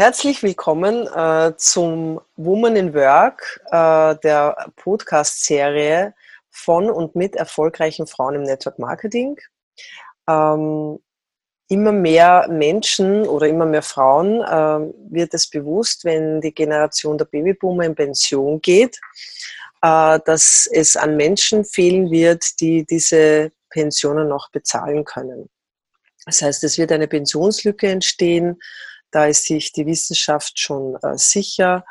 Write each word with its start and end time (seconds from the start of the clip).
Herzlich 0.00 0.44
willkommen 0.44 1.08
äh, 1.08 1.56
zum 1.56 2.20
Woman 2.36 2.76
in 2.76 2.94
Work, 2.94 3.60
äh, 3.72 4.14
der 4.22 4.70
Podcast-Serie 4.76 6.14
von 6.50 6.88
und 6.88 7.16
mit 7.16 7.34
erfolgreichen 7.34 8.06
Frauen 8.06 8.36
im 8.36 8.42
Network 8.44 8.78
Marketing. 8.78 9.36
Ähm, 10.28 11.00
immer 11.66 11.90
mehr 11.90 12.46
Menschen 12.48 13.26
oder 13.26 13.48
immer 13.48 13.66
mehr 13.66 13.82
Frauen 13.82 14.40
äh, 14.40 14.94
wird 15.10 15.34
es 15.34 15.50
bewusst, 15.50 16.04
wenn 16.04 16.40
die 16.42 16.54
Generation 16.54 17.18
der 17.18 17.24
Babyboomer 17.24 17.82
in 17.82 17.96
Pension 17.96 18.60
geht, 18.60 19.00
äh, 19.82 20.20
dass 20.24 20.68
es 20.70 20.96
an 20.96 21.16
Menschen 21.16 21.64
fehlen 21.64 22.08
wird, 22.12 22.60
die 22.60 22.86
diese 22.86 23.50
Pensionen 23.70 24.28
noch 24.28 24.52
bezahlen 24.52 25.04
können. 25.04 25.50
Das 26.24 26.40
heißt, 26.40 26.62
es 26.62 26.78
wird 26.78 26.92
eine 26.92 27.08
Pensionslücke 27.08 27.88
entstehen 27.88 28.60
da 29.10 29.26
ist 29.26 29.44
sich 29.44 29.72
die 29.72 29.86
Wissenschaft 29.86 30.58
schon 30.58 30.96
äh, 31.02 31.16
sicher. 31.16 31.84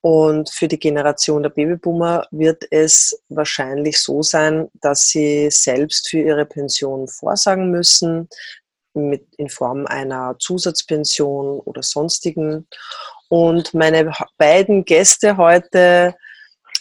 Und 0.00 0.50
für 0.50 0.68
die 0.68 0.78
Generation 0.78 1.42
der 1.42 1.50
Babyboomer 1.50 2.26
wird 2.30 2.64
es 2.70 3.18
wahrscheinlich 3.30 3.98
so 4.00 4.22
sein, 4.22 4.68
dass 4.74 5.08
sie 5.08 5.50
selbst 5.50 6.10
für 6.10 6.18
ihre 6.18 6.44
Pension 6.44 7.08
vorsagen 7.08 7.70
müssen, 7.70 8.28
mit, 8.92 9.26
in 9.38 9.48
Form 9.48 9.86
einer 9.86 10.36
Zusatzpension 10.38 11.60
oder 11.60 11.82
sonstigen. 11.82 12.68
Und 13.28 13.72
meine 13.74 14.12
beiden 14.36 14.84
Gäste 14.84 15.36
heute, 15.36 16.14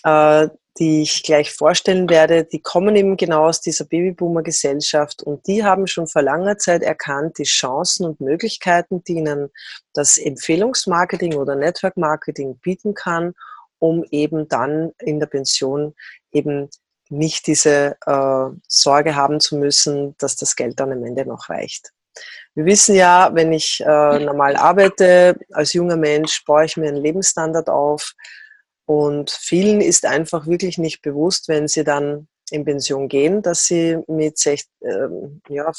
äh, 0.03 0.47
die 0.79 1.03
ich 1.03 1.23
gleich 1.23 1.53
vorstellen 1.53 2.09
werde, 2.09 2.45
die 2.45 2.61
kommen 2.61 2.95
eben 2.95 3.15
genau 3.15 3.45
aus 3.45 3.61
dieser 3.61 3.85
Babyboomer-Gesellschaft 3.85 5.21
und 5.21 5.45
die 5.45 5.63
haben 5.63 5.85
schon 5.85 6.07
vor 6.07 6.23
langer 6.23 6.57
Zeit 6.57 6.81
erkannt, 6.81 7.37
die 7.37 7.43
Chancen 7.43 8.05
und 8.05 8.21
Möglichkeiten, 8.21 9.03
die 9.03 9.13
ihnen 9.13 9.51
das 9.93 10.17
Empfehlungsmarketing 10.17 11.35
oder 11.35 11.55
Network-Marketing 11.55 12.57
bieten 12.57 12.95
kann, 12.95 13.33
um 13.77 14.03
eben 14.09 14.47
dann 14.47 14.93
in 14.99 15.19
der 15.19 15.27
Pension 15.27 15.93
eben 16.31 16.69
nicht 17.09 17.45
diese 17.45 17.95
äh, 18.07 18.57
Sorge 18.67 19.15
haben 19.15 19.39
zu 19.39 19.57
müssen, 19.57 20.15
dass 20.17 20.35
das 20.35 20.55
Geld 20.55 20.79
dann 20.79 20.91
am 20.91 21.03
Ende 21.03 21.25
noch 21.25 21.49
reicht. 21.49 21.91
Wir 22.55 22.65
wissen 22.65 22.95
ja, 22.95 23.31
wenn 23.33 23.51
ich 23.53 23.81
äh, 23.85 24.19
normal 24.19 24.55
arbeite, 24.55 25.37
als 25.51 25.73
junger 25.73 25.97
Mensch 25.97 26.43
baue 26.45 26.65
ich 26.65 26.77
mir 26.77 26.87
einen 26.87 27.03
Lebensstandard 27.03 27.69
auf, 27.69 28.13
und 28.85 29.31
vielen 29.31 29.81
ist 29.81 30.05
einfach 30.05 30.47
wirklich 30.47 30.77
nicht 30.77 31.01
bewusst, 31.01 31.47
wenn 31.47 31.67
sie 31.67 31.83
dann 31.83 32.27
in 32.51 32.65
Pension 32.65 33.07
gehen, 33.07 33.41
dass 33.41 33.65
sie 33.65 33.97
mit 34.07 34.37
60, 34.37 34.69
äh, 34.81 35.07
ja, 35.49 35.71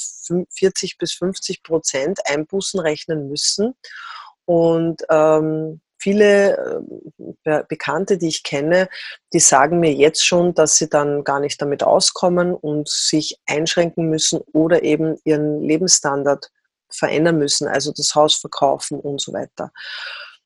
40 0.51 0.99
bis 0.99 1.13
50 1.13 1.63
Prozent 1.63 2.19
Einbußen 2.27 2.81
rechnen 2.81 3.29
müssen. 3.29 3.75
Und 4.47 5.03
ähm, 5.11 5.81
viele 5.99 6.83
äh, 7.45 7.63
Bekannte, 7.69 8.19
die 8.19 8.29
ich 8.29 8.43
kenne, 8.43 8.89
die 9.33 9.41
sagen 9.41 9.81
mir 9.81 9.93
jetzt 9.93 10.25
schon, 10.25 10.55
dass 10.55 10.77
sie 10.77 10.89
dann 10.89 11.25
gar 11.25 11.41
nicht 11.41 11.61
damit 11.61 11.83
auskommen 11.83 12.55
und 12.55 12.89
sich 12.89 13.39
einschränken 13.47 14.09
müssen 14.09 14.41
oder 14.53 14.83
eben 14.83 15.19
ihren 15.25 15.63
Lebensstandard 15.63 16.51
verändern 16.91 17.39
müssen, 17.39 17.69
also 17.69 17.93
das 17.93 18.15
Haus 18.15 18.35
verkaufen 18.35 19.01
und 19.01 19.21
so 19.21 19.33
weiter. 19.33 19.73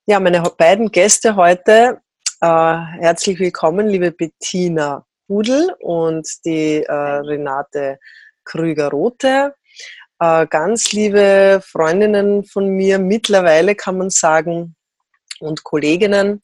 Ja, 0.07 0.21
meine 0.21 0.43
beiden 0.57 0.91
Gäste 0.91 1.37
heute 1.37 2.01
äh, 2.41 2.47
herzlich 2.47 3.39
willkommen, 3.39 3.89
liebe 3.89 4.13
Bettina 4.13 5.05
Hudel 5.29 5.75
und 5.81 6.29
die 6.45 6.85
äh, 6.85 6.93
Renate 6.93 7.99
Krüger-Rothe. 8.45 9.55
Äh, 10.21 10.47
ganz 10.47 10.93
liebe 10.93 11.61
Freundinnen 11.65 12.45
von 12.45 12.69
mir, 12.69 12.99
mittlerweile 12.99 13.75
kann 13.75 13.99
man 13.99 14.11
sagen, 14.11 14.77
und 15.41 15.65
Kolleginnen. 15.65 16.41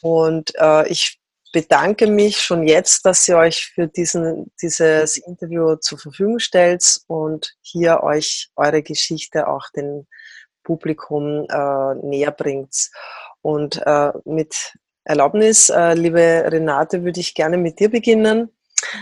Und 0.00 0.52
äh, 0.56 0.88
ich 0.88 1.18
bedanke 1.52 2.06
mich 2.06 2.40
schon 2.40 2.66
jetzt, 2.66 3.04
dass 3.06 3.26
ihr 3.28 3.38
euch 3.38 3.72
für 3.74 3.88
diesen, 3.88 4.52
dieses 4.60 5.16
Interview 5.16 5.76
zur 5.76 5.98
Verfügung 5.98 6.38
stellt 6.38 7.00
und 7.06 7.54
hier 7.62 8.02
euch 8.02 8.50
eure 8.56 8.82
Geschichte 8.82 9.48
auch 9.48 9.64
dem 9.74 10.06
Publikum 10.64 11.46
äh, 11.48 11.94
näher 12.06 12.32
bringt. 12.32 12.90
Und 13.42 13.80
äh, 13.86 14.12
mit 14.24 14.74
Erlaubnis, 15.06 15.68
äh, 15.68 15.94
liebe 15.94 16.44
Renate, 16.50 17.04
würde 17.04 17.20
ich 17.20 17.34
gerne 17.34 17.56
mit 17.56 17.78
dir 17.78 17.88
beginnen. 17.88 18.50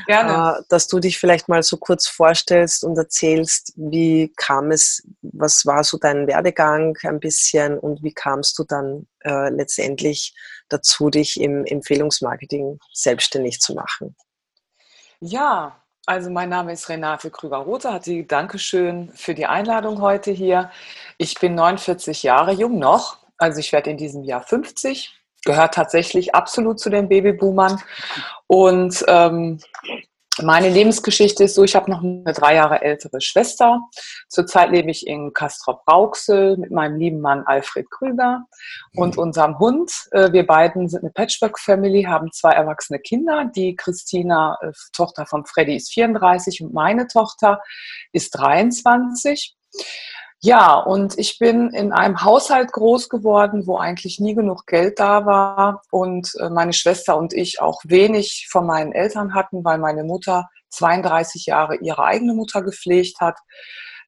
Gerne. 0.07 0.59
Äh, 0.59 0.63
dass 0.69 0.87
du 0.87 1.01
dich 1.01 1.19
vielleicht 1.19 1.49
mal 1.49 1.63
so 1.63 1.79
kurz 1.79 2.07
vorstellst 2.07 2.85
und 2.85 2.97
erzählst, 2.99 3.73
wie 3.77 4.31
kam 4.37 4.71
es, 4.71 5.03
was 5.23 5.65
war 5.65 5.83
so 5.83 5.97
dein 5.97 6.27
Werdegang 6.27 6.95
ein 7.05 7.21
bisschen 7.21 7.79
und 7.79 8.03
wie 8.03 8.13
kamst 8.13 8.59
du 8.59 8.65
dann 8.65 9.07
äh, 9.25 9.49
letztendlich 9.49 10.35
dazu, 10.69 11.09
dich 11.09 11.41
im 11.41 11.65
Empfehlungsmarketing 11.65 12.79
selbstständig 12.93 13.61
zu 13.61 13.73
machen? 13.73 14.15
Ja, 15.21 15.83
also 16.05 16.29
mein 16.29 16.51
Name 16.51 16.75
ist 16.75 16.91
Renate 16.91 17.31
Krüger-Rothe. 17.31 17.91
Hatte 17.91 18.25
Dankeschön 18.25 19.11
für 19.15 19.35
die 19.35 19.47
Einladung 19.47 20.03
heute 20.03 20.33
hier. 20.33 20.71
Ich 21.17 21.41
bin 21.41 21.55
49 21.55 22.23
Jahre 22.23 22.53
jung 22.53 22.79
noch, 22.79 23.19
also 23.39 23.59
ich 23.59 23.73
werde 23.73 23.89
in 23.89 23.97
diesem 23.97 24.23
Jahr 24.23 24.43
50 24.43 25.24
gehört 25.45 25.75
tatsächlich 25.75 26.35
absolut 26.35 26.81
zu 26.81 26.91
den 26.91 27.09
Babyboomern. 27.09 27.81
Und 28.47 29.05
ähm, 29.09 29.61
meine 30.43 30.69
Lebensgeschichte 30.69 31.45
ist 31.45 31.55
so, 31.55 31.63
ich 31.63 31.77
habe 31.77 31.89
noch 31.89 32.03
eine 32.03 32.33
drei 32.33 32.57
Jahre 32.57 32.83
ältere 32.83 33.21
Schwester. 33.21 33.81
Zurzeit 34.29 34.71
lebe 34.71 34.91
ich 34.91 35.07
in 35.07 35.33
Castrop-Rauxel 35.33 36.57
mit 36.57 36.73
meinem 36.73 36.99
lieben 36.99 37.21
Mann 37.21 37.45
Alfred 37.47 37.89
Krüger 37.89 38.45
und 38.97 39.17
mhm. 39.17 39.23
unserem 39.23 39.59
Hund. 39.61 39.93
Äh, 40.11 40.33
wir 40.33 40.45
beiden 40.45 40.89
sind 40.89 41.05
eine 41.05 41.13
Patchwork-Family, 41.13 42.05
haben 42.05 42.33
zwei 42.33 42.51
erwachsene 42.51 42.99
Kinder. 42.99 43.49
Die 43.55 43.77
Christina, 43.77 44.59
äh, 44.61 44.73
Tochter 44.93 45.25
von 45.25 45.47
Freddy, 45.47 45.77
ist 45.77 45.93
34 45.93 46.63
und 46.63 46.75
meine 46.75 47.07
Tochter 47.07 47.61
ist 48.13 48.31
23. 48.31 49.55
Ja, 50.41 50.75
und 50.75 51.19
ich 51.19 51.39
bin 51.39 51.71
in 51.71 51.93
einem 51.93 52.23
Haushalt 52.23 52.73
groß 52.73 53.09
geworden, 53.09 53.67
wo 53.67 53.79
eigentlich 53.79 54.21
nie 54.21 54.35
genug 54.35 54.67
Geld 54.67 54.99
da 54.99 55.25
war 55.25 55.83
und 55.91 56.33
äh, 56.39 56.51
meine 56.51 56.75
Schwester 56.75 57.17
und 57.17 57.33
ich 57.33 57.61
auch 57.61 57.81
wenig 57.85 58.47
von 58.51 58.67
meinen 58.67 58.93
Eltern 58.93 59.35
hatten, 59.35 59.65
weil 59.65 59.79
meine 59.79 60.05
Mutter 60.05 60.49
32 60.71 61.47
Jahre 61.47 61.77
ihre 61.77 62.05
eigene 62.05 62.35
Mutter 62.35 62.63
gepflegt 62.63 63.21
hat, 63.21 63.39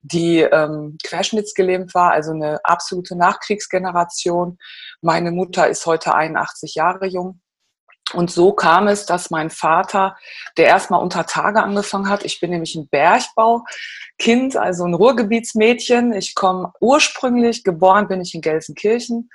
die 0.03 0.41
ähm, 0.41 0.99
querschnittsgelähmt 1.03 1.95
war, 1.95 2.13
also 2.13 2.33
eine 2.33 2.61
absolute 2.65 3.17
Nachkriegsgeneration. 3.17 4.59
Meine 5.01 5.31
Mutter 5.31 5.69
ist 5.69 5.87
heute 5.87 6.15
81 6.15 6.75
Jahre 6.75 7.07
jung. 7.07 7.41
Und 8.13 8.31
so 8.31 8.53
kam 8.53 8.87
es, 8.87 9.05
dass 9.05 9.31
mein 9.31 9.51
Vater, 9.51 10.17
der 10.57 10.67
erstmal 10.67 11.03
unter 11.03 11.27
Tage 11.27 11.63
angefangen 11.63 12.09
hat, 12.09 12.25
ich 12.25 12.39
bin 12.39 12.51
nämlich 12.51 12.77
ein 12.77 12.89
Bergbaukind, 14.19 14.56
also 14.56 14.84
ein 14.84 14.94
Ruhrgebietsmädchen. 14.94 16.12
Ich 16.12 16.34
komme 16.34 16.72
ursprünglich, 16.81 17.65
geboren 17.65 18.09
bin 18.09 18.21
ich 18.21 18.34
in 18.34 18.41
Gelsenkirchen 18.41 19.31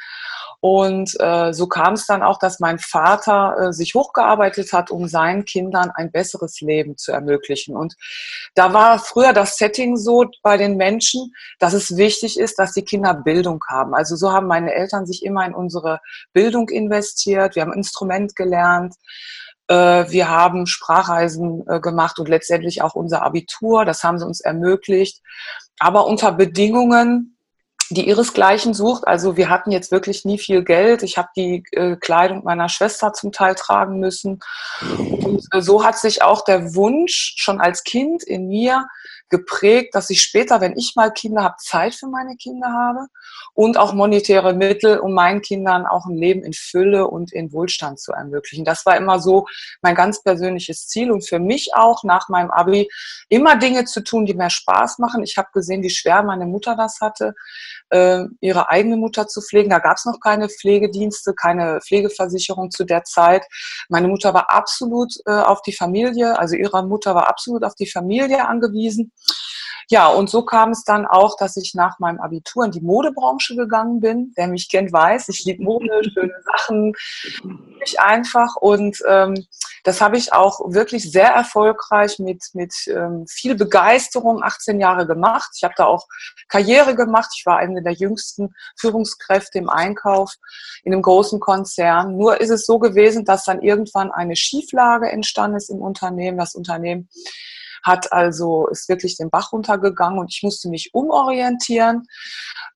und 0.59 1.19
äh, 1.19 1.53
so 1.53 1.67
kam 1.67 1.93
es 1.93 2.05
dann 2.05 2.21
auch, 2.21 2.37
dass 2.37 2.59
mein 2.59 2.77
Vater 2.77 3.55
äh, 3.57 3.73
sich 3.73 3.95
hochgearbeitet 3.95 4.73
hat, 4.73 4.91
um 4.91 5.07
seinen 5.07 5.43
Kindern 5.45 5.91
ein 5.95 6.11
besseres 6.11 6.61
Leben 6.61 6.97
zu 6.97 7.11
ermöglichen. 7.11 7.75
Und 7.75 7.95
da 8.53 8.71
war 8.71 8.99
früher 8.99 9.33
das 9.33 9.57
Setting 9.57 9.97
so 9.97 10.25
bei 10.43 10.57
den 10.57 10.77
Menschen, 10.77 11.33
dass 11.57 11.73
es 11.73 11.97
wichtig 11.97 12.39
ist, 12.39 12.59
dass 12.59 12.73
die 12.73 12.83
Kinder 12.83 13.15
Bildung 13.15 13.63
haben. 13.69 13.95
Also 13.95 14.15
so 14.15 14.31
haben 14.31 14.45
meine 14.45 14.73
Eltern 14.73 15.07
sich 15.07 15.25
immer 15.25 15.45
in 15.45 15.55
unsere 15.55 15.99
Bildung 16.31 16.69
investiert. 16.69 17.55
Wir 17.55 17.63
haben 17.63 17.73
Instrument 17.73 18.35
gelernt. 18.35 18.93
Äh, 19.71 20.11
wir 20.11 20.29
haben 20.29 20.67
Sprachreisen 20.67 21.63
äh, 21.65 21.79
gemacht 21.79 22.19
und 22.19 22.27
letztendlich 22.27 22.81
auch 22.81 22.93
unser 22.93 23.21
Abitur. 23.21 23.85
Das 23.85 24.03
haben 24.03 24.19
sie 24.19 24.25
uns 24.25 24.41
ermöglicht. 24.41 25.21
Aber 25.79 26.07
unter 26.07 26.33
Bedingungen, 26.33 27.37
die 27.89 28.05
ihresgleichen 28.05 28.73
sucht. 28.73 29.07
Also 29.07 29.37
wir 29.37 29.49
hatten 29.49 29.71
jetzt 29.71 29.91
wirklich 29.91 30.25
nie 30.25 30.37
viel 30.37 30.65
Geld. 30.65 31.03
Ich 31.03 31.17
habe 31.17 31.29
die 31.37 31.63
äh, 31.71 31.95
Kleidung 31.95 32.43
meiner 32.43 32.67
Schwester 32.67 33.13
zum 33.13 33.31
Teil 33.31 33.55
tragen 33.55 33.99
müssen. 33.99 34.41
Und 34.99 35.47
so 35.59 35.85
hat 35.85 35.97
sich 35.97 36.21
auch 36.21 36.43
der 36.43 36.75
Wunsch 36.75 37.35
schon 37.37 37.61
als 37.61 37.85
Kind 37.85 38.23
in 38.23 38.49
mir 38.49 38.85
geprägt, 39.31 39.95
dass 39.95 40.09
ich 40.11 40.21
später, 40.21 40.61
wenn 40.61 40.77
ich 40.77 40.93
mal 40.95 41.11
Kinder 41.11 41.43
habe, 41.43 41.55
Zeit 41.57 41.95
für 41.95 42.07
meine 42.07 42.35
Kinder 42.35 42.67
habe 42.71 43.07
und 43.53 43.77
auch 43.77 43.93
monetäre 43.93 44.53
Mittel, 44.53 44.99
um 44.99 45.13
meinen 45.13 45.41
Kindern 45.41 45.85
auch 45.85 46.05
ein 46.05 46.17
Leben 46.17 46.43
in 46.43 46.53
Fülle 46.53 47.07
und 47.07 47.33
in 47.33 47.51
Wohlstand 47.51 47.99
zu 47.99 48.11
ermöglichen. 48.11 48.65
Das 48.65 48.85
war 48.85 48.97
immer 48.97 49.19
so 49.19 49.47
mein 49.81 49.95
ganz 49.95 50.21
persönliches 50.21 50.87
Ziel 50.87 51.11
und 51.11 51.27
für 51.27 51.39
mich 51.39 51.71
auch 51.73 52.03
nach 52.03 52.29
meinem 52.29 52.51
Abi 52.51 52.89
immer 53.29 53.55
Dinge 53.55 53.85
zu 53.85 54.03
tun, 54.03 54.25
die 54.25 54.33
mir 54.33 54.49
Spaß 54.49 54.99
machen. 54.99 55.23
Ich 55.23 55.37
habe 55.37 55.49
gesehen, 55.53 55.81
wie 55.81 55.89
schwer 55.89 56.23
meine 56.23 56.45
Mutter 56.45 56.75
das 56.75 56.99
hatte, 57.01 57.33
äh, 57.89 58.25
ihre 58.41 58.69
eigene 58.69 58.97
Mutter 58.97 59.27
zu 59.27 59.41
pflegen. 59.41 59.69
Da 59.69 59.79
gab 59.79 59.97
es 59.97 60.05
noch 60.05 60.19
keine 60.19 60.49
Pflegedienste, 60.49 61.33
keine 61.33 61.79
Pflegeversicherung 61.81 62.71
zu 62.71 62.83
der 62.83 63.03
Zeit. 63.03 63.45
Meine 63.89 64.07
Mutter 64.07 64.33
war 64.33 64.49
absolut 64.49 65.13
äh, 65.25 65.31
auf 65.31 65.61
die 65.61 65.73
Familie, 65.73 66.37
also 66.37 66.55
ihre 66.55 66.85
Mutter 66.85 67.15
war 67.15 67.27
absolut 67.27 67.63
auf 67.63 67.75
die 67.75 67.89
Familie 67.89 68.47
angewiesen. 68.47 69.11
Ja, 69.91 70.07
und 70.07 70.29
so 70.29 70.43
kam 70.43 70.69
es 70.71 70.85
dann 70.85 71.05
auch, 71.05 71.35
dass 71.35 71.57
ich 71.57 71.73
nach 71.75 71.99
meinem 71.99 72.21
Abitur 72.21 72.63
in 72.63 72.71
die 72.71 72.79
Modebranche 72.79 73.57
gegangen 73.57 73.99
bin. 73.99 74.31
Wer 74.37 74.47
mich 74.47 74.69
kennt, 74.69 74.93
weiß, 74.93 75.27
ich 75.27 75.43
liebe 75.43 75.63
Mode, 75.63 76.01
schöne 76.13 76.41
Sachen, 76.45 76.93
ich 77.83 77.99
einfach. 77.99 78.55
Und 78.55 78.99
ähm, 79.05 79.45
das 79.83 79.99
habe 79.99 80.15
ich 80.15 80.31
auch 80.31 80.61
wirklich 80.71 81.11
sehr 81.11 81.27
erfolgreich 81.27 82.19
mit, 82.19 82.41
mit 82.53 82.73
ähm, 82.87 83.25
viel 83.27 83.55
Begeisterung 83.55 84.41
18 84.41 84.79
Jahre 84.79 85.05
gemacht. 85.05 85.51
Ich 85.57 85.63
habe 85.65 85.73
da 85.75 85.87
auch 85.87 86.07
Karriere 86.47 86.95
gemacht. 86.95 87.31
Ich 87.37 87.45
war 87.45 87.57
eine 87.57 87.83
der 87.83 87.91
jüngsten 87.91 88.55
Führungskräfte 88.79 89.57
im 89.57 89.69
Einkauf 89.69 90.35
in 90.85 90.93
einem 90.93 91.01
großen 91.01 91.41
Konzern. 91.41 92.15
Nur 92.15 92.39
ist 92.39 92.49
es 92.49 92.65
so 92.65 92.79
gewesen, 92.79 93.25
dass 93.25 93.43
dann 93.43 93.61
irgendwann 93.61 94.09
eine 94.09 94.37
Schieflage 94.37 95.11
entstanden 95.11 95.57
ist 95.57 95.69
im 95.69 95.81
Unternehmen. 95.81 96.37
Das 96.37 96.55
Unternehmen 96.55 97.09
hat 97.83 98.11
also, 98.11 98.67
ist 98.67 98.89
wirklich 98.89 99.17
den 99.17 99.29
Bach 99.29 99.51
runtergegangen 99.51 100.19
und 100.19 100.31
ich 100.31 100.43
musste 100.43 100.69
mich 100.69 100.91
umorientieren. 100.93 102.03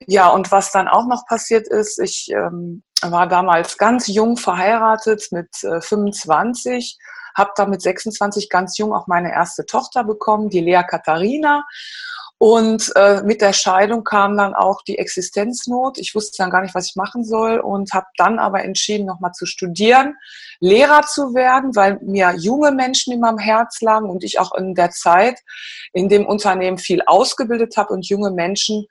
Ja, 0.08 0.30
und 0.30 0.52
was 0.52 0.72
dann 0.72 0.88
auch 0.88 1.08
noch 1.08 1.26
passiert 1.26 1.68
ist, 1.68 2.00
ich 2.00 2.30
ähm, 2.32 2.84
war 3.02 3.28
damals 3.28 3.78
ganz 3.78 4.08
jung 4.08 4.38
verheiratet 4.38 5.28
mit 5.32 5.64
äh, 5.64 5.82
25, 5.82 6.98
habe 7.36 7.52
da 7.56 7.66
mit 7.66 7.82
26 7.82 8.50
ganz 8.50 8.78
jung 8.78 8.94
auch 8.94 9.08
meine 9.08 9.32
erste 9.32 9.66
Tochter 9.66 10.04
bekommen, 10.04 10.50
die 10.50 10.62
Lea 10.62 10.84
Katharina. 10.88 11.66
Und 12.38 12.92
äh, 12.96 13.22
mit 13.24 13.42
der 13.42 13.54
Scheidung 13.54 14.04
kam 14.04 14.36
dann 14.36 14.54
auch 14.54 14.82
die 14.82 14.98
Existenznot. 14.98 15.98
Ich 15.98 16.16
wusste 16.16 16.44
dann 16.44 16.50
gar 16.50 16.62
nicht, 16.62 16.76
was 16.76 16.88
ich 16.88 16.96
machen 16.96 17.24
soll 17.24 17.60
und 17.60 17.94
habe 17.94 18.08
dann 18.18 18.40
aber 18.40 18.64
entschieden, 18.64 19.06
nochmal 19.06 19.32
zu 19.32 19.46
studieren, 19.46 20.16
Lehrer 20.60 21.04
zu 21.04 21.34
werden, 21.34 21.76
weil 21.76 21.98
mir 22.02 22.34
junge 22.38 22.72
Menschen 22.72 23.14
in 23.14 23.22
meinem 23.22 23.38
Herz 23.38 23.80
lagen 23.82 24.10
und 24.10 24.24
ich 24.24 24.40
auch 24.40 24.54
in 24.54 24.76
der 24.76 24.92
Zeit 24.92 25.40
in 25.94 26.10
dem 26.10 26.26
Unternehmen 26.26 26.78
viel 26.78 27.02
ausgebildet 27.06 27.78
habe 27.78 27.94
und 27.94 28.08
junge 28.10 28.32
Menschen 28.32 28.86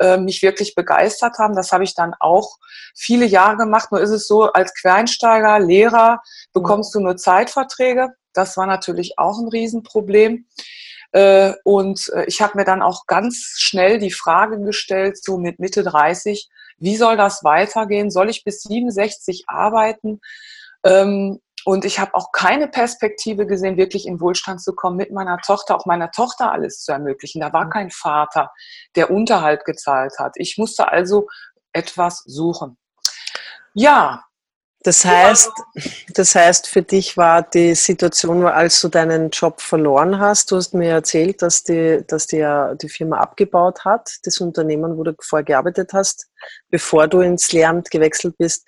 äh, 0.00 0.16
mich 0.16 0.42
wirklich 0.42 0.74
begeistert 0.74 1.38
haben. 1.38 1.54
Das 1.54 1.70
habe 1.70 1.84
ich 1.84 1.94
dann 1.94 2.14
auch 2.18 2.56
viele 2.96 3.24
Jahre 3.24 3.56
gemacht. 3.56 3.92
Nur 3.92 4.00
ist 4.00 4.10
es 4.10 4.26
so, 4.26 4.44
als 4.44 4.74
Quereinsteiger, 4.74 5.60
Lehrer 5.60 6.22
bekommst 6.52 6.92
du 6.94 7.00
nur 7.00 7.16
Zeitverträge. 7.16 8.08
Das 8.32 8.56
war 8.56 8.66
natürlich 8.66 9.18
auch 9.18 9.38
ein 9.38 9.48
Riesenproblem. 9.48 10.46
Äh, 11.12 11.54
und 11.64 12.10
äh, 12.14 12.24
ich 12.26 12.40
habe 12.40 12.58
mir 12.58 12.64
dann 12.64 12.82
auch 12.82 13.06
ganz 13.06 13.54
schnell 13.58 13.98
die 13.98 14.12
Frage 14.12 14.60
gestellt, 14.60 15.22
so 15.22 15.38
mit 15.38 15.58
Mitte 15.58 15.82
30, 15.82 16.48
wie 16.78 16.96
soll 16.96 17.16
das 17.16 17.44
weitergehen? 17.44 18.10
Soll 18.10 18.30
ich 18.30 18.44
bis 18.44 18.62
67 18.62 19.44
arbeiten? 19.48 20.20
Ähm, 20.84 21.40
und 21.64 21.84
ich 21.84 21.98
habe 21.98 22.14
auch 22.14 22.32
keine 22.32 22.68
Perspektive 22.68 23.46
gesehen, 23.46 23.76
wirklich 23.76 24.06
in 24.06 24.20
Wohlstand 24.20 24.62
zu 24.62 24.74
kommen, 24.74 24.96
mit 24.96 25.12
meiner 25.12 25.38
Tochter, 25.38 25.76
auch 25.76 25.84
meiner 25.84 26.10
Tochter 26.10 26.52
alles 26.52 26.82
zu 26.82 26.92
ermöglichen. 26.92 27.40
Da 27.40 27.52
war 27.52 27.66
mhm. 27.66 27.70
kein 27.70 27.90
Vater, 27.90 28.50
der 28.96 29.10
Unterhalt 29.10 29.64
gezahlt 29.64 30.14
hat. 30.18 30.32
Ich 30.36 30.56
musste 30.56 30.88
also 30.88 31.28
etwas 31.72 32.22
suchen. 32.24 32.78
Ja, 33.74 34.24
das 34.82 35.04
heißt, 35.04 35.50
das 36.14 36.34
heißt, 36.34 36.66
für 36.66 36.80
dich 36.80 37.18
war 37.18 37.42
die 37.42 37.74
Situation, 37.74 38.46
als 38.46 38.80
du 38.80 38.88
deinen 38.88 39.28
Job 39.28 39.60
verloren 39.60 40.18
hast, 40.18 40.50
du 40.50 40.56
hast 40.56 40.72
mir 40.72 40.92
erzählt, 40.92 41.42
dass 41.42 41.64
die, 41.64 42.02
dass 42.08 42.26
die, 42.26 42.46
die 42.80 42.88
Firma 42.88 43.18
abgebaut 43.18 43.84
hat, 43.84 44.10
das 44.24 44.40
Unternehmen, 44.40 44.96
wo 44.96 45.02
du 45.02 45.14
vorher 45.20 45.44
gearbeitet 45.44 45.92
hast, 45.92 46.28
bevor 46.70 47.08
du 47.08 47.20
ins 47.20 47.52
Lehramt 47.52 47.90
gewechselt 47.90 48.38
bist. 48.38 48.66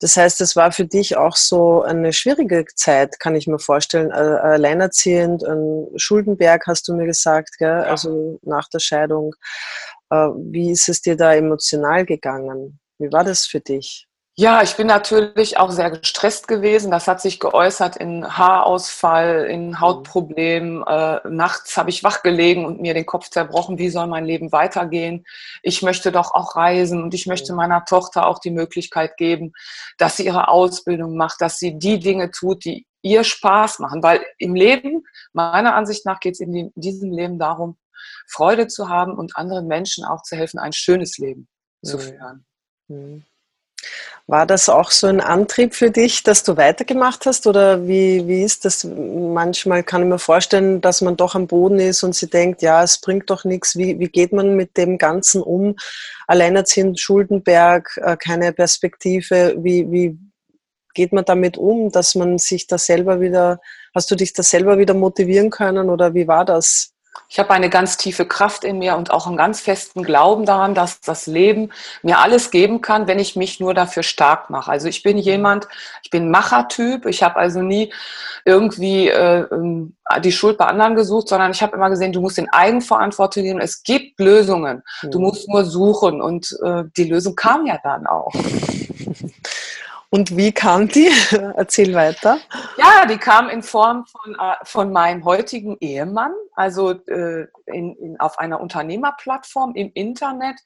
Das 0.00 0.18
heißt, 0.18 0.42
es 0.42 0.54
war 0.54 0.70
für 0.70 0.84
dich 0.84 1.16
auch 1.16 1.36
so 1.36 1.82
eine 1.82 2.12
schwierige 2.12 2.66
Zeit, 2.74 3.18
kann 3.18 3.34
ich 3.34 3.46
mir 3.46 3.58
vorstellen. 3.58 4.12
Alleinerziehend, 4.12 5.44
ein 5.44 5.86
Schuldenberg 5.96 6.66
hast 6.66 6.88
du 6.88 6.94
mir 6.94 7.06
gesagt, 7.06 7.56
gell? 7.58 7.84
also 7.84 8.38
nach 8.42 8.68
der 8.68 8.80
Scheidung. 8.80 9.34
Äh, 10.10 10.28
wie 10.36 10.72
ist 10.72 10.90
es 10.90 11.00
dir 11.00 11.16
da 11.16 11.34
emotional 11.34 12.04
gegangen? 12.04 12.80
Wie 12.98 13.10
war 13.10 13.24
das 13.24 13.46
für 13.46 13.60
dich? 13.60 14.08
Ja, 14.40 14.62
ich 14.62 14.76
bin 14.76 14.86
natürlich 14.86 15.58
auch 15.58 15.72
sehr 15.72 15.90
gestresst 15.90 16.46
gewesen. 16.46 16.92
Das 16.92 17.08
hat 17.08 17.20
sich 17.20 17.40
geäußert 17.40 17.96
in 17.96 18.38
Haarausfall, 18.38 19.46
in 19.50 19.70
mhm. 19.70 19.80
Hautproblemen. 19.80 20.84
Äh, 20.86 21.28
nachts 21.28 21.76
habe 21.76 21.90
ich 21.90 22.04
wachgelegen 22.04 22.64
und 22.64 22.80
mir 22.80 22.94
den 22.94 23.04
Kopf 23.04 23.30
zerbrochen, 23.30 23.78
wie 23.78 23.88
soll 23.88 24.06
mein 24.06 24.24
Leben 24.24 24.52
weitergehen? 24.52 25.26
Ich 25.64 25.82
möchte 25.82 26.12
doch 26.12 26.34
auch 26.34 26.54
reisen 26.54 27.02
und 27.02 27.14
ich 27.14 27.26
möchte 27.26 27.50
mhm. 27.52 27.56
meiner 27.56 27.84
Tochter 27.84 28.28
auch 28.28 28.38
die 28.38 28.52
Möglichkeit 28.52 29.16
geben, 29.16 29.54
dass 29.96 30.18
sie 30.18 30.26
ihre 30.26 30.46
Ausbildung 30.46 31.16
macht, 31.16 31.40
dass 31.40 31.58
sie 31.58 31.76
die 31.76 31.98
Dinge 31.98 32.30
tut, 32.30 32.64
die 32.64 32.86
ihr 33.02 33.24
Spaß 33.24 33.80
machen. 33.80 34.04
Weil 34.04 34.24
im 34.38 34.54
Leben, 34.54 35.02
meiner 35.32 35.74
Ansicht 35.74 36.06
nach, 36.06 36.20
geht 36.20 36.34
es 36.34 36.40
in 36.40 36.70
diesem 36.76 37.10
Leben 37.10 37.40
darum, 37.40 37.76
Freude 38.28 38.68
zu 38.68 38.88
haben 38.88 39.18
und 39.18 39.34
anderen 39.34 39.66
Menschen 39.66 40.04
auch 40.04 40.22
zu 40.22 40.36
helfen, 40.36 40.60
ein 40.60 40.72
schönes 40.72 41.18
Leben 41.18 41.48
mhm. 41.82 41.88
zu 41.88 41.98
führen. 41.98 42.46
Mhm. 42.86 43.24
War 44.26 44.44
das 44.44 44.68
auch 44.68 44.90
so 44.90 45.06
ein 45.06 45.22
Antrieb 45.22 45.74
für 45.74 45.90
dich, 45.90 46.22
dass 46.22 46.42
du 46.42 46.58
weitergemacht 46.58 47.24
hast? 47.24 47.46
Oder 47.46 47.88
wie, 47.88 48.28
wie 48.28 48.42
ist 48.42 48.66
das? 48.66 48.84
Manchmal 48.84 49.82
kann 49.82 50.02
ich 50.02 50.08
mir 50.08 50.18
vorstellen, 50.18 50.82
dass 50.82 51.00
man 51.00 51.16
doch 51.16 51.34
am 51.34 51.46
Boden 51.46 51.78
ist 51.78 52.02
und 52.02 52.14
sie 52.14 52.28
denkt, 52.28 52.60
ja, 52.60 52.82
es 52.82 53.00
bringt 53.00 53.30
doch 53.30 53.44
nichts. 53.44 53.76
Wie, 53.76 53.98
wie 53.98 54.08
geht 54.08 54.32
man 54.32 54.54
mit 54.54 54.76
dem 54.76 54.98
Ganzen 54.98 55.40
um? 55.42 55.76
Alleinerziehend, 56.26 57.00
Schuldenberg, 57.00 57.98
äh, 58.02 58.18
keine 58.18 58.52
Perspektive. 58.52 59.54
Wie, 59.58 59.90
wie 59.90 60.18
geht 60.92 61.14
man 61.14 61.24
damit 61.24 61.56
um, 61.56 61.90
dass 61.90 62.14
man 62.14 62.36
sich 62.36 62.66
da 62.66 62.76
selber 62.76 63.22
wieder, 63.22 63.60
hast 63.94 64.10
du 64.10 64.14
dich 64.14 64.34
da 64.34 64.42
selber 64.42 64.76
wieder 64.76 64.92
motivieren 64.92 65.48
können 65.48 65.88
oder 65.88 66.12
wie 66.12 66.28
war 66.28 66.44
das? 66.44 66.92
Ich 67.28 67.38
habe 67.38 67.50
eine 67.50 67.68
ganz 67.68 67.96
tiefe 67.96 68.26
Kraft 68.26 68.64
in 68.64 68.78
mir 68.78 68.96
und 68.96 69.10
auch 69.10 69.26
einen 69.26 69.36
ganz 69.36 69.60
festen 69.60 70.02
Glauben 70.02 70.46
daran, 70.46 70.74
dass 70.74 71.00
das 71.00 71.26
Leben 71.26 71.70
mir 72.02 72.18
alles 72.18 72.50
geben 72.50 72.80
kann, 72.80 73.06
wenn 73.06 73.18
ich 73.18 73.36
mich 73.36 73.60
nur 73.60 73.74
dafür 73.74 74.02
stark 74.02 74.50
mache. 74.50 74.70
Also 74.70 74.88
ich 74.88 75.02
bin 75.02 75.16
mhm. 75.16 75.22
jemand, 75.22 75.68
ich 76.02 76.10
bin 76.10 76.30
Machertyp. 76.30 77.06
Ich 77.06 77.22
habe 77.22 77.36
also 77.36 77.60
nie 77.62 77.92
irgendwie 78.44 79.08
äh, 79.08 79.46
die 80.20 80.32
Schuld 80.32 80.58
bei 80.58 80.66
anderen 80.66 80.94
gesucht, 80.94 81.28
sondern 81.28 81.50
ich 81.50 81.62
habe 81.62 81.76
immer 81.76 81.90
gesehen, 81.90 82.12
du 82.12 82.20
musst 82.20 82.38
in 82.38 82.48
Eigenverantwortung 82.48 83.42
gehen. 83.42 83.60
Es 83.60 83.82
gibt 83.82 84.18
Lösungen. 84.20 84.82
Du 85.02 85.18
mhm. 85.18 85.24
musst 85.24 85.48
nur 85.48 85.64
suchen 85.64 86.22
und 86.22 86.56
äh, 86.62 86.84
die 86.96 87.04
Lösung 87.04 87.34
kam 87.34 87.66
ja 87.66 87.78
dann 87.82 88.06
auch. 88.06 88.32
Und 90.10 90.36
wie 90.38 90.52
kam 90.52 90.88
die? 90.88 91.10
Erzähl 91.56 91.94
weiter. 91.94 92.38
Ja, 92.78 93.04
die 93.04 93.18
kam 93.18 93.50
in 93.50 93.62
Form 93.62 94.06
von, 94.06 94.34
äh, 94.34 94.54
von 94.62 94.90
meinem 94.90 95.24
heutigen 95.24 95.76
Ehemann. 95.80 96.32
Also 96.54 96.92
äh, 96.92 97.46
in, 97.66 97.94
in, 97.96 98.18
auf 98.18 98.38
einer 98.38 98.60
Unternehmerplattform 98.60 99.74
im 99.74 99.92
Internet 99.92 100.56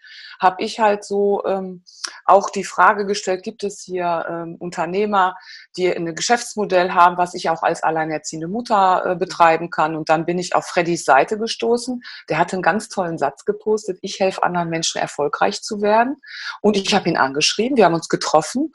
habe 0.41 0.63
ich 0.63 0.79
halt 0.79 1.05
so 1.05 1.45
ähm, 1.45 1.83
auch 2.25 2.51
die 2.51 2.63
Frage 2.63 3.05
gestellt, 3.05 3.43
gibt 3.43 3.65
es 3.65 3.83
hier 3.83 4.25
ähm, 4.29 4.57
Unternehmer, 4.61 5.37
die 5.77 5.89
ein 5.89 6.15
Geschäftsmodell 6.15 6.93
haben, 6.93 7.17
was 7.17 7.35
ich 7.35 7.51
auch 7.51 7.65
als 7.65 7.83
alleinerziehende 7.83 8.47
Mutter 8.49 9.05
äh, 9.05 9.17
betreiben 9.17 9.71
kann. 9.71 9.97
Und 9.97 10.09
dann 10.09 10.25
bin 10.25 10.39
ich 10.39 10.55
auf 10.55 10.67
Freddys 10.67 11.05
Seite 11.05 11.37
gestoßen. 11.37 12.01
Der 12.29 12.39
hatte 12.39 12.55
einen 12.55 12.63
ganz 12.63 12.89
tollen 12.89 13.19
Satz 13.19 13.45
gepostet, 13.45 13.99
ich 14.03 14.21
helfe 14.21 14.45
anderen 14.45 14.71
Menschen 14.71 15.01
erfolgreich 15.01 15.63
zu 15.63 15.83
werden. 15.83 16.17
Und 16.61 16.77
ich 16.77 16.95
habe 16.95 17.09
ihn 17.09 17.17
angeschrieben, 17.17 17.77
wir 17.77 17.87
haben 17.87 17.95
uns 17.95 18.09
getroffen. 18.09 18.73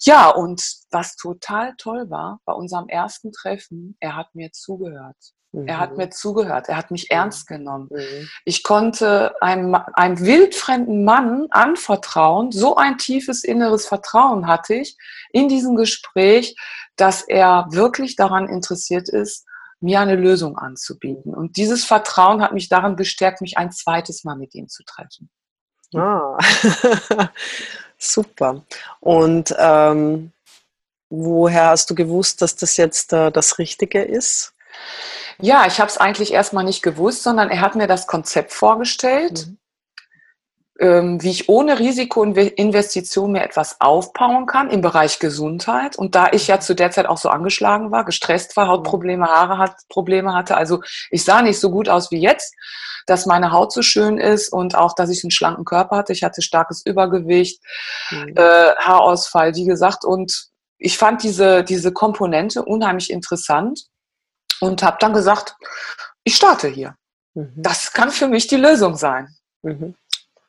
Ja, 0.00 0.30
und 0.30 0.62
was 0.90 1.16
total 1.16 1.74
toll 1.78 2.10
war, 2.10 2.40
bei 2.44 2.52
unserem 2.52 2.88
ersten 2.88 3.32
Treffen, 3.32 3.96
er 4.00 4.16
hat 4.16 4.34
mir 4.34 4.52
zugehört. 4.52 5.16
Mhm. 5.52 5.68
Er 5.68 5.80
hat 5.80 5.92
mhm. 5.92 5.96
mir 5.96 6.10
zugehört, 6.10 6.68
er 6.68 6.76
hat 6.76 6.90
mich 6.90 7.10
ernst 7.10 7.46
genommen. 7.46 7.88
Mhm. 7.90 8.28
Ich 8.44 8.62
konnte 8.62 9.34
einem, 9.40 9.74
einem 9.94 10.20
wildfremden 10.20 11.04
Mann 11.04 11.46
anvertrauen, 11.50 12.52
so 12.52 12.76
ein 12.76 12.98
tiefes 12.98 13.42
inneres 13.42 13.86
Vertrauen 13.86 14.46
hatte 14.46 14.74
ich 14.74 14.96
in 15.32 15.48
diesem 15.48 15.76
Gespräch, 15.76 16.56
dass 16.96 17.22
er 17.22 17.66
wirklich 17.70 18.16
daran 18.16 18.48
interessiert 18.48 19.08
ist, 19.08 19.46
mir 19.80 20.00
eine 20.00 20.16
Lösung 20.16 20.56
anzubieten. 20.56 21.34
Und 21.34 21.56
dieses 21.56 21.84
Vertrauen 21.84 22.42
hat 22.42 22.52
mich 22.52 22.68
daran 22.68 22.96
bestärkt, 22.96 23.40
mich 23.40 23.58
ein 23.58 23.72
zweites 23.72 24.24
Mal 24.24 24.36
mit 24.36 24.54
ihm 24.54 24.68
zu 24.68 24.82
treffen. 24.84 25.30
Ah. 25.94 26.38
Super. 27.98 28.62
Und 29.00 29.54
ähm, 29.58 30.32
woher 31.08 31.66
hast 31.66 31.90
du 31.90 31.94
gewusst, 31.94 32.42
dass 32.42 32.56
das 32.56 32.76
jetzt 32.76 33.12
äh, 33.12 33.30
das 33.30 33.58
Richtige 33.58 34.02
ist? 34.02 34.52
Ja, 35.38 35.66
ich 35.66 35.80
habe 35.80 35.90
es 35.90 35.98
eigentlich 35.98 36.32
erstmal 36.32 36.64
nicht 36.64 36.82
gewusst, 36.82 37.22
sondern 37.22 37.50
er 37.50 37.60
hat 37.60 37.74
mir 37.74 37.86
das 37.86 38.06
Konzept 38.06 38.52
vorgestellt, 38.52 39.46
mhm. 39.46 39.58
Ähm, 40.78 41.22
wie 41.22 41.30
ich 41.30 41.48
ohne 41.48 41.78
Risiko 41.78 42.20
und 42.20 42.36
Investition 42.36 43.32
mir 43.32 43.42
etwas 43.42 43.80
aufbauen 43.80 44.46
kann 44.46 44.70
im 44.70 44.80
Bereich 44.80 45.18
Gesundheit. 45.18 45.96
Und 45.96 46.14
da 46.14 46.28
ich 46.32 46.48
ja 46.48 46.60
zu 46.60 46.74
der 46.74 46.90
Zeit 46.90 47.06
auch 47.06 47.18
so 47.18 47.28
angeschlagen 47.28 47.90
war, 47.90 48.04
gestresst 48.04 48.56
war, 48.56 48.68
Hautprobleme, 48.68 49.26
Haare 49.26 49.58
hat, 49.58 49.76
Probleme 49.88 50.34
hatte, 50.34 50.56
also 50.56 50.82
ich 51.10 51.24
sah 51.24 51.42
nicht 51.42 51.60
so 51.60 51.70
gut 51.70 51.88
aus 51.88 52.10
wie 52.10 52.20
jetzt, 52.20 52.54
dass 53.06 53.26
meine 53.26 53.52
Haut 53.52 53.72
so 53.72 53.82
schön 53.82 54.18
ist 54.18 54.52
und 54.52 54.74
auch, 54.74 54.94
dass 54.94 55.10
ich 55.10 55.22
einen 55.22 55.30
schlanken 55.30 55.64
Körper 55.64 55.96
hatte. 55.96 56.12
Ich 56.12 56.24
hatte 56.24 56.42
starkes 56.42 56.84
Übergewicht, 56.84 57.62
mhm. 58.10 58.34
äh, 58.36 58.74
Haarausfall, 58.78 59.54
wie 59.54 59.64
gesagt. 59.64 60.04
Und 60.04 60.48
ich 60.78 60.98
fand 60.98 61.22
diese, 61.22 61.64
diese 61.64 61.92
Komponente 61.92 62.64
unheimlich 62.64 63.10
interessant 63.10 63.86
und 64.60 64.82
habe 64.82 64.96
dann 65.00 65.12
gesagt, 65.12 65.56
ich 66.24 66.36
starte 66.36 66.68
hier. 66.68 66.96
Mhm. 67.34 67.54
Das 67.56 67.92
kann 67.92 68.10
für 68.10 68.28
mich 68.28 68.48
die 68.48 68.56
Lösung 68.56 68.96
sein. 68.96 69.28
Mhm. 69.62 69.94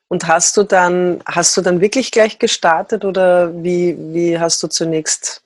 Und 0.08 0.26
hast 0.26 0.56
du 0.56 0.62
dann, 0.62 1.20
hast 1.26 1.56
du 1.56 1.60
dann 1.60 1.80
wirklich 1.80 2.10
gleich 2.10 2.38
gestartet 2.38 3.04
oder 3.04 3.52
wie, 3.62 3.96
wie 4.12 4.38
hast 4.38 4.62
du 4.62 4.68
zunächst 4.68 5.42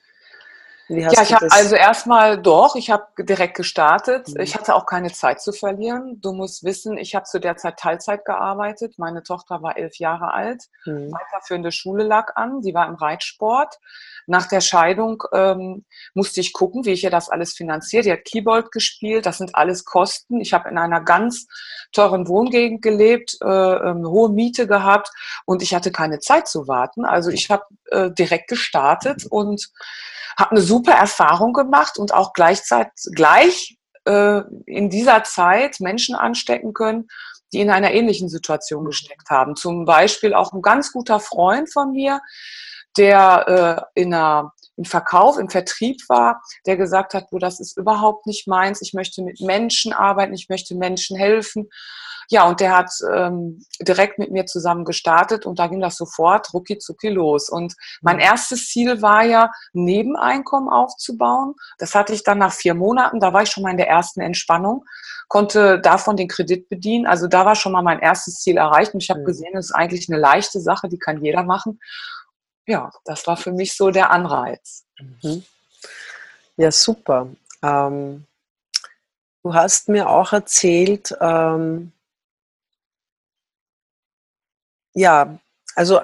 ja, 0.89 1.21
ich 1.21 1.33
habe 1.33 1.47
also 1.51 1.75
erstmal 1.75 2.41
doch, 2.41 2.75
ich 2.75 2.89
habe 2.89 3.05
direkt 3.17 3.55
gestartet. 3.55 4.27
Mhm. 4.29 4.41
Ich 4.41 4.55
hatte 4.55 4.75
auch 4.75 4.85
keine 4.85 5.11
Zeit 5.11 5.41
zu 5.41 5.53
verlieren. 5.53 6.19
Du 6.21 6.33
musst 6.33 6.63
wissen, 6.63 6.97
ich 6.97 7.15
habe 7.15 7.25
zu 7.25 7.39
der 7.39 7.55
Zeit 7.57 7.77
Teilzeit 7.79 8.25
gearbeitet. 8.25 8.95
Meine 8.97 9.23
Tochter 9.23 9.61
war 9.61 9.77
elf 9.77 9.97
Jahre 9.97 10.33
alt. 10.33 10.65
Mhm. 10.85 11.11
Weiterführende 11.11 11.71
Schule 11.71 12.03
lag 12.03 12.35
an. 12.35 12.61
Sie 12.61 12.73
war 12.73 12.87
im 12.87 12.95
Reitsport. 12.95 13.79
Nach 14.27 14.47
der 14.47 14.61
Scheidung 14.61 15.23
ähm, 15.33 15.85
musste 16.13 16.41
ich 16.41 16.53
gucken, 16.53 16.85
wie 16.85 16.91
ich 16.91 17.03
ihr 17.03 17.09
das 17.09 17.29
alles 17.29 17.53
finanziere. 17.53 18.03
Die 18.03 18.11
hat 18.11 18.25
Keyboard 18.25 18.71
gespielt. 18.71 19.25
Das 19.25 19.37
sind 19.37 19.55
alles 19.55 19.85
Kosten. 19.85 20.41
Ich 20.41 20.53
habe 20.53 20.69
in 20.69 20.77
einer 20.77 21.01
ganz 21.01 21.47
teuren 21.93 22.27
Wohngegend 22.27 22.81
gelebt, 22.81 23.37
äh, 23.41 23.47
ähm, 23.47 24.05
hohe 24.05 24.29
Miete 24.29 24.67
gehabt 24.67 25.09
und 25.45 25.61
ich 25.61 25.73
hatte 25.73 25.91
keine 25.91 26.19
Zeit 26.19 26.47
zu 26.47 26.67
warten. 26.67 27.05
Also 27.05 27.29
ich 27.29 27.49
habe 27.49 27.63
äh, 27.91 28.11
direkt 28.11 28.49
gestartet 28.49 29.25
und 29.29 29.69
habe 30.37 30.51
eine 30.51 30.61
super 30.61 30.93
Erfahrung 30.93 31.53
gemacht 31.53 31.97
und 31.97 32.13
auch 32.13 32.33
gleichzeitig 32.33 32.91
gleich 33.15 33.77
äh, 34.05 34.41
in 34.65 34.89
dieser 34.89 35.23
Zeit 35.23 35.79
Menschen 35.79 36.15
anstecken 36.15 36.73
können, 36.73 37.07
die 37.53 37.61
in 37.61 37.69
einer 37.69 37.91
ähnlichen 37.91 38.29
Situation 38.29 38.85
gesteckt 38.85 39.29
haben. 39.29 39.55
Zum 39.55 39.85
Beispiel 39.85 40.33
auch 40.33 40.51
ein 40.53 40.61
ganz 40.61 40.91
guter 40.91 41.19
Freund 41.19 41.71
von 41.71 41.91
mir, 41.91 42.19
der 42.97 43.87
äh, 43.95 44.01
in 44.01 44.13
einer, 44.13 44.53
im 44.75 44.85
Verkauf, 44.85 45.37
im 45.37 45.49
Vertrieb 45.49 46.01
war, 46.09 46.41
der 46.65 46.77
gesagt 46.77 47.13
hat, 47.13 47.27
wo 47.31 47.37
das 47.37 47.59
ist 47.59 47.77
überhaupt 47.77 48.25
nicht 48.25 48.47
meins, 48.47 48.81
ich 48.81 48.93
möchte 48.93 49.21
mit 49.21 49.39
Menschen 49.39 49.93
arbeiten, 49.93 50.33
ich 50.33 50.49
möchte 50.49 50.75
Menschen 50.75 51.15
helfen. 51.15 51.69
Ja, 52.33 52.47
und 52.47 52.61
der 52.61 52.75
hat 52.75 52.89
ähm, 53.13 53.63
direkt 53.79 54.17
mit 54.17 54.31
mir 54.31 54.47
zusammen 54.47 54.85
gestartet 54.85 55.45
und 55.45 55.59
da 55.59 55.67
ging 55.67 55.79
das 55.79 55.97
sofort 55.97 56.51
rucki 56.51 56.79
zucki 56.79 57.09
los. 57.09 57.47
Und 57.47 57.75
mein 58.01 58.15
mhm. 58.15 58.23
erstes 58.23 58.69
Ziel 58.69 59.03
war 59.03 59.23
ja, 59.23 59.51
Nebeneinkommen 59.73 60.67
aufzubauen. 60.67 61.53
Das 61.77 61.93
hatte 61.93 62.11
ich 62.11 62.23
dann 62.23 62.39
nach 62.39 62.51
vier 62.51 62.73
Monaten, 62.73 63.19
da 63.19 63.33
war 63.33 63.43
ich 63.43 63.51
schon 63.51 63.61
mal 63.61 63.69
in 63.69 63.77
der 63.77 63.87
ersten 63.87 64.19
Entspannung, 64.19 64.83
konnte 65.27 65.79
davon 65.79 66.17
den 66.17 66.27
Kredit 66.27 66.69
bedienen. 66.69 67.05
Also 67.05 67.27
da 67.27 67.45
war 67.45 67.53
schon 67.53 67.71
mal 67.71 67.83
mein 67.83 67.99
erstes 67.99 68.39
Ziel 68.41 68.57
erreicht 68.57 68.95
und 68.95 69.03
ich 69.03 69.11
habe 69.11 69.19
mhm. 69.19 69.25
gesehen, 69.25 69.55
es 69.55 69.65
ist 69.65 69.75
eigentlich 69.75 70.09
eine 70.09 70.17
leichte 70.17 70.59
Sache, 70.59 70.89
die 70.89 70.97
kann 70.97 71.23
jeder 71.23 71.43
machen. 71.43 71.79
Ja, 72.65 72.89
das 73.05 73.27
war 73.27 73.37
für 73.37 73.51
mich 73.51 73.77
so 73.77 73.91
der 73.91 74.09
Anreiz. 74.09 74.85
Mhm. 75.21 75.43
Ja, 76.57 76.71
super. 76.71 77.27
Ähm, 77.61 78.25
du 79.43 79.53
hast 79.53 79.87
mir 79.87 80.09
auch 80.09 80.33
erzählt, 80.33 81.15
ähm, 81.21 81.92
ja, 84.93 85.37
also 85.75 86.01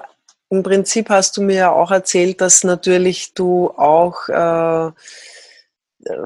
im 0.48 0.62
Prinzip 0.62 1.10
hast 1.10 1.36
du 1.36 1.42
mir 1.42 1.54
ja 1.54 1.72
auch 1.72 1.90
erzählt, 1.90 2.40
dass 2.40 2.64
natürlich 2.64 3.34
du 3.34 3.70
auch 3.70 4.28
äh, 4.28 4.90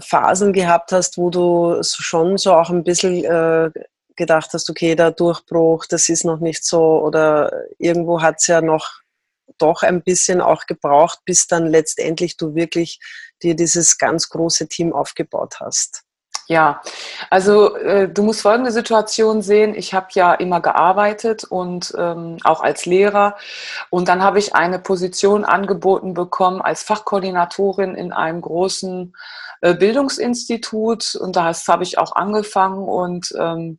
Phasen 0.01 0.53
gehabt 0.53 0.93
hast, 0.93 1.19
wo 1.19 1.31
du 1.31 1.83
schon 1.83 2.39
so 2.39 2.55
auch 2.55 2.71
ein 2.71 2.85
bisschen 2.85 3.25
äh, 3.25 3.71
gedacht 4.17 4.51
hast, 4.53 4.71
okay, 4.71 4.95
der 4.95 5.11
Durchbruch, 5.11 5.87
das 5.87 6.09
ist 6.09 6.25
noch 6.25 6.41
nicht 6.41 6.65
so 6.65 7.03
oder 7.03 7.53
irgendwo 7.79 8.23
hat 8.23 8.37
es 8.39 8.47
ja 8.47 8.61
noch 8.61 9.01
doch 9.59 9.83
ein 9.83 10.03
bisschen 10.03 10.41
auch 10.41 10.67
gebraucht, 10.67 11.21
bis 11.25 11.47
dann 11.47 11.67
letztendlich 11.67 12.37
du 12.37 12.55
wirklich 12.55 13.01
dir 13.43 13.55
dieses 13.55 13.99
ganz 13.99 14.29
große 14.29 14.69
Team 14.69 14.93
aufgebaut 14.93 15.61
hast. 15.61 16.03
Ja, 16.47 16.83
also 17.31 17.75
äh, 17.77 18.07
du 18.09 18.23
musst 18.23 18.43
folgende 18.43 18.71
Situation 18.71 19.41
sehen. 19.41 19.75
Ich 19.75 19.95
habe 19.95 20.09
ja 20.13 20.35
immer 20.35 20.61
gearbeitet 20.61 21.45
und 21.45 21.95
ähm, 21.97 22.37
auch 22.45 22.63
als 22.63 22.85
Lehrer. 22.85 23.37
Und 23.89 24.09
dann 24.09 24.23
habe 24.23 24.39
ich 24.39 24.55
eine 24.55 24.79
Position 24.79 25.45
angeboten 25.47 26.13
bekommen 26.13 26.61
als 26.61 26.83
Fachkoordinatorin 26.83 27.95
in 27.95 28.13
einem 28.13 28.43
großen 28.43 29.15
äh, 29.63 29.75
Bildungsinstitut. 29.75 31.15
Und 31.15 31.37
da 31.37 31.55
habe 31.67 31.83
ich 31.83 31.97
auch 31.97 32.15
angefangen 32.15 32.85
und 32.89 33.35
ähm, 33.39 33.79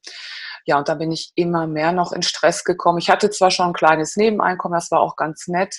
ja, 0.65 0.77
und 0.77 0.89
da 0.89 0.95
bin 0.95 1.12
ich 1.12 1.31
immer 1.36 1.67
mehr 1.67 1.91
noch 1.91 2.12
in 2.12 2.22
Stress 2.22 2.63
gekommen. 2.63 2.98
Ich 2.98 3.10
hatte 3.10 3.29
zwar 3.29 3.51
schon 3.51 3.67
ein 3.67 3.74
kleines 3.74 4.15
Nebeneinkommen, 4.15 4.77
das 4.77 4.91
war 4.91 5.00
auch 5.00 5.15
ganz 5.15 5.48
nett, 5.48 5.75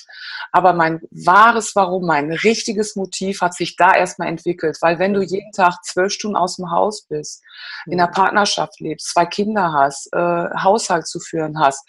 aber 0.52 0.72
mein 0.72 1.00
wahres 1.10 1.74
Warum, 1.74 2.06
mein 2.06 2.32
richtiges 2.32 2.96
Motiv 2.96 3.40
hat 3.40 3.54
sich 3.54 3.76
da 3.76 3.94
erstmal 3.94 4.28
entwickelt, 4.28 4.78
weil 4.80 4.98
wenn 4.98 5.12
du 5.12 5.20
mhm. 5.20 5.26
jeden 5.26 5.52
Tag 5.52 5.74
zwölf 5.84 6.12
Stunden 6.12 6.36
aus 6.36 6.56
dem 6.56 6.70
Haus 6.70 7.06
bist, 7.08 7.42
in 7.86 8.00
einer. 8.00 8.06
Partnerschaft 8.16 8.80
lebst, 8.80 9.10
zwei 9.10 9.26
Kinder 9.26 9.72
hast, 9.72 10.12
äh, 10.12 10.18
Haushalt 10.18 11.06
zu 11.06 11.20
führen 11.20 11.58
hast, 11.58 11.84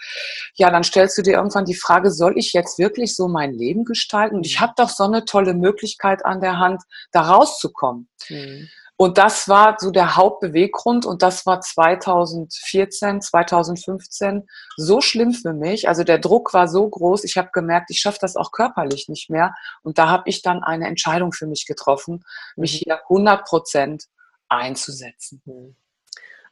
ja, 0.55 0.69
dann 0.69 0.83
stellst 0.83 1.17
du 1.17 1.21
dir 1.21 1.35
irgendwann 1.35 1.65
die 1.65 1.75
Frage, 1.75 2.11
soll 2.11 2.37
ich 2.37 2.53
jetzt 2.53 2.79
wirklich 2.79 3.15
so 3.15 3.27
mein 3.27 3.53
Leben 3.53 3.85
gestalten? 3.85 4.35
Und 4.37 4.45
ich 4.45 4.59
mhm. 4.59 4.63
habe 4.63 4.73
doch 4.75 4.89
so 4.89 5.03
eine 5.03 5.25
tolle 5.25 5.53
Möglichkeit 5.53 6.25
an 6.25 6.41
der 6.41 6.59
Hand, 6.59 6.83
da 7.11 7.21
rauszukommen. 7.21 8.09
Mhm. 8.29 8.67
Und 8.99 9.19
das 9.19 9.47
war 9.47 9.77
so 9.79 9.91
der 9.91 10.15
Hauptbeweggrund 10.15 11.05
und 11.05 11.21
das 11.21 11.45
war 11.45 11.61
2014, 11.61 13.21
2015 13.21 14.47
so 14.75 15.01
schlimm 15.01 15.33
für 15.33 15.53
mich. 15.53 15.87
Also 15.87 16.03
der 16.03 16.17
Druck 16.17 16.53
war 16.55 16.67
so 16.67 16.89
groß, 16.89 17.23
ich 17.23 17.37
habe 17.37 17.49
gemerkt, 17.53 17.91
ich 17.91 17.99
schaffe 17.99 18.17
das 18.19 18.35
auch 18.35 18.51
körperlich 18.51 19.07
nicht 19.07 19.29
mehr. 19.29 19.53
Und 19.83 19.99
da 19.99 20.09
habe 20.09 20.23
ich 20.25 20.41
dann 20.41 20.63
eine 20.63 20.87
Entscheidung 20.87 21.31
für 21.31 21.45
mich 21.45 21.67
getroffen, 21.67 22.25
mich 22.55 22.73
mhm. 22.73 22.83
hier 22.85 23.01
100 23.03 23.45
Prozent 23.45 24.05
einzusetzen. 24.49 25.43
Mhm. 25.45 25.75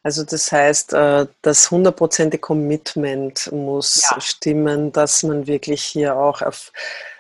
Also 0.04 0.24
das 0.24 0.52
heißt, 0.52 0.94
äh, 0.94 1.26
das 1.42 1.72
hundertprozentige 1.72 2.40
Commitment 2.40 3.52
muss 3.52 4.08
ja. 4.08 4.22
stimmen, 4.22 4.92
dass 4.92 5.24
man 5.24 5.48
wirklich 5.48 5.82
hier 5.82 6.16
auch 6.16 6.44
auf, 6.44 6.72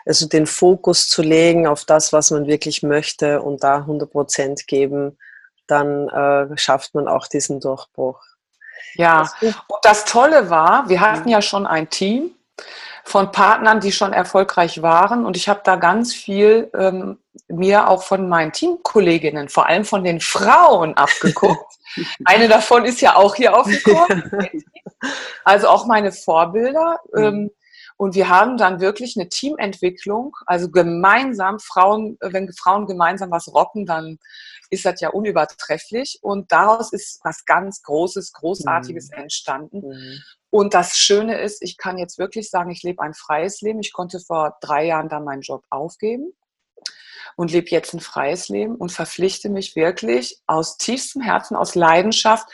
also 0.06 0.28
den 0.28 0.46
Fokus 0.46 1.08
zu 1.08 1.22
legen 1.22 1.68
auf 1.68 1.84
das, 1.86 2.14
was 2.14 2.32
man 2.32 2.48
wirklich 2.48 2.84
möchte 2.84 3.42
und 3.42 3.64
da 3.64 3.78
100 3.78 4.12
Prozent 4.12 4.68
geben, 4.68 5.18
dann 5.68 6.10
äh, 6.10 6.58
schafft 6.58 6.94
man 6.94 7.08
auch 7.08 7.28
diesen 7.28 7.60
Durchbruch. 7.60 8.22
Ja, 8.96 9.30
und 9.42 9.56
das 9.82 10.06
Tolle 10.06 10.50
war, 10.50 10.88
wir 10.88 11.02
hatten 11.02 11.28
ja 11.28 11.42
schon 11.42 11.66
ein 11.66 11.90
Team 11.90 12.32
von 13.04 13.32
Partnern, 13.32 13.80
die 13.80 13.92
schon 13.92 14.14
erfolgreich 14.14 14.82
waren 14.82 15.26
und 15.26 15.36
ich 15.36 15.50
habe 15.50 15.62
da 15.64 15.76
ganz 15.76 16.14
viel 16.14 16.70
ähm, 16.78 17.18
mir 17.48 17.90
auch 17.90 18.04
von 18.04 18.30
meinen 18.30 18.52
Teamkolleginnen, 18.52 19.50
vor 19.50 19.68
allem 19.68 19.86
von 19.86 20.04
den 20.04 20.22
Frauen 20.22 20.96
abgeguckt. 20.96 21.74
Eine 22.26 22.48
davon 22.48 22.86
ist 22.86 23.02
ja 23.02 23.16
auch 23.16 23.36
hier 23.36 23.56
aufgekommen. 23.58 24.64
Also 25.44 25.68
auch 25.68 25.86
meine 25.86 26.12
Vorbilder. 26.12 27.00
Mhm. 27.14 27.24
Ähm, 27.24 27.52
und 27.98 28.16
wir 28.16 28.28
haben 28.28 28.58
dann 28.58 28.82
wirklich 28.82 29.16
eine 29.16 29.30
Teamentwicklung, 29.30 30.36
also 30.46 30.70
gemeinsam 30.70 31.60
Frauen, 31.60 32.18
wenn 32.20 32.52
Frauen 32.52 32.88
gemeinsam 32.88 33.32
was 33.32 33.48
rocken, 33.48 33.86
dann 33.86 34.20
ist 34.70 34.86
das 34.86 35.00
ja 35.00 35.10
unübertrefflich. 35.10 36.20
Und 36.22 36.52
daraus 36.52 36.92
ist 36.92 37.22
was 37.24 37.46
ganz 37.46 37.84
Großes, 37.84 38.34
Großartiges 38.34 39.12
mhm. 39.12 39.24
entstanden. 39.24 39.88
Mhm. 39.88 40.22
Und 40.50 40.74
das 40.74 40.98
Schöne 40.98 41.40
ist, 41.40 41.62
ich 41.62 41.78
kann 41.78 41.98
jetzt 41.98 42.18
wirklich 42.18 42.50
sagen, 42.50 42.70
ich 42.70 42.84
lebe 42.84 43.02
ein 43.02 43.14
freies 43.14 43.62
Leben. 43.62 43.80
Ich 43.80 43.94
konnte 43.94 44.20
vor 44.20 44.58
drei 44.60 44.86
Jahren 44.86 45.08
dann 45.08 45.24
meinen 45.24 45.42
Job 45.42 45.64
aufgeben 45.70 46.34
und 47.36 47.51
lebe 47.51 47.70
jetzt 47.70 47.94
ein 47.94 48.00
freies 48.00 48.50
Leben 48.50 48.75
und 48.75 48.91
verpflichte 48.91 49.50
mich 49.50 49.75
wirklich 49.75 50.39
aus 50.48 50.77
tiefstem 50.77 51.22
Herzen, 51.22 51.55
aus 51.55 51.75
Leidenschaft, 51.75 52.48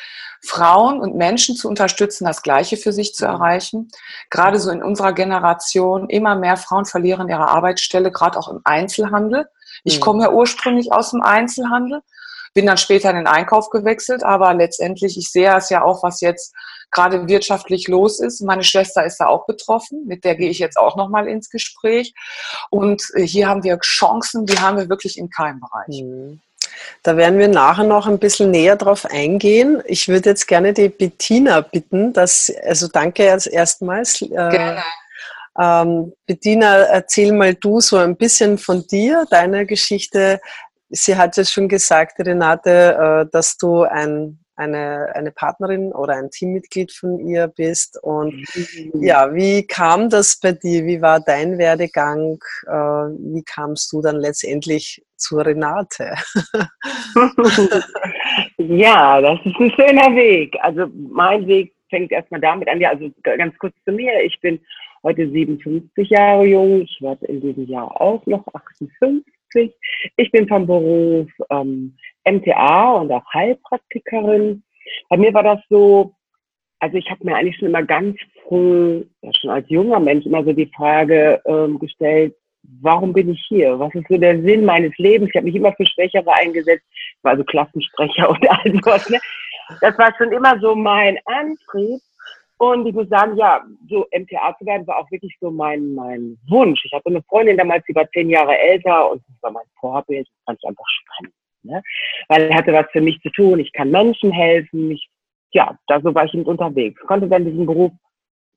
Frauen 0.43 0.99
und 0.99 1.15
Menschen 1.15 1.55
zu 1.55 1.67
unterstützen, 1.67 2.25
das 2.25 2.41
Gleiche 2.41 2.77
für 2.77 2.91
sich 2.91 3.13
zu 3.13 3.25
erreichen. 3.25 3.89
Gerade 4.29 4.59
so 4.59 4.71
in 4.71 4.81
unserer 4.81 5.13
Generation, 5.13 6.09
immer 6.09 6.35
mehr 6.35 6.57
Frauen 6.57 6.85
verlieren 6.85 7.29
ihre 7.29 7.47
Arbeitsstelle, 7.47 8.11
gerade 8.11 8.39
auch 8.39 8.47
im 8.47 8.61
Einzelhandel. 8.63 9.47
Ich 9.83 9.97
mhm. 9.97 10.01
komme 10.01 10.23
ja 10.23 10.31
ursprünglich 10.31 10.91
aus 10.91 11.11
dem 11.11 11.21
Einzelhandel, 11.21 12.01
bin 12.53 12.65
dann 12.65 12.77
später 12.77 13.09
in 13.09 13.17
den 13.17 13.27
Einkauf 13.27 13.69
gewechselt, 13.69 14.23
aber 14.23 14.53
letztendlich, 14.53 15.17
ich 15.17 15.29
sehe 15.29 15.55
es 15.55 15.69
ja 15.69 15.83
auch, 15.83 16.03
was 16.03 16.21
jetzt 16.21 16.53
gerade 16.91 17.27
wirtschaftlich 17.27 17.87
los 17.87 18.19
ist. 18.19 18.41
Meine 18.41 18.63
Schwester 18.63 19.05
ist 19.05 19.17
da 19.17 19.27
auch 19.27 19.45
betroffen, 19.45 20.05
mit 20.05 20.25
der 20.25 20.35
gehe 20.35 20.49
ich 20.49 20.59
jetzt 20.59 20.77
auch 20.77 20.97
nochmal 20.97 21.27
ins 21.27 21.49
Gespräch. 21.49 22.13
Und 22.69 23.03
äh, 23.15 23.25
hier 23.25 23.47
haben 23.47 23.63
wir 23.63 23.79
Chancen, 23.79 24.45
die 24.45 24.59
haben 24.59 24.77
wir 24.77 24.89
wirklich 24.89 25.17
in 25.17 25.29
keinem 25.29 25.61
Bereich. 25.61 26.03
Mhm. 26.03 26.41
Da 27.03 27.17
werden 27.17 27.39
wir 27.39 27.47
nachher 27.47 27.83
noch 27.83 28.07
ein 28.07 28.19
bisschen 28.19 28.51
näher 28.51 28.75
drauf 28.75 29.05
eingehen. 29.05 29.81
Ich 29.85 30.07
würde 30.07 30.29
jetzt 30.29 30.47
gerne 30.47 30.73
die 30.73 30.89
Bettina 30.89 31.61
bitten, 31.61 32.13
dass, 32.13 32.51
also 32.63 32.87
danke 32.87 33.31
als 33.31 33.47
erstmals. 33.47 34.21
Äh, 34.21 34.27
gerne. 34.27 34.83
Ähm, 35.59 36.13
Bettina, 36.25 36.83
erzähl 36.83 37.33
mal 37.33 37.55
du 37.55 37.81
so 37.81 37.97
ein 37.97 38.15
bisschen 38.15 38.57
von 38.57 38.85
dir, 38.87 39.25
deiner 39.29 39.65
Geschichte. 39.65 40.39
Sie 40.91 41.15
hat 41.15 41.37
ja 41.37 41.45
schon 41.45 41.67
gesagt, 41.67 42.19
Renate, 42.19 43.25
äh, 43.25 43.31
dass 43.31 43.57
du 43.57 43.83
ein 43.83 44.41
eine, 44.61 45.13
eine 45.15 45.31
Partnerin 45.31 45.91
oder 45.91 46.15
ein 46.15 46.29
Teammitglied 46.29 46.91
von 46.91 47.19
ihr 47.19 47.47
bist. 47.47 47.97
Und 48.03 48.35
mhm. 48.35 49.03
ja, 49.03 49.33
wie 49.33 49.65
kam 49.65 50.09
das 50.09 50.39
bei 50.39 50.51
dir? 50.51 50.85
Wie 50.85 51.01
war 51.01 51.19
dein 51.19 51.57
Werdegang? 51.57 52.37
Äh, 52.67 52.71
wie 52.71 53.43
kamst 53.43 53.91
du 53.91 54.01
dann 54.01 54.17
letztendlich 54.17 55.03
zur 55.15 55.45
Renate? 55.45 56.13
Ja, 58.57 59.19
das 59.21 59.39
ist 59.43 59.59
ein 59.59 59.71
schöner 59.71 60.15
Weg. 60.15 60.55
Also 60.61 60.87
mein 60.93 61.47
Weg 61.47 61.73
fängt 61.89 62.11
erstmal 62.11 62.39
damit 62.39 62.69
an. 62.69 62.79
Ja, 62.79 62.89
also 62.91 63.09
ganz 63.23 63.57
kurz 63.57 63.73
zu 63.85 63.91
mir. 63.91 64.23
Ich 64.23 64.39
bin 64.39 64.59
heute 65.03 65.29
57 65.29 66.09
Jahre 66.09 66.45
jung. 66.45 66.81
Ich 66.81 66.99
werde 67.01 67.25
in 67.25 67.41
diesem 67.41 67.65
Jahr 67.65 67.99
auch 67.99 68.25
noch 68.27 68.45
58. 68.53 69.23
Ich 69.53 70.31
bin 70.31 70.47
vom 70.47 70.67
Beruf 70.67 71.29
ähm, 71.49 71.97
MTA 72.25 72.93
und 72.93 73.11
auch 73.11 73.25
Heilpraktikerin. 73.33 74.63
Bei 75.09 75.17
mir 75.17 75.33
war 75.33 75.43
das 75.43 75.59
so, 75.69 76.13
also 76.79 76.97
ich 76.97 77.09
habe 77.09 77.25
mir 77.25 77.35
eigentlich 77.35 77.57
schon 77.57 77.69
immer 77.69 77.83
ganz 77.83 78.17
früh, 78.43 79.03
ja 79.21 79.31
schon 79.33 79.49
als 79.49 79.69
junger 79.69 79.99
Mensch, 79.99 80.25
immer 80.25 80.43
so 80.43 80.53
die 80.53 80.71
Frage 80.75 81.41
ähm, 81.45 81.79
gestellt, 81.79 82.35
warum 82.81 83.13
bin 83.13 83.29
ich 83.29 83.43
hier? 83.47 83.79
Was 83.79 83.93
ist 83.95 84.07
so 84.09 84.17
der 84.17 84.41
Sinn 84.41 84.65
meines 84.65 84.95
Lebens? 84.97 85.29
Ich 85.29 85.35
habe 85.35 85.45
mich 85.45 85.55
immer 85.55 85.73
für 85.73 85.85
Schwächere 85.85 86.31
eingesetzt. 86.33 86.85
Ich 86.91 87.23
war 87.23 87.31
also 87.31 87.43
Klassensprecher 87.43 88.29
und 88.29 88.49
all 88.49 88.73
sowas. 88.73 89.09
Ne? 89.09 89.19
Das 89.81 89.97
war 89.97 90.13
schon 90.17 90.31
immer 90.31 90.59
so 90.59 90.75
mein 90.75 91.17
Antrieb. 91.25 92.01
Und 92.61 92.85
ich 92.85 92.93
muss 92.93 93.09
sagen, 93.09 93.37
ja, 93.37 93.63
so 93.89 94.05
MTA 94.11 94.55
zu 94.59 94.67
werden 94.67 94.85
war 94.85 94.99
auch 94.99 95.09
wirklich 95.09 95.35
so 95.41 95.49
mein, 95.49 95.95
mein 95.95 96.37
Wunsch. 96.47 96.85
Ich 96.85 96.93
hatte 96.93 97.09
eine 97.09 97.23
Freundin 97.23 97.57
damals, 97.57 97.83
die 97.89 97.95
war 97.95 98.07
zehn 98.11 98.29
Jahre 98.29 98.55
älter 98.55 99.09
und 99.09 99.23
das 99.27 99.41
war 99.41 99.51
mein 99.51 99.65
Vorbild. 99.79 100.27
Das 100.27 100.43
fand 100.45 100.59
ich 100.61 100.69
einfach 100.69 100.85
spannend. 100.87 101.33
Ne? 101.63 101.81
Weil 102.27 102.43
er 102.43 102.57
hatte 102.57 102.71
was 102.71 102.85
für 102.91 103.01
mich 103.01 103.19
zu 103.21 103.31
tun. 103.31 103.57
Ich 103.57 103.73
kann 103.73 103.89
Menschen 103.89 104.31
helfen. 104.31 104.91
Ich, 104.91 105.09
ja, 105.53 105.75
da 105.87 105.99
so 106.01 106.13
war 106.13 106.25
ich 106.25 106.35
unterwegs. 106.35 107.01
Konnte 107.07 107.27
dann 107.27 107.45
diesen 107.45 107.65
Beruf 107.65 107.93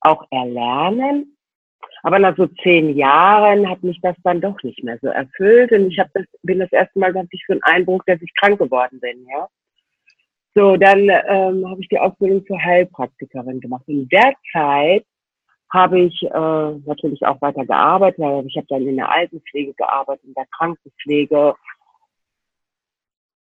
auch 0.01 0.27
erlernen 0.31 1.35
aber 2.03 2.19
nach 2.19 2.37
so 2.37 2.47
zehn 2.63 2.95
Jahren 2.95 3.67
hat 3.69 3.83
mich 3.83 3.99
das 4.03 4.15
dann 4.25 4.43
doch 4.43 4.63
nicht 4.63 4.85
mehr 4.85 4.99
so 5.01 5.09
erfüllt. 5.09 5.73
Und 5.73 5.91
ich 5.91 5.99
hab 5.99 6.13
das, 6.13 6.25
bin 6.43 6.59
das 6.59 6.71
erste 6.71 6.99
Mal, 6.99 7.15
hatte 7.15 7.29
ich 7.31 7.43
so 7.47 7.55
einen 7.55 7.63
Eindruck, 7.63 8.05
dass 8.05 8.21
ich 8.21 8.31
krank 8.35 8.59
geworden 8.59 9.01
bin, 9.01 9.27
ja. 9.27 9.49
So, 10.55 10.77
dann 10.77 11.09
ähm, 11.09 11.69
habe 11.69 11.81
ich 11.81 11.89
die 11.89 11.99
Ausbildung 11.99 12.47
zur 12.47 12.63
Heilpraktikerin 12.63 13.61
gemacht. 13.61 13.83
In 13.89 14.09
der 14.09 14.35
Zeit 14.53 15.05
habe 15.71 16.01
ich 16.01 16.23
äh, 16.23 16.79
natürlich 16.87 17.27
auch 17.27 17.41
weiter 17.43 17.67
gearbeitet. 17.67 18.47
Ich 18.47 18.57
habe 18.57 18.67
dann 18.69 18.87
in 18.87 18.97
der 18.97 19.11
Altenpflege 19.11 19.75
gearbeitet, 19.75 20.25
in 20.25 20.35
der 20.35 20.47
Krankenpflege. 20.57 21.57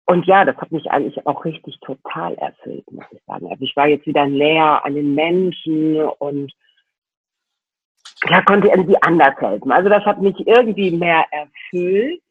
Und 0.08 0.26
ja, 0.26 0.44
das 0.44 0.58
hat 0.58 0.72
mich 0.72 0.90
eigentlich 0.90 1.28
auch 1.28 1.46
richtig 1.46 1.80
total 1.82 2.34
erfüllt, 2.36 2.92
muss 2.92 3.06
ich 3.12 3.22
sagen. 3.28 3.48
Also 3.52 3.64
ich 3.64 3.76
war 3.76 3.88
jetzt 3.88 4.08
wieder 4.08 4.26
näher 4.26 4.84
an 4.84 4.96
den 4.96 5.14
Menschen 5.14 6.02
und 6.02 6.52
ja, 8.28 8.42
konnte 8.42 8.70
irgendwie 8.70 9.00
anders 9.02 9.36
helfen. 9.40 9.72
Also 9.72 9.90
das 9.90 10.04
hat 10.06 10.20
mich 10.20 10.36
irgendwie 10.48 10.92
mehr 10.92 11.26
erfüllt. 11.30 12.22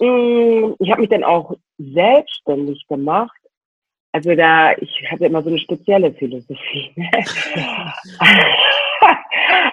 Mm, 0.00 0.72
ich 0.80 0.90
habe 0.90 1.02
mich 1.02 1.10
dann 1.10 1.22
auch 1.22 1.54
selbstständig 1.78 2.86
gemacht. 2.88 3.41
Also 4.12 4.34
da, 4.34 4.72
ich 4.76 5.10
hatte 5.10 5.24
immer 5.24 5.42
so 5.42 5.48
eine 5.48 5.58
spezielle 5.58 6.12
Philosophie. 6.12 6.92
Ne? 6.96 7.10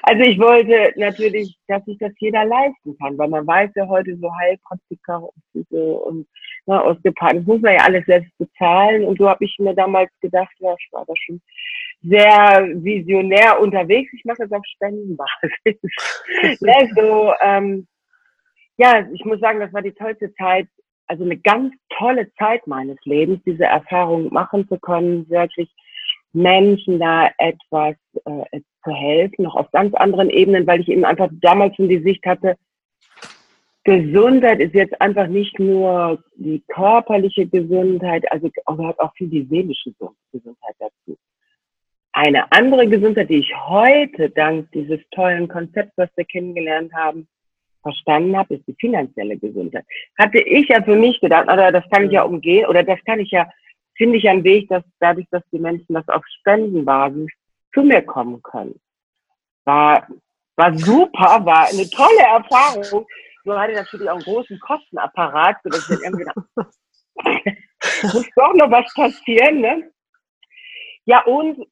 also 0.03 0.23
ich 0.23 0.39
wollte 0.39 0.93
natürlich, 0.95 1.57
dass 1.67 1.83
sich 1.83 1.97
das 1.97 2.13
jeder 2.19 2.45
leisten 2.45 2.97
kann, 2.97 3.17
weil 3.17 3.27
man 3.27 3.45
weiß 3.45 3.71
ja 3.75 3.85
heute 3.87 4.15
so 4.15 4.33
Heilpraktiker 4.33 5.23
und, 5.23 5.67
so 5.69 6.05
und 6.05 6.27
ne, 6.67 6.81
Osteopathen, 6.85 7.39
das 7.39 7.47
muss 7.47 7.61
man 7.61 7.73
ja 7.73 7.81
alles 7.81 8.05
selbst 8.05 8.31
bezahlen. 8.37 9.03
Und 9.03 9.19
so 9.19 9.27
habe 9.27 9.43
ich 9.43 9.57
mir 9.59 9.75
damals 9.75 10.09
gedacht, 10.21 10.55
ja, 10.59 10.73
ich 10.79 10.87
war 10.93 11.05
da 11.05 11.13
schon 11.17 11.41
sehr 12.01 12.65
visionär 12.75 13.59
unterwegs. 13.59 14.13
Ich 14.13 14.23
mache 14.23 14.43
das 14.47 14.51
auf 14.53 14.65
Spendenbasis. 14.65 15.51
ne, 16.61 16.89
so, 16.95 17.33
ähm, 17.41 17.87
ja, 18.77 19.05
ich 19.13 19.25
muss 19.25 19.41
sagen, 19.41 19.59
das 19.59 19.73
war 19.73 19.81
die 19.81 19.91
tollste 19.91 20.33
Zeit, 20.35 20.69
also 21.09 21.23
eine 21.23 21.37
ganz 21.37 21.73
tolle 21.97 22.31
Zeit 22.35 22.65
meines 22.67 22.97
Lebens, 23.03 23.41
diese 23.45 23.65
Erfahrung 23.65 24.31
machen 24.31 24.67
zu 24.67 24.79
können, 24.79 25.29
wirklich 25.29 25.69
Menschen 26.31 26.99
da 26.99 27.29
etwas 27.37 27.95
äh, 28.25 28.61
zu 28.83 28.91
helfen, 28.91 29.43
noch 29.43 29.55
auf 29.55 29.71
ganz 29.71 29.93
anderen 29.95 30.29
Ebenen, 30.29 30.67
weil 30.67 30.81
ich 30.81 30.87
eben 30.87 31.05
einfach 31.05 31.29
damals 31.41 31.75
schon 31.75 31.89
die 31.89 32.03
Sicht 32.03 32.25
hatte, 32.25 32.55
Gesundheit 33.83 34.59
ist 34.59 34.75
jetzt 34.75 35.01
einfach 35.01 35.27
nicht 35.27 35.57
nur 35.57 36.23
die 36.35 36.61
körperliche 36.67 37.47
Gesundheit, 37.47 38.31
also 38.31 38.49
gehört 38.51 38.99
auch 38.99 39.13
viel 39.15 39.29
die 39.29 39.47
seelische 39.49 39.91
Gesundheit 40.31 40.75
dazu. 40.77 41.17
Eine 42.11 42.51
andere 42.51 42.87
Gesundheit, 42.87 43.29
die 43.29 43.39
ich 43.39 43.51
heute 43.55 44.29
dank 44.29 44.71
dieses 44.73 44.99
tollen 45.11 45.47
Konzepts, 45.47 45.93
was 45.95 46.09
wir 46.15 46.25
kennengelernt 46.25 46.93
haben, 46.93 47.27
verstanden 47.81 48.37
habe, 48.37 48.55
ist 48.55 48.67
die 48.67 48.75
finanzielle 48.79 49.37
Gesundheit. 49.37 49.85
Hatte 50.17 50.39
ich 50.39 50.67
ja 50.67 50.83
für 50.83 50.95
mich 50.95 51.19
gedacht, 51.19 51.45
oder 51.51 51.71
das 51.71 51.83
kann 51.91 52.05
ich 52.05 52.11
ja 52.11 52.23
umgehen, 52.23 52.67
oder 52.67 52.83
das 52.83 52.99
kann 53.05 53.19
ich 53.19 53.31
ja, 53.31 53.49
finde 53.95 54.17
ich 54.17 54.27
einen 54.29 54.43
Weg, 54.43 54.69
dass 54.69 54.83
dadurch, 54.99 55.27
dass 55.31 55.43
die 55.51 55.59
Menschen 55.59 55.93
das 55.93 56.07
auf 56.09 56.25
Spendenbasis 56.39 57.29
zu 57.73 57.83
mir 57.83 58.01
kommen 58.01 58.41
können. 58.41 58.79
War, 59.65 60.07
war 60.55 60.77
super, 60.77 61.45
war 61.45 61.67
eine 61.67 61.89
tolle 61.89 62.21
Erfahrung. 62.21 63.05
Nur 63.45 63.59
hatte 63.59 63.73
natürlich 63.73 64.09
auch 64.09 64.15
einen 64.15 64.23
großen 64.23 64.59
Kostenapparat, 64.59 65.57
sodass 65.63 65.89
ich 65.89 65.99
irgendwie 66.03 66.25
dachte, 66.25 66.71
muss 68.13 68.29
doch 68.35 68.53
noch 68.53 68.71
was 68.71 68.93
passieren, 68.93 69.61
ne? 69.61 69.91
Ja, 71.05 71.23
und 71.25 71.65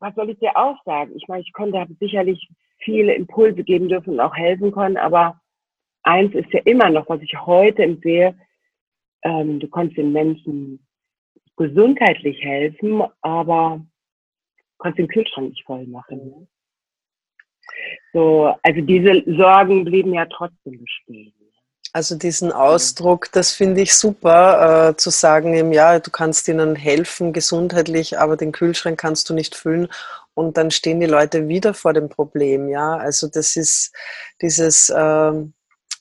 was 0.00 0.14
soll 0.14 0.30
ich 0.30 0.38
dir 0.38 0.56
auch 0.56 0.76
sagen? 0.84 1.12
Ich 1.16 1.26
meine, 1.28 1.42
ich 1.42 1.52
konnte 1.52 1.86
sicherlich 2.00 2.48
viele 2.78 3.14
Impulse 3.14 3.64
geben 3.64 3.88
dürfen 3.88 4.14
und 4.14 4.20
auch 4.20 4.36
helfen 4.36 4.72
können, 4.72 4.96
aber 4.96 5.40
eins 6.04 6.34
ist 6.34 6.52
ja 6.52 6.60
immer 6.64 6.90
noch, 6.90 7.08
was 7.08 7.20
ich 7.22 7.34
heute 7.34 7.82
empfehle, 7.82 8.34
ähm, 9.22 9.58
du 9.58 9.68
kannst 9.68 9.96
den 9.96 10.12
Menschen 10.12 10.86
gesundheitlich 11.56 12.40
helfen, 12.42 13.02
aber 13.22 13.84
kannst 14.78 14.98
den 14.98 15.08
Kühlschrank 15.08 15.50
nicht 15.50 15.64
voll 15.64 15.86
machen. 15.86 16.48
So, 18.12 18.54
also 18.62 18.80
diese 18.82 19.22
Sorgen 19.26 19.84
blieben 19.84 20.14
ja 20.14 20.26
trotzdem 20.26 20.80
bestehen. 20.80 21.32
Also 21.92 22.16
diesen 22.18 22.50
Ausdruck, 22.50 23.30
das 23.30 23.52
finde 23.52 23.80
ich 23.80 23.94
super, 23.94 24.90
äh, 24.90 24.96
zu 24.96 25.10
sagen, 25.10 25.54
eben, 25.54 25.72
ja, 25.72 26.00
du 26.00 26.10
kannst 26.10 26.48
ihnen 26.48 26.74
helfen 26.74 27.32
gesundheitlich, 27.32 28.18
aber 28.18 28.36
den 28.36 28.50
Kühlschrank 28.50 28.98
kannst 28.98 29.30
du 29.30 29.34
nicht 29.34 29.54
füllen 29.54 29.86
und 30.34 30.56
dann 30.56 30.72
stehen 30.72 30.98
die 30.98 31.06
Leute 31.06 31.46
wieder 31.46 31.72
vor 31.72 31.92
dem 31.92 32.08
Problem, 32.08 32.68
ja. 32.68 32.96
Also 32.96 33.28
das 33.28 33.54
ist 33.54 33.94
dieses, 34.42 34.88
äh, 34.90 35.32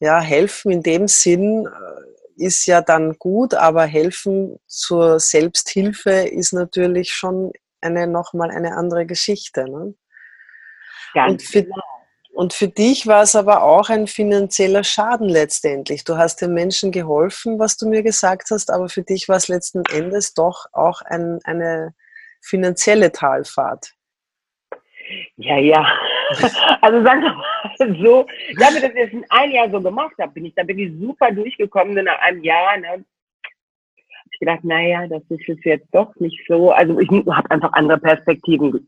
ja, 0.04 0.20
helfen 0.20 0.72
in 0.72 0.84
dem 0.84 1.08
Sinn 1.08 1.66
äh, 1.66 2.44
ist 2.44 2.66
ja 2.66 2.82
dann 2.82 3.14
gut, 3.20 3.54
aber 3.54 3.86
helfen 3.86 4.60
zur 4.68 5.20
Selbsthilfe 5.20 6.12
ist 6.12 6.52
natürlich 6.52 7.12
schon 7.12 7.54
eine 7.80 8.06
nochmal 8.06 8.52
eine 8.52 8.76
andere 8.76 9.06
Geschichte. 9.06 9.64
Ne? 9.64 9.96
Ganz 11.14 11.32
und 11.32 11.42
für, 11.44 11.64
genau. 11.64 11.82
Und 12.34 12.52
für 12.52 12.68
dich 12.68 13.08
war 13.08 13.22
es 13.22 13.36
aber 13.36 13.64
auch 13.64 13.90
ein 13.90 14.08
finanzieller 14.08 14.84
Schaden 14.84 15.30
letztendlich. 15.30 16.04
Du 16.04 16.18
hast 16.18 16.42
den 16.42 16.54
Menschen 16.54 16.92
geholfen, 16.92 17.60
was 17.60 17.78
du 17.78 17.88
mir 17.88 18.04
gesagt 18.04 18.50
hast, 18.52 18.72
aber 18.72 18.90
für 18.90 19.04
dich 19.04 19.30
war 19.30 19.38
es 19.38 19.48
letzten 19.48 19.84
Endes 19.86 20.34
doch 20.34 20.66
auch 20.74 21.02
ein, 21.04 21.40
eine 21.46 21.94
finanzielle 22.42 23.12
Talfahrt. 23.12 23.94
Ja, 25.38 25.58
ja. 25.60 25.86
Also 26.82 27.04
sagen 27.04 27.22
wir 27.22 27.34
mal 27.34 27.96
so, 28.04 28.26
damit 28.60 28.76
ich 28.76 28.82
das 28.82 28.94
jetzt 28.96 29.14
in 29.14 29.26
ein 29.30 29.52
Jahr 29.52 29.70
so 29.70 29.82
gemacht 29.82 30.16
habe, 30.20 30.34
bin 30.34 30.46
ich 30.46 30.56
da 30.56 30.64
bin 30.64 30.80
ich 30.80 30.92
super 31.00 31.32
durchgekommen 31.32 31.94
nach 32.04 32.20
einem 32.20 32.44
Jahr. 32.44 32.78
Ne? 32.78 33.06
ich 34.34 34.40
gedacht, 34.40 34.64
naja, 34.64 35.08
das 35.08 35.22
ist 35.30 35.48
es 35.48 35.64
jetzt 35.64 35.88
doch 35.92 36.14
nicht 36.16 36.40
so. 36.48 36.72
Also 36.72 37.00
ich 37.00 37.10
habe 37.10 37.52
einfach 37.52 37.74
andere 37.74 38.00
Perspektiven, 38.00 38.86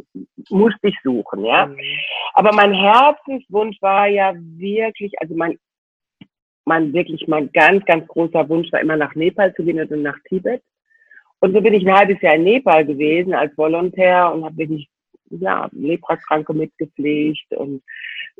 musste 0.50 0.88
ich 0.88 0.98
suchen, 1.04 1.46
ja. 1.46 1.68
Mhm. 1.68 1.78
Aber 2.34 2.52
mein 2.54 2.74
Herzenswunsch 2.74 3.82
war 3.82 4.08
ja 4.08 4.34
wirklich, 4.36 5.14
also 5.22 5.36
mein, 5.36 5.58
mein 6.66 6.94
wirklich, 6.94 7.28
mein 7.28 7.52
ganz, 7.52 7.86
ganz 7.86 8.08
großer 8.08 8.48
Wunsch 8.50 8.72
war 8.72 8.82
immer 8.82 8.98
nach 8.98 9.14
Nepal 9.16 9.54
zu 9.54 9.64
gehen 9.64 9.80
und 9.80 10.02
nach 10.02 10.18
Tibet. 10.28 10.62
Und 11.40 11.54
so 11.54 11.62
bin 11.62 11.74
ich 11.74 11.88
ein 11.88 11.96
halbes 11.96 12.20
Jahr 12.22 12.36
in 12.36 12.44
Nepal 12.44 12.86
gewesen 12.86 13.34
als 13.34 13.56
Volontär 13.58 14.34
und 14.34 14.46
habe 14.46 14.58
wirklich 14.58 14.90
ja, 15.30 15.70
Leprakranke 15.72 16.54
mitgepflegt 16.54 17.52
und 17.52 17.84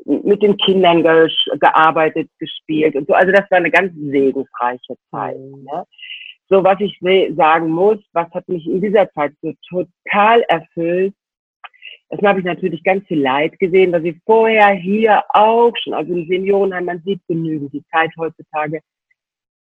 mit 0.04 0.42
den 0.42 0.56
Kindern 0.58 1.02
ge 1.02 1.28
gearbeitet, 1.58 2.30
gespielt 2.38 2.94
und 2.96 3.06
so. 3.08 3.14
Also 3.14 3.32
das 3.32 3.50
war 3.50 3.58
eine 3.58 3.70
ganz 3.70 3.92
segensreiche 3.94 4.96
Zeit. 5.10 5.38
Mhm. 5.38 5.64
Ne? 5.64 5.84
So, 6.48 6.62
was 6.62 6.80
ich 6.80 6.96
sagen 7.36 7.70
muss, 7.70 7.98
was 8.12 8.30
hat 8.30 8.48
mich 8.48 8.66
in 8.66 8.80
dieser 8.80 9.10
Zeit 9.12 9.32
so 9.42 9.52
total 9.68 10.42
erfüllt. 10.42 11.14
Erstmal 12.08 12.30
habe 12.30 12.40
ich 12.40 12.46
natürlich 12.46 12.84
ganz 12.84 13.04
viel 13.08 13.20
Leid 13.20 13.58
gesehen, 13.58 13.90
was 13.90 14.04
ich 14.04 14.16
vorher 14.24 14.72
hier 14.74 15.24
auch 15.30 15.72
schon, 15.82 15.92
also 15.92 16.12
im 16.12 16.28
Seniorenheim, 16.28 16.84
man 16.84 17.02
sieht 17.04 17.20
genügend. 17.26 17.72
Die 17.72 17.84
Zeit 17.90 18.10
heutzutage 18.16 18.80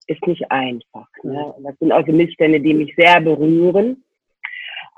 ist 0.08 0.25
nicht 0.25 0.49
einfach. 0.49 1.08
Ne? 1.23 1.45
Und 1.45 1.63
das 1.65 1.77
sind 1.79 1.91
also 1.91 2.13
Missstände, 2.13 2.62
die 2.62 2.73
mich 2.73 2.95
sehr 2.95 3.19
berühren. 3.19 4.03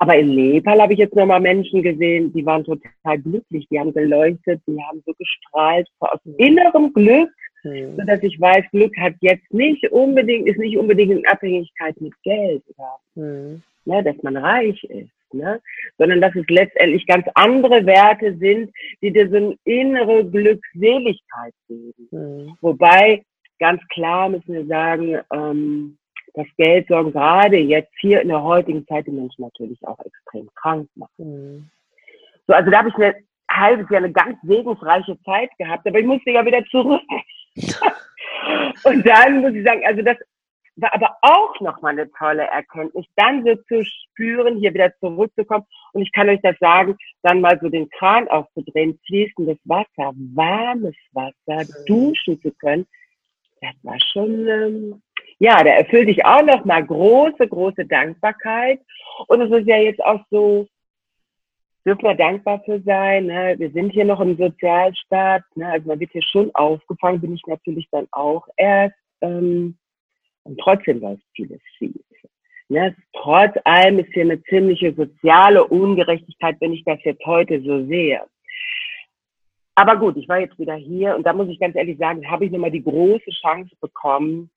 Aber 0.02 0.18
in 0.18 0.34
Nepal 0.34 0.82
habe 0.82 0.94
ich 0.94 0.98
jetzt 0.98 1.14
nochmal 1.14 1.38
Menschen 1.38 1.80
gesehen, 1.80 2.32
die 2.32 2.44
waren 2.44 2.64
total 2.64 3.20
glücklich, 3.20 3.68
die 3.70 3.78
haben 3.78 3.94
geleuchtet, 3.94 4.60
die 4.66 4.76
haben 4.82 5.00
so 5.06 5.12
gestrahlt, 5.16 5.86
aus 6.00 6.18
innerem 6.38 6.92
Glück 6.92 7.30
mhm. 7.62 7.94
sodass 7.96 8.20
ich 8.24 8.40
weiß, 8.40 8.64
Glück 8.72 8.92
hat 8.98 9.14
jetzt 9.20 9.48
nicht 9.54 9.88
unbedingt, 9.92 10.48
ist 10.48 10.58
nicht 10.58 10.76
unbedingt 10.76 11.12
in 11.12 11.26
Abhängigkeit 11.28 12.00
mit 12.00 12.14
Geld 12.24 12.64
oder 12.74 12.96
mhm. 13.14 13.62
ne, 13.84 14.02
dass 14.02 14.20
man 14.24 14.36
reich 14.36 14.82
ist. 14.82 15.12
Ne? 15.32 15.60
Sondern 15.98 16.20
dass 16.20 16.34
es 16.34 16.46
letztendlich 16.48 17.06
ganz 17.06 17.24
andere 17.36 17.86
Werte 17.86 18.36
sind, 18.38 18.72
die 19.02 19.12
dir 19.12 19.30
so 19.30 19.36
eine 19.36 19.56
innere 19.62 20.28
Glückseligkeit 20.28 21.54
geben. 21.68 22.08
Mhm. 22.10 22.56
Wobei, 22.60 23.22
ganz 23.60 23.80
klar 23.90 24.30
müssen 24.30 24.52
wir 24.52 24.66
sagen, 24.66 25.20
ähm, 25.32 25.96
das 26.34 26.46
Geld 26.56 26.88
sorgen 26.88 27.12
gerade 27.12 27.58
jetzt 27.58 27.92
hier 28.00 28.22
in 28.22 28.28
der 28.28 28.42
heutigen 28.42 28.86
Zeit 28.86 29.06
die 29.06 29.10
Menschen 29.10 29.42
natürlich 29.42 29.78
auch 29.86 29.98
extrem 30.00 30.48
krank 30.54 30.88
machen. 30.94 31.10
Mhm. 31.18 31.70
So, 32.46 32.54
also 32.54 32.70
da 32.70 32.78
habe 32.78 32.88
ich 32.88 32.94
eine 32.94 33.14
halbes 33.50 33.90
Jahr 33.90 34.02
eine 34.02 34.12
ganz 34.12 34.38
segensreiche 34.42 35.18
Zeit 35.24 35.50
gehabt, 35.58 35.86
aber 35.86 35.98
ich 35.98 36.06
musste 36.06 36.30
ja 36.30 36.44
wieder 36.44 36.64
zurück. 36.66 37.02
und 38.84 39.06
dann 39.06 39.40
muss 39.40 39.54
ich 39.54 39.64
sagen, 39.64 39.82
also 39.84 40.02
das 40.02 40.16
war 40.76 40.94
aber 40.94 41.16
auch 41.20 41.60
nochmal 41.60 41.92
eine 41.92 42.10
tolle 42.12 42.44
Erkenntnis, 42.44 43.04
dann 43.16 43.44
so 43.44 43.54
zu 43.68 43.84
spüren, 43.84 44.58
hier 44.58 44.72
wieder 44.72 44.92
zurückzukommen. 44.98 45.66
Und 45.92 46.02
ich 46.02 46.12
kann 46.12 46.28
euch 46.28 46.40
das 46.42 46.56
sagen, 46.60 46.96
dann 47.22 47.40
mal 47.40 47.58
so 47.60 47.68
den 47.68 47.88
Kran 47.90 48.28
aufzudrehen, 48.28 48.98
fließendes 49.06 49.58
Wasser, 49.64 50.12
warmes 50.34 50.96
Wasser, 51.12 51.64
mhm. 51.64 51.84
duschen 51.86 52.40
zu 52.40 52.52
können. 52.52 52.86
Das 53.60 53.74
war 53.82 54.00
schon, 54.00 54.48
ähm, 54.48 55.02
ja, 55.42 55.64
da 55.64 55.70
erfüllt 55.70 56.08
dich 56.08 56.24
auch 56.24 56.44
nochmal 56.44 56.86
große, 56.86 57.48
große 57.48 57.84
Dankbarkeit. 57.86 58.78
Und 59.26 59.40
es 59.40 59.50
ist 59.50 59.66
ja 59.66 59.76
jetzt 59.76 60.00
auch 60.00 60.20
so, 60.30 60.68
dürfen 61.84 62.04
wir 62.04 62.14
dankbar 62.14 62.62
für 62.64 62.80
sein. 62.82 63.26
Ne? 63.26 63.56
Wir 63.58 63.72
sind 63.72 63.90
hier 63.90 64.04
noch 64.04 64.20
im 64.20 64.36
Sozialstaat. 64.36 65.42
Ne? 65.56 65.66
Also 65.66 65.88
man 65.88 65.98
wird 65.98 66.12
hier 66.12 66.22
schon 66.22 66.54
aufgefangen, 66.54 67.20
bin 67.20 67.34
ich 67.34 67.42
natürlich 67.48 67.88
dann 67.90 68.06
auch 68.12 68.46
erst. 68.56 68.94
Ähm, 69.20 69.76
und 70.44 70.60
trotzdem 70.60 71.00
läuft 71.00 71.24
vieles 71.34 71.60
schief. 71.76 71.96
Ne? 72.68 72.94
Trotz 73.12 73.56
allem 73.64 73.98
ist 73.98 74.12
hier 74.12 74.22
eine 74.22 74.40
ziemliche 74.44 74.94
soziale 74.94 75.66
Ungerechtigkeit, 75.66 76.54
wenn 76.60 76.72
ich 76.72 76.84
das 76.84 77.02
jetzt 77.02 77.26
heute 77.26 77.60
so 77.62 77.84
sehe. 77.86 78.22
Aber 79.74 79.96
gut, 79.96 80.16
ich 80.16 80.28
war 80.28 80.38
jetzt 80.38 80.56
wieder 80.60 80.76
hier 80.76 81.16
und 81.16 81.26
da 81.26 81.32
muss 81.32 81.48
ich 81.48 81.58
ganz 81.58 81.74
ehrlich 81.74 81.98
sagen, 81.98 82.30
habe 82.30 82.44
ich 82.44 82.52
nochmal 82.52 82.70
die 82.70 82.84
große 82.84 83.32
Chance 83.40 83.74
bekommen, 83.80 84.48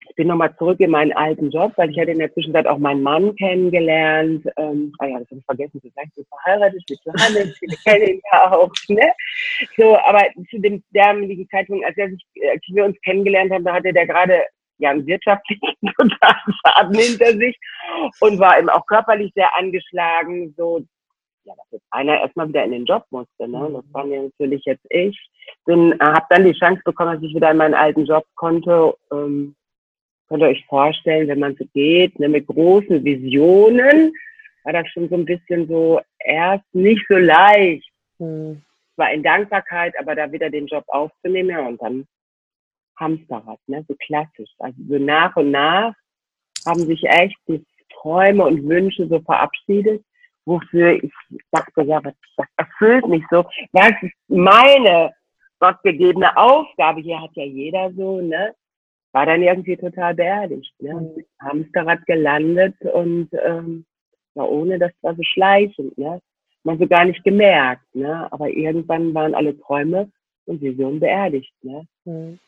ich 0.00 0.14
bin 0.14 0.28
nochmal 0.28 0.54
zurück 0.56 0.80
in 0.80 0.90
meinen 0.90 1.12
alten 1.12 1.50
Job, 1.50 1.72
weil 1.76 1.90
ich 1.90 1.98
hatte 1.98 2.12
in 2.12 2.18
der 2.18 2.32
Zwischenzeit 2.32 2.66
auch 2.66 2.78
meinen 2.78 3.02
Mann 3.02 3.34
kennengelernt. 3.36 4.46
Ähm, 4.56 4.92
ah 4.98 5.06
ja, 5.06 5.18
das 5.18 5.28
habe 5.30 5.38
ich 5.40 5.44
vergessen 5.44 5.80
zu 5.80 5.88
sagen. 5.90 6.08
Ich 6.08 6.14
bin 6.14 6.24
verheiratet, 6.26 6.84
bin 6.86 6.98
Johannes, 7.04 7.58
viele 7.58 7.76
kennen 7.84 8.14
ihn 8.14 8.22
ja 8.32 8.52
auch. 8.52 8.72
Ne? 8.88 9.12
So, 9.76 9.98
aber 9.98 10.24
zu 10.50 10.58
dem 10.58 10.82
damaligen 10.92 11.48
Zeitpunkt, 11.50 11.84
als, 11.84 11.96
er 11.96 12.10
sich, 12.10 12.24
als 12.50 12.62
wir 12.68 12.84
uns 12.84 13.00
kennengelernt 13.02 13.52
haben, 13.52 13.64
da 13.64 13.74
hatte 13.74 13.92
der 13.92 14.06
gerade 14.06 14.42
ja 14.78 14.90
einen 14.90 15.06
wirtschaftlichen 15.06 15.74
totalen 15.98 16.54
Schaden 16.64 16.94
hinter 16.94 17.32
sich 17.36 17.58
und 18.20 18.38
war 18.38 18.58
eben 18.58 18.68
auch 18.68 18.86
körperlich 18.86 19.32
sehr 19.34 19.54
angeschlagen. 19.56 20.54
So, 20.56 20.84
ja, 21.44 21.54
dass 21.56 21.66
jetzt 21.72 21.86
einer 21.90 22.20
erstmal 22.20 22.48
wieder 22.48 22.64
in 22.64 22.72
den 22.72 22.84
Job 22.84 23.04
musste. 23.10 23.48
Ne? 23.48 23.70
Das 23.72 23.84
war 23.92 24.04
mir 24.04 24.22
natürlich 24.22 24.64
jetzt 24.64 24.84
ich. 24.90 25.18
Bin, 25.64 25.92
äh, 25.92 26.04
habe 26.04 26.26
dann 26.30 26.44
die 26.44 26.58
Chance 26.58 26.82
bekommen, 26.84 27.14
dass 27.14 27.22
ich 27.22 27.34
wieder 27.34 27.50
in 27.50 27.56
meinen 27.56 27.74
alten 27.74 28.04
Job 28.04 28.24
konnte. 28.34 28.94
Ähm, 29.12 29.54
könnt 30.28 30.42
ihr 30.42 30.48
euch 30.48 30.64
vorstellen, 30.66 31.28
wenn 31.28 31.38
man 31.38 31.56
so 31.56 31.64
geht, 31.72 32.18
ne, 32.18 32.28
mit 32.28 32.46
großen 32.46 33.04
Visionen, 33.04 34.12
war 34.64 34.72
das 34.72 34.88
schon 34.88 35.08
so 35.08 35.14
ein 35.14 35.24
bisschen 35.24 35.66
so 35.68 36.00
erst 36.18 36.64
nicht 36.74 37.04
so 37.08 37.16
leicht. 37.16 37.88
Hm. 38.18 38.62
War 38.96 39.12
in 39.12 39.22
Dankbarkeit, 39.22 39.94
aber 39.98 40.14
da 40.14 40.30
wieder 40.30 40.50
den 40.50 40.66
Job 40.66 40.84
aufzunehmen 40.88 41.50
ja, 41.50 41.66
und 41.66 41.80
dann 41.80 42.06
Hamsterrad, 42.96 43.60
ne, 43.66 43.84
so 43.88 43.94
klassisch. 43.98 44.50
Also 44.58 44.76
so 44.88 44.98
nach 44.98 45.34
und 45.36 45.52
nach 45.52 45.94
haben 46.66 46.84
sich 46.86 47.04
echt 47.04 47.38
die 47.46 47.64
Träume 47.94 48.44
und 48.44 48.68
Wünsche 48.68 49.06
so 49.08 49.20
verabschiedet, 49.20 50.04
wofür 50.44 51.02
ich 51.02 51.12
dachte, 51.50 51.82
ja, 51.82 52.02
was, 52.04 52.14
das 52.36 52.46
erfüllt 52.56 53.06
mich 53.06 53.24
so. 53.30 53.44
Was 53.72 53.92
ist 54.02 54.14
meine 54.28 55.12
gottgegebene 55.60 56.36
Aufgabe? 56.36 57.00
Hier 57.00 57.20
hat 57.20 57.30
ja 57.34 57.44
jeder 57.44 57.92
so, 57.92 58.20
ne? 58.20 58.54
War 59.12 59.26
dann 59.26 59.42
irgendwie 59.42 59.76
total 59.76 60.14
beerdigt. 60.14 60.72
Ne? 60.80 60.94
Mhm. 60.94 61.24
Hamsterrad 61.40 62.06
gelandet 62.06 62.74
und 62.92 63.28
ähm, 63.44 63.84
ja, 64.34 64.42
ohne 64.44 64.78
das 64.78 64.92
war 65.02 65.14
so 65.14 65.22
schleichend. 65.22 65.96
Ne? 65.98 66.20
Man 66.64 66.78
so 66.78 66.86
gar 66.86 67.04
nicht 67.04 67.24
gemerkt. 67.24 67.94
Ne? 67.94 68.30
Aber 68.30 68.48
irgendwann 68.48 69.14
waren 69.14 69.34
alle 69.34 69.58
Träume 69.58 70.10
und 70.46 70.60
Visionen 70.60 71.00
beerdigt. 71.00 71.52
Ne? 71.62 71.86
Mhm. 72.04 72.38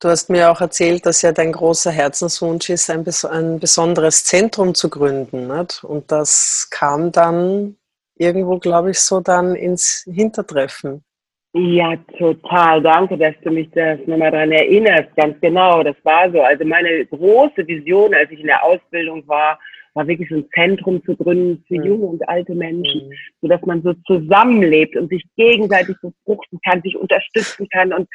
Du 0.00 0.08
hast 0.08 0.28
mir 0.28 0.50
auch 0.50 0.60
erzählt, 0.60 1.06
dass 1.06 1.22
ja 1.22 1.32
dein 1.32 1.52
großer 1.52 1.90
Herzenswunsch 1.90 2.68
ist, 2.68 2.90
ein, 2.90 3.06
ein 3.30 3.58
besonderes 3.58 4.24
Zentrum 4.24 4.74
zu 4.74 4.90
gründen. 4.90 5.46
Nicht? 5.46 5.82
Und 5.84 6.10
das 6.12 6.68
kam 6.70 7.12
dann 7.12 7.76
irgendwo, 8.16 8.58
glaube 8.58 8.90
ich, 8.90 9.00
so 9.00 9.20
dann 9.20 9.54
ins 9.54 10.06
Hintertreffen. 10.12 11.04
Ja, 11.54 11.96
total. 12.18 12.82
Danke, 12.82 13.18
dass 13.18 13.34
du 13.44 13.50
mich 13.50 13.70
das 13.72 13.98
nochmal 14.06 14.30
daran 14.30 14.52
erinnerst. 14.52 15.14
Ganz 15.16 15.38
genau, 15.40 15.82
das 15.82 15.96
war 16.02 16.30
so. 16.30 16.40
Also 16.40 16.64
meine 16.64 17.04
große 17.06 17.66
Vision, 17.66 18.14
als 18.14 18.30
ich 18.30 18.40
in 18.40 18.46
der 18.46 18.64
Ausbildung 18.64 19.26
war, 19.28 19.58
war 19.94 20.06
wirklich 20.06 20.30
so 20.30 20.36
ein 20.36 20.48
Zentrum 20.54 21.04
zu 21.04 21.14
gründen 21.14 21.62
für 21.68 21.78
mhm. 21.78 21.84
junge 21.84 22.06
und 22.06 22.28
alte 22.28 22.54
Menschen, 22.54 23.08
mhm. 23.08 23.12
so 23.42 23.48
dass 23.48 23.60
man 23.66 23.82
so 23.82 23.92
zusammenlebt 24.06 24.96
und 24.96 25.10
sich 25.10 25.24
gegenseitig 25.36 25.96
befruchten 26.00 26.58
kann, 26.64 26.80
sich 26.80 26.96
unterstützen 26.96 27.68
kann 27.68 27.92
und 27.92 28.08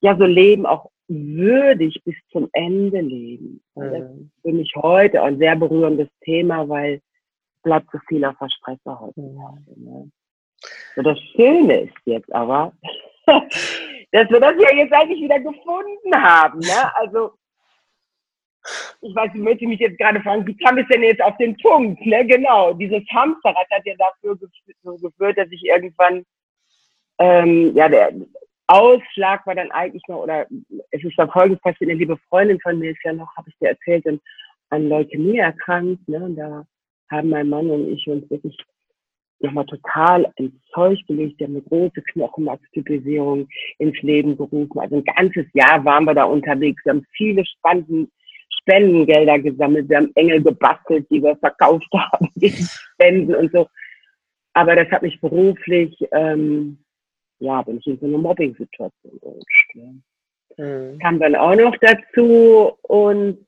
ja, 0.00 0.16
so 0.16 0.24
Leben 0.24 0.64
auch 0.64 0.90
würdig 1.08 2.00
bis 2.04 2.14
zum 2.30 2.48
Ende 2.52 3.00
leben. 3.00 3.60
Mhm. 3.74 3.80
Das 3.90 4.10
ist 4.12 4.42
für 4.42 4.52
mich 4.52 4.72
heute 4.76 5.22
ein 5.22 5.38
sehr 5.38 5.56
berührendes 5.56 6.08
Thema, 6.22 6.68
weil 6.68 7.00
bleibt 7.64 7.88
so 7.92 7.98
viel 8.08 8.24
auf 8.24 8.36
der 8.40 8.48
Strecke 8.48 9.00
heutzutage. 9.00 9.60
Mhm. 9.74 10.12
Das 10.96 11.18
Schöne 11.34 11.82
ist 11.82 11.94
jetzt 12.04 12.32
aber, 12.32 12.72
dass 13.26 14.30
wir 14.30 14.40
das 14.40 14.54
ja 14.58 14.74
jetzt 14.74 14.92
eigentlich 14.92 15.22
wieder 15.22 15.40
gefunden 15.40 16.14
haben. 16.14 16.58
Ne? 16.60 16.96
Also, 16.96 17.32
ich 19.00 19.14
weiß, 19.14 19.30
ich 19.34 19.40
möchte 19.40 19.66
mich 19.66 19.80
jetzt 19.80 19.98
gerade 19.98 20.20
fragen, 20.20 20.46
wie 20.46 20.56
kam 20.56 20.76
es 20.78 20.86
denn 20.88 21.02
jetzt 21.02 21.22
auf 21.22 21.36
den 21.38 21.56
Punkt? 21.58 22.04
Ne? 22.04 22.26
Genau, 22.26 22.74
dieses 22.74 23.02
Hamsterrad 23.10 23.66
hat 23.70 23.86
ja 23.86 23.94
dafür 23.96 24.36
geführt, 24.36 25.38
dass 25.38 25.48
ich 25.50 25.64
irgendwann, 25.64 26.24
ähm, 27.18 27.74
ja, 27.74 27.88
der 27.88 28.12
Ausschlag 28.66 29.46
war 29.46 29.54
dann 29.54 29.70
eigentlich 29.72 30.02
noch, 30.08 30.22
oder 30.22 30.46
es 30.90 31.02
ist 31.02 31.18
dann 31.18 31.30
folgendes 31.30 31.60
passiert, 31.62 31.90
eine 31.90 31.98
liebe 31.98 32.16
Freundin 32.28 32.60
von 32.60 32.78
mir 32.78 32.90
ist 32.90 33.02
ja 33.02 33.12
noch, 33.12 33.34
habe 33.36 33.48
ich 33.48 33.56
dir 33.58 33.70
erzählt, 33.70 34.06
an 34.70 34.88
Leukämie 34.88 35.38
erkrankt. 35.38 36.08
Ne? 36.08 36.18
Und 36.18 36.36
da 36.36 36.64
haben 37.10 37.28
mein 37.30 37.48
Mann 37.48 37.68
und 37.70 37.88
ich 37.88 38.06
uns 38.06 38.28
wirklich 38.30 38.56
nochmal 39.42 39.66
total 39.66 40.30
ins 40.36 40.54
Zeug 40.72 40.98
gelegt. 41.06 41.38
Wir 41.38 41.46
haben 41.46 41.54
eine 41.54 41.62
große 41.62 42.02
Knochenmarkstypisierung 42.12 43.48
ins 43.78 44.00
Leben 44.02 44.36
gerufen. 44.36 44.78
Also 44.78 44.96
ein 44.96 45.04
ganzes 45.04 45.46
Jahr 45.54 45.84
waren 45.84 46.04
wir 46.04 46.14
da 46.14 46.24
unterwegs. 46.24 46.84
Wir 46.84 46.92
haben 46.92 47.06
viele 47.12 47.44
spannende 47.46 48.08
Spendengelder 48.60 49.38
gesammelt. 49.38 49.88
Wir 49.88 49.98
haben 49.98 50.12
Engel 50.14 50.42
gebastelt, 50.42 51.06
die 51.10 51.22
wir 51.22 51.36
verkauft 51.36 51.88
haben 51.94 52.28
gegen 52.36 52.64
Spenden 52.64 53.34
und 53.34 53.52
so. 53.52 53.68
Aber 54.52 54.76
das 54.76 54.90
hat 54.90 55.02
mich 55.02 55.20
beruflich, 55.20 55.96
ähm, 56.12 56.78
ja, 57.38 57.62
bin 57.62 57.78
ich 57.78 57.86
in 57.86 57.98
so 57.98 58.06
eine 58.06 58.18
Mobbing-Situation 58.18 59.20
gerutscht. 59.20 59.74
Ne? 59.74 60.02
Mhm. 60.56 60.98
Kam 60.98 61.18
dann 61.18 61.36
auch 61.36 61.54
noch 61.54 61.76
dazu 61.80 62.72
und 62.82 63.46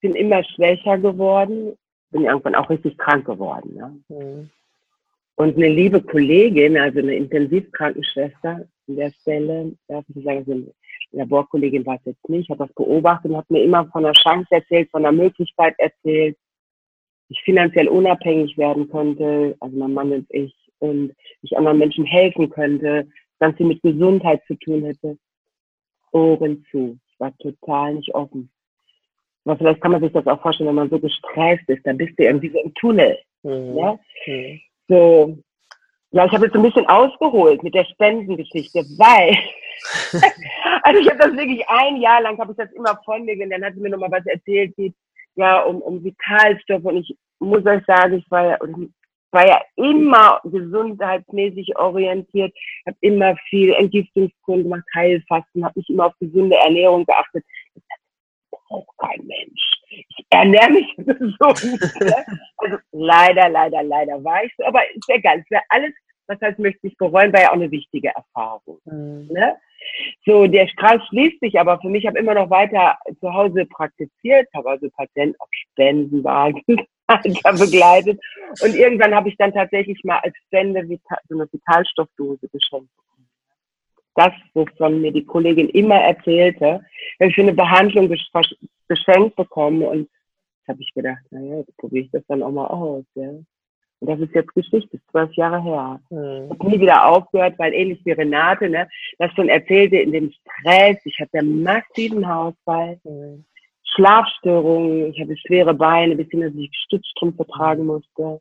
bin 0.00 0.14
immer 0.14 0.42
schwächer 0.44 0.98
geworden. 0.98 1.76
Bin 2.10 2.24
irgendwann 2.24 2.54
auch 2.54 2.70
richtig 2.70 2.96
krank 2.96 3.26
geworden. 3.26 3.74
Ne? 3.74 4.00
Mhm. 4.08 4.50
Und 5.38 5.56
eine 5.56 5.68
liebe 5.68 6.02
Kollegin, 6.02 6.76
also 6.76 6.98
eine 6.98 7.14
Intensivkrankenschwester 7.14 8.66
an 8.88 8.96
der 8.96 9.12
Stelle, 9.20 9.72
darf 9.86 10.04
ich 10.08 10.24
sagen, 10.24 10.38
also 10.38 10.50
eine 10.50 10.72
Laborkollegin 11.12 11.86
war 11.86 11.94
es 11.94 12.06
jetzt 12.06 12.28
nicht, 12.28 12.50
hat 12.50 12.58
das 12.58 12.72
beobachtet 12.72 13.30
und 13.30 13.36
hat 13.36 13.48
mir 13.48 13.62
immer 13.62 13.86
von 13.92 14.02
der 14.02 14.14
Chance 14.14 14.48
erzählt, 14.50 14.90
von 14.90 15.04
der 15.04 15.12
Möglichkeit 15.12 15.76
erzählt, 15.78 16.36
ich 17.28 17.40
finanziell 17.42 17.86
unabhängig 17.86 18.58
werden 18.58 18.88
könnte, 18.88 19.56
also 19.60 19.76
mein 19.76 19.94
Mann 19.94 20.10
und 20.10 20.26
ich, 20.30 20.52
und 20.80 21.14
ich 21.42 21.56
anderen 21.56 21.78
Menschen 21.78 22.04
helfen 22.04 22.50
könnte, 22.50 23.06
ganz 23.38 23.56
viel 23.58 23.66
mit 23.66 23.80
Gesundheit 23.82 24.42
zu 24.48 24.56
tun 24.56 24.82
hätte. 24.82 25.18
Ohren 26.10 26.64
zu. 26.72 26.98
Ich 27.12 27.20
war 27.20 27.32
total 27.38 27.94
nicht 27.94 28.12
offen. 28.12 28.50
Aber 29.44 29.56
vielleicht 29.56 29.82
kann 29.82 29.92
man 29.92 30.02
sich 30.02 30.12
das 30.12 30.26
auch 30.26 30.42
vorstellen, 30.42 30.70
wenn 30.70 30.74
man 30.74 30.90
so 30.90 30.98
gestresst 30.98 31.68
ist, 31.68 31.86
dann 31.86 31.96
bist 31.96 32.18
du 32.18 32.24
irgendwie 32.24 32.50
so 32.50 32.58
im 32.58 32.74
Tunnel. 32.74 33.16
Mhm. 33.44 33.76
Ja? 33.76 34.00
Mhm 34.26 34.60
so, 34.88 35.38
ja, 36.10 36.24
ich 36.24 36.32
habe 36.32 36.46
jetzt 36.46 36.56
ein 36.56 36.62
bisschen 36.62 36.86
ausgeholt 36.86 37.62
mit 37.62 37.74
der 37.74 37.84
Spendengeschichte, 37.84 38.80
weil, 38.96 39.36
also 40.82 41.00
ich 41.00 41.08
habe 41.08 41.18
das 41.18 41.36
wirklich 41.36 41.62
ein 41.68 41.96
Jahr 41.96 42.22
lang, 42.22 42.38
habe 42.38 42.52
ich 42.52 42.58
das 42.58 42.72
immer 42.72 42.98
von 43.04 43.24
mir, 43.24 43.42
und 43.42 43.50
dann 43.50 43.64
hat 43.64 43.74
sie 43.74 43.80
mir 43.80 43.90
nochmal 43.90 44.10
was 44.10 44.26
erzählt, 44.26 44.74
geht 44.76 44.94
ja 45.36 45.60
um, 45.60 45.82
um 45.82 46.02
Vitalstoffe 46.02 46.84
und 46.84 46.96
ich 46.96 47.16
muss 47.38 47.64
euch 47.66 47.84
sagen, 47.86 48.14
ich 48.14 48.30
war, 48.30 48.58
war 49.30 49.46
ja 49.46 49.60
immer 49.76 50.40
gesundheitsmäßig 50.44 51.76
orientiert, 51.76 52.54
habe 52.86 52.96
immer 53.00 53.36
viel 53.48 53.72
Entgiftungskuren 53.74 54.64
gemacht, 54.64 54.84
Heilfasten, 54.94 55.64
habe 55.64 55.78
mich 55.78 55.88
immer 55.90 56.06
auf 56.06 56.14
gesunde 56.18 56.56
Ernährung 56.56 57.04
geachtet. 57.04 57.44
Das 57.74 57.82
braucht 58.50 58.98
kein 58.98 59.24
Mensch. 59.26 59.67
Ich 60.08 60.26
ernähre 60.30 60.70
mich 60.70 60.94
so. 60.96 61.48
Ne? 62.04 62.24
also 62.58 62.76
leider, 62.92 63.48
leider, 63.48 63.82
leider 63.82 64.22
war 64.24 64.44
ich 64.44 64.52
so. 64.56 64.64
Aber 64.64 64.80
ist 64.94 65.08
egal. 65.08 65.40
Es 65.40 65.50
wäre 65.50 65.62
alles, 65.68 65.92
was 66.26 66.40
heißt, 66.40 66.58
möchte 66.58 66.86
ich 66.86 66.96
bereuen, 66.96 67.32
war 67.32 67.40
ja 67.40 67.48
auch 67.50 67.54
eine 67.54 67.70
wichtige 67.70 68.08
Erfahrung. 68.08 68.78
Mhm. 68.84 69.28
Ne? 69.30 69.56
So, 70.26 70.46
der 70.46 70.66
Kreis 70.76 71.00
schließt 71.08 71.40
sich, 71.40 71.58
aber 71.58 71.80
für 71.80 71.88
mich 71.88 72.06
habe 72.06 72.18
immer 72.18 72.34
noch 72.34 72.50
weiter 72.50 72.98
zu 73.20 73.32
Hause 73.32 73.66
praktiziert, 73.66 74.48
habe 74.54 74.70
also 74.70 74.88
Patienten 74.90 75.36
auf 75.38 75.48
Spendenwagen 75.52 76.62
begleitet. 77.08 78.20
Und 78.62 78.74
irgendwann 78.74 79.14
habe 79.14 79.28
ich 79.28 79.36
dann 79.36 79.52
tatsächlich 79.52 80.02
mal 80.04 80.18
als 80.18 80.36
Spende 80.46 80.86
so 81.28 81.34
eine 81.34 81.48
Vitalstoffdose 81.50 82.48
geschenkt 82.48 82.90
das, 84.18 84.32
wovon 84.54 85.00
mir 85.00 85.12
die 85.12 85.24
Kollegin 85.24 85.68
immer 85.68 85.96
erzählte, 85.96 86.84
habe 87.20 87.30
ich 87.30 87.34
für 87.34 87.42
eine 87.42 87.52
Behandlung 87.52 88.12
geschenkt 88.88 89.36
bekommen 89.36 89.82
und 89.82 90.08
habe 90.66 90.82
ich 90.82 90.92
gedacht, 90.92 91.22
naja, 91.30 91.58
jetzt 91.58 91.76
probiere 91.76 92.04
ich 92.04 92.10
das 92.10 92.22
dann 92.26 92.42
auch 92.42 92.50
mal 92.50 92.66
aus, 92.66 93.04
ja. 93.14 93.30
Und 94.00 94.08
das 94.08 94.20
ist 94.20 94.34
jetzt 94.34 94.54
Geschichte, 94.54 95.00
zwölf 95.10 95.32
Jahre 95.34 95.62
her. 95.62 96.00
Mhm. 96.10 96.50
Hab 96.50 96.62
nie 96.62 96.80
wieder 96.80 97.06
aufgehört, 97.06 97.58
weil 97.58 97.74
ähnlich 97.74 98.00
wie 98.04 98.12
Renate, 98.12 98.68
ne, 98.68 98.88
das 99.18 99.32
schon 99.32 99.48
erzählte 99.48 99.96
in 99.96 100.12
dem 100.12 100.30
Stress, 100.30 100.98
ich 101.04 101.18
hatte 101.18 101.42
massiven 101.42 102.28
Hausfall, 102.28 103.00
mhm. 103.02 103.44
Schlafstörungen, 103.82 105.10
ich 105.10 105.20
hatte 105.20 105.36
schwere 105.36 105.74
Beine, 105.74 106.14
bis 106.14 106.28
hin, 106.28 106.42
dass 106.42 106.54
ich 106.54 106.70
Stützstrümpfe 106.86 107.46
tragen 107.46 107.86
musste. 107.86 108.40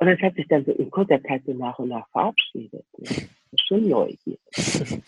Und 0.00 0.06
das 0.06 0.20
hat 0.20 0.34
sich 0.34 0.48
dann 0.48 0.64
so 0.64 0.72
in 0.72 0.90
kurzer 0.90 1.22
Zeit 1.22 1.42
so 1.44 1.52
nach 1.52 1.78
und 1.78 1.88
nach 1.88 2.08
verabschiedet. 2.10 2.84
Ne? 2.96 3.08
Schon 3.66 3.88
neugierig. 3.88 4.38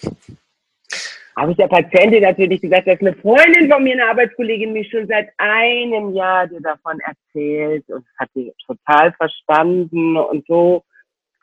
Habe 1.36 1.52
ich 1.52 1.56
der 1.56 1.68
Patientin 1.68 2.22
natürlich 2.22 2.60
gesagt, 2.60 2.86
dass 2.86 3.00
eine 3.00 3.14
Freundin 3.14 3.70
von 3.70 3.82
mir, 3.82 3.94
eine 3.94 4.10
Arbeitskollegin, 4.10 4.72
mich 4.72 4.90
schon 4.90 5.06
seit 5.06 5.30
einem 5.38 6.12
Jahr 6.14 6.46
dir 6.46 6.60
davon 6.60 6.98
erzählt 7.00 7.88
und 7.88 8.04
hat 8.18 8.28
die 8.34 8.52
total 8.66 9.12
verstanden 9.12 10.18
und 10.18 10.46
so, 10.46 10.84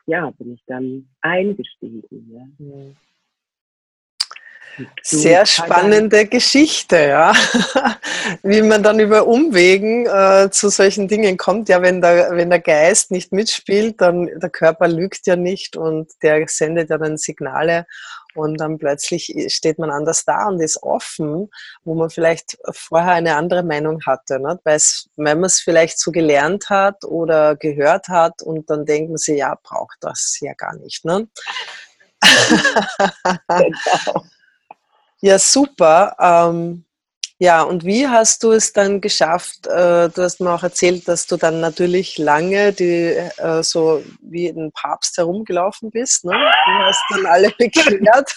ja, 0.06 0.30
bin 0.38 0.54
ich 0.54 0.62
dann 0.66 1.08
eingestiegen. 1.20 2.04
Ja. 2.58 2.76
Sehr 5.02 5.46
spannende 5.46 6.26
Geschichte, 6.26 6.96
ja. 6.96 7.32
Wie 8.42 8.62
man 8.62 8.82
dann 8.82 9.00
über 9.00 9.26
Umwegen 9.26 10.06
äh, 10.06 10.50
zu 10.50 10.68
solchen 10.68 11.08
Dingen 11.08 11.36
kommt. 11.36 11.68
Ja, 11.68 11.82
wenn 11.82 12.00
der, 12.00 12.30
wenn 12.32 12.50
der 12.50 12.60
Geist 12.60 13.10
nicht 13.10 13.32
mitspielt, 13.32 14.00
dann 14.00 14.26
der 14.38 14.50
Körper 14.50 14.88
lügt 14.88 15.26
ja 15.26 15.36
nicht 15.36 15.76
und 15.76 16.10
der 16.22 16.44
sendet 16.48 16.90
ja 16.90 16.98
dann 16.98 17.16
Signale 17.16 17.86
und 18.38 18.60
dann 18.60 18.78
plötzlich 18.78 19.34
steht 19.48 19.78
man 19.78 19.90
anders 19.90 20.24
da 20.24 20.46
und 20.46 20.60
ist 20.60 20.82
offen, 20.82 21.50
wo 21.84 21.94
man 21.94 22.10
vielleicht 22.10 22.56
vorher 22.70 23.14
eine 23.14 23.36
andere 23.36 23.62
Meinung 23.62 24.00
hatte. 24.06 24.38
Ne? 24.38 24.60
Weil 24.64 24.78
wenn 25.16 25.40
man 25.40 25.46
es 25.46 25.60
vielleicht 25.60 25.98
so 25.98 26.12
gelernt 26.12 26.70
hat 26.70 27.04
oder 27.04 27.56
gehört 27.56 28.08
hat 28.08 28.42
und 28.42 28.70
dann 28.70 28.86
denkt 28.86 29.10
man 29.10 29.18
sich, 29.18 29.38
ja, 29.38 29.58
braucht 29.62 29.98
das 30.00 30.38
ja 30.40 30.52
gar 30.54 30.76
nicht. 30.76 31.04
Ne? 31.04 31.28
genau. 33.48 34.24
Ja, 35.20 35.38
super. 35.38 36.16
Ähm, 36.20 36.84
ja, 37.40 37.62
und 37.62 37.84
wie 37.84 38.06
hast 38.06 38.42
du 38.42 38.50
es 38.50 38.72
dann 38.72 39.00
geschafft? 39.00 39.66
Äh, 39.66 40.08
du 40.08 40.22
hast 40.22 40.40
mir 40.40 40.50
auch 40.50 40.64
erzählt, 40.64 41.06
dass 41.06 41.26
du 41.26 41.36
dann 41.36 41.60
natürlich 41.60 42.18
lange 42.18 42.72
die, 42.72 43.14
äh, 43.14 43.62
so 43.62 44.02
wie 44.22 44.48
ein 44.48 44.72
Papst 44.72 45.16
herumgelaufen 45.16 45.90
bist. 45.90 46.24
Ne? 46.24 46.32
Du 46.32 46.72
hast 46.84 47.00
dann 47.10 47.26
alle 47.26 47.50
bekehrt. 47.58 48.32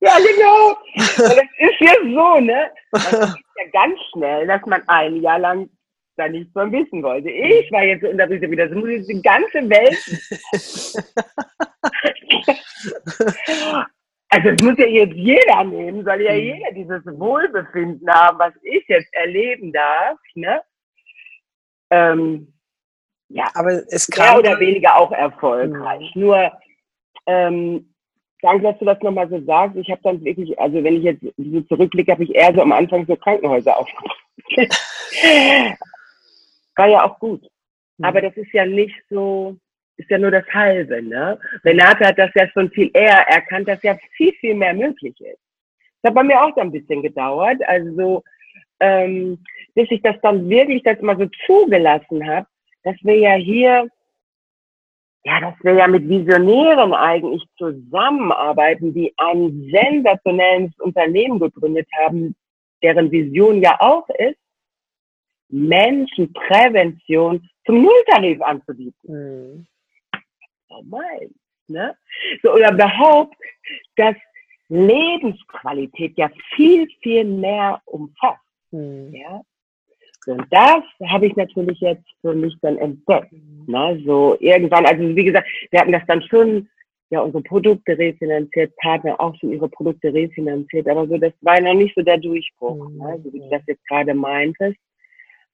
Ja, 0.00 0.16
genau. 0.18 0.76
Das 1.16 1.44
ist 1.58 1.80
ja 1.80 1.92
so, 2.02 2.40
ne? 2.40 2.70
Das 2.90 3.12
ist 3.12 3.12
ja 3.12 3.66
ganz 3.72 3.98
schnell, 4.12 4.46
dass 4.46 4.62
man 4.66 4.82
ein 4.88 5.16
Jahr 5.22 5.38
lang 5.38 5.68
da 6.16 6.28
nichts 6.28 6.54
mehr 6.54 6.72
wissen 6.72 7.02
wollte. 7.02 7.30
Ich 7.30 7.70
war 7.70 7.82
jetzt 7.82 8.02
in 8.02 8.16
der 8.16 8.28
Rüse 8.28 8.50
wieder, 8.50 8.66
das 8.66 8.76
muss 8.76 8.90
jetzt 8.90 9.08
die 9.08 9.22
ganze 9.22 9.68
Welt. 9.68 9.98
Also 14.32 14.48
es 14.48 14.62
muss 14.62 14.78
ja 14.78 14.86
jetzt 14.86 15.14
jeder 15.14 15.62
nehmen, 15.62 16.04
soll 16.04 16.22
ja 16.22 16.32
mhm. 16.32 16.38
jeder 16.38 16.72
dieses 16.72 17.04
Wohlbefinden 17.18 18.08
haben, 18.10 18.38
was 18.38 18.54
ich 18.62 18.82
jetzt 18.88 19.12
erleben 19.12 19.70
darf. 19.74 20.18
Ne? 20.34 20.62
Ähm, 21.90 22.50
ja, 23.28 23.50
aber 23.52 23.82
es 23.88 24.06
kann 24.06 24.42
mehr 24.42 24.52
oder 24.52 24.58
weniger 24.58 24.96
auch 24.96 25.12
erfolgreich. 25.12 26.14
Mhm. 26.14 26.22
Nur 26.22 26.50
ähm, 27.26 27.94
danke, 28.40 28.62
dass 28.62 28.78
du 28.78 28.86
das 28.86 29.02
nochmal 29.02 29.28
so 29.28 29.38
sagst. 29.44 29.76
Ich 29.76 29.90
habe 29.90 30.00
dann 30.02 30.24
wirklich, 30.24 30.58
also 30.58 30.82
wenn 30.82 30.96
ich 30.96 31.02
jetzt 31.02 31.22
so 31.36 31.60
zurückblicke, 31.62 32.12
habe 32.12 32.24
ich 32.24 32.34
eher 32.34 32.54
so 32.54 32.62
am 32.62 32.72
Anfang 32.72 33.04
so 33.04 33.14
Krankenhäuser 33.16 33.76
aufgebaut. 33.76 34.16
War 36.76 36.86
ja 36.88 37.04
auch 37.04 37.18
gut. 37.18 37.42
Mhm. 37.98 38.04
Aber 38.06 38.22
das 38.22 38.34
ist 38.38 38.52
ja 38.54 38.64
nicht 38.64 38.96
so, 39.10 39.58
ist 39.96 40.10
ja 40.10 40.18
nur 40.18 40.30
das 40.30 40.46
Halbe. 40.52 41.02
Ne? 41.02 41.38
Renate 41.64 42.06
hat 42.06 42.18
das 42.18 42.30
ja 42.34 42.48
schon 42.48 42.70
viel 42.70 42.90
eher 42.94 43.26
erkannt, 43.28 43.68
dass 43.68 43.82
ja 43.82 43.96
viel, 44.16 44.32
viel 44.34 44.54
mehr 44.54 44.74
möglich 44.74 45.18
ist. 45.20 45.40
Das 46.02 46.10
hat 46.10 46.14
bei 46.14 46.24
mir 46.24 46.42
auch 46.42 46.54
so 46.54 46.60
ein 46.60 46.72
bisschen 46.72 47.02
gedauert. 47.02 47.60
Also, 47.66 48.22
ähm, 48.80 49.38
bis 49.74 49.90
ich 49.90 50.02
das 50.02 50.16
dann 50.22 50.48
wirklich 50.48 50.82
das 50.82 51.00
mal 51.00 51.16
so 51.16 51.28
zugelassen 51.46 52.26
habe, 52.26 52.46
dass 52.82 52.96
wir 53.02 53.16
ja 53.16 53.34
hier, 53.34 53.88
ja, 55.24 55.40
dass 55.40 55.54
wir 55.62 55.74
ja 55.74 55.86
mit 55.86 56.08
Visionären 56.08 56.92
eigentlich 56.92 57.44
zusammenarbeiten, 57.56 58.92
die 58.92 59.14
ein 59.16 59.70
sensationelles 59.70 60.72
Unternehmen 60.80 61.38
gegründet 61.38 61.86
haben, 62.00 62.34
deren 62.82 63.12
Vision 63.12 63.62
ja 63.62 63.76
auch 63.78 64.08
ist, 64.08 64.38
Menschenprävention 65.48 67.48
zum 67.64 67.82
Nulltarif 67.82 68.42
anzubieten. 68.42 68.96
Mhm 69.06 69.66
normal. 70.72 71.30
Ne? 71.68 71.96
So, 72.42 72.52
oder 72.52 72.72
überhaupt, 72.72 73.36
dass 73.96 74.16
Lebensqualität 74.68 76.16
ja 76.16 76.30
viel, 76.54 76.88
viel 77.02 77.24
mehr 77.24 77.80
umfasst. 77.86 78.40
Mhm. 78.70 79.14
Ja? 79.14 79.42
Und 80.26 80.46
das 80.50 80.82
habe 81.08 81.26
ich 81.26 81.36
natürlich 81.36 81.80
jetzt 81.80 82.06
für 82.20 82.34
mich 82.34 82.54
dann 82.62 82.78
entdeckt. 82.78 83.32
Ne? 83.66 84.02
So 84.06 84.36
irgendwann, 84.40 84.86
also 84.86 85.16
wie 85.16 85.24
gesagt, 85.24 85.48
wir 85.70 85.80
hatten 85.80 85.92
das 85.92 86.06
dann 86.06 86.22
schon, 86.22 86.68
ja, 87.10 87.20
unsere 87.20 87.42
Produkte 87.42 87.98
refinanziert, 87.98 88.74
Partner 88.76 89.20
auch 89.20 89.36
schon 89.36 89.52
ihre 89.52 89.68
Produkte 89.68 90.14
refinanziert, 90.14 90.88
aber 90.88 91.06
so, 91.06 91.18
das 91.18 91.32
war 91.42 91.60
noch 91.60 91.74
nicht 91.74 91.94
so 91.94 92.02
der 92.02 92.18
Durchbruch, 92.18 92.88
mhm. 92.88 92.98
ne? 92.98 93.20
so 93.22 93.32
wie 93.32 93.40
du 93.40 93.48
das 93.50 93.62
jetzt 93.66 93.86
gerade 93.86 94.14
meintest. 94.14 94.78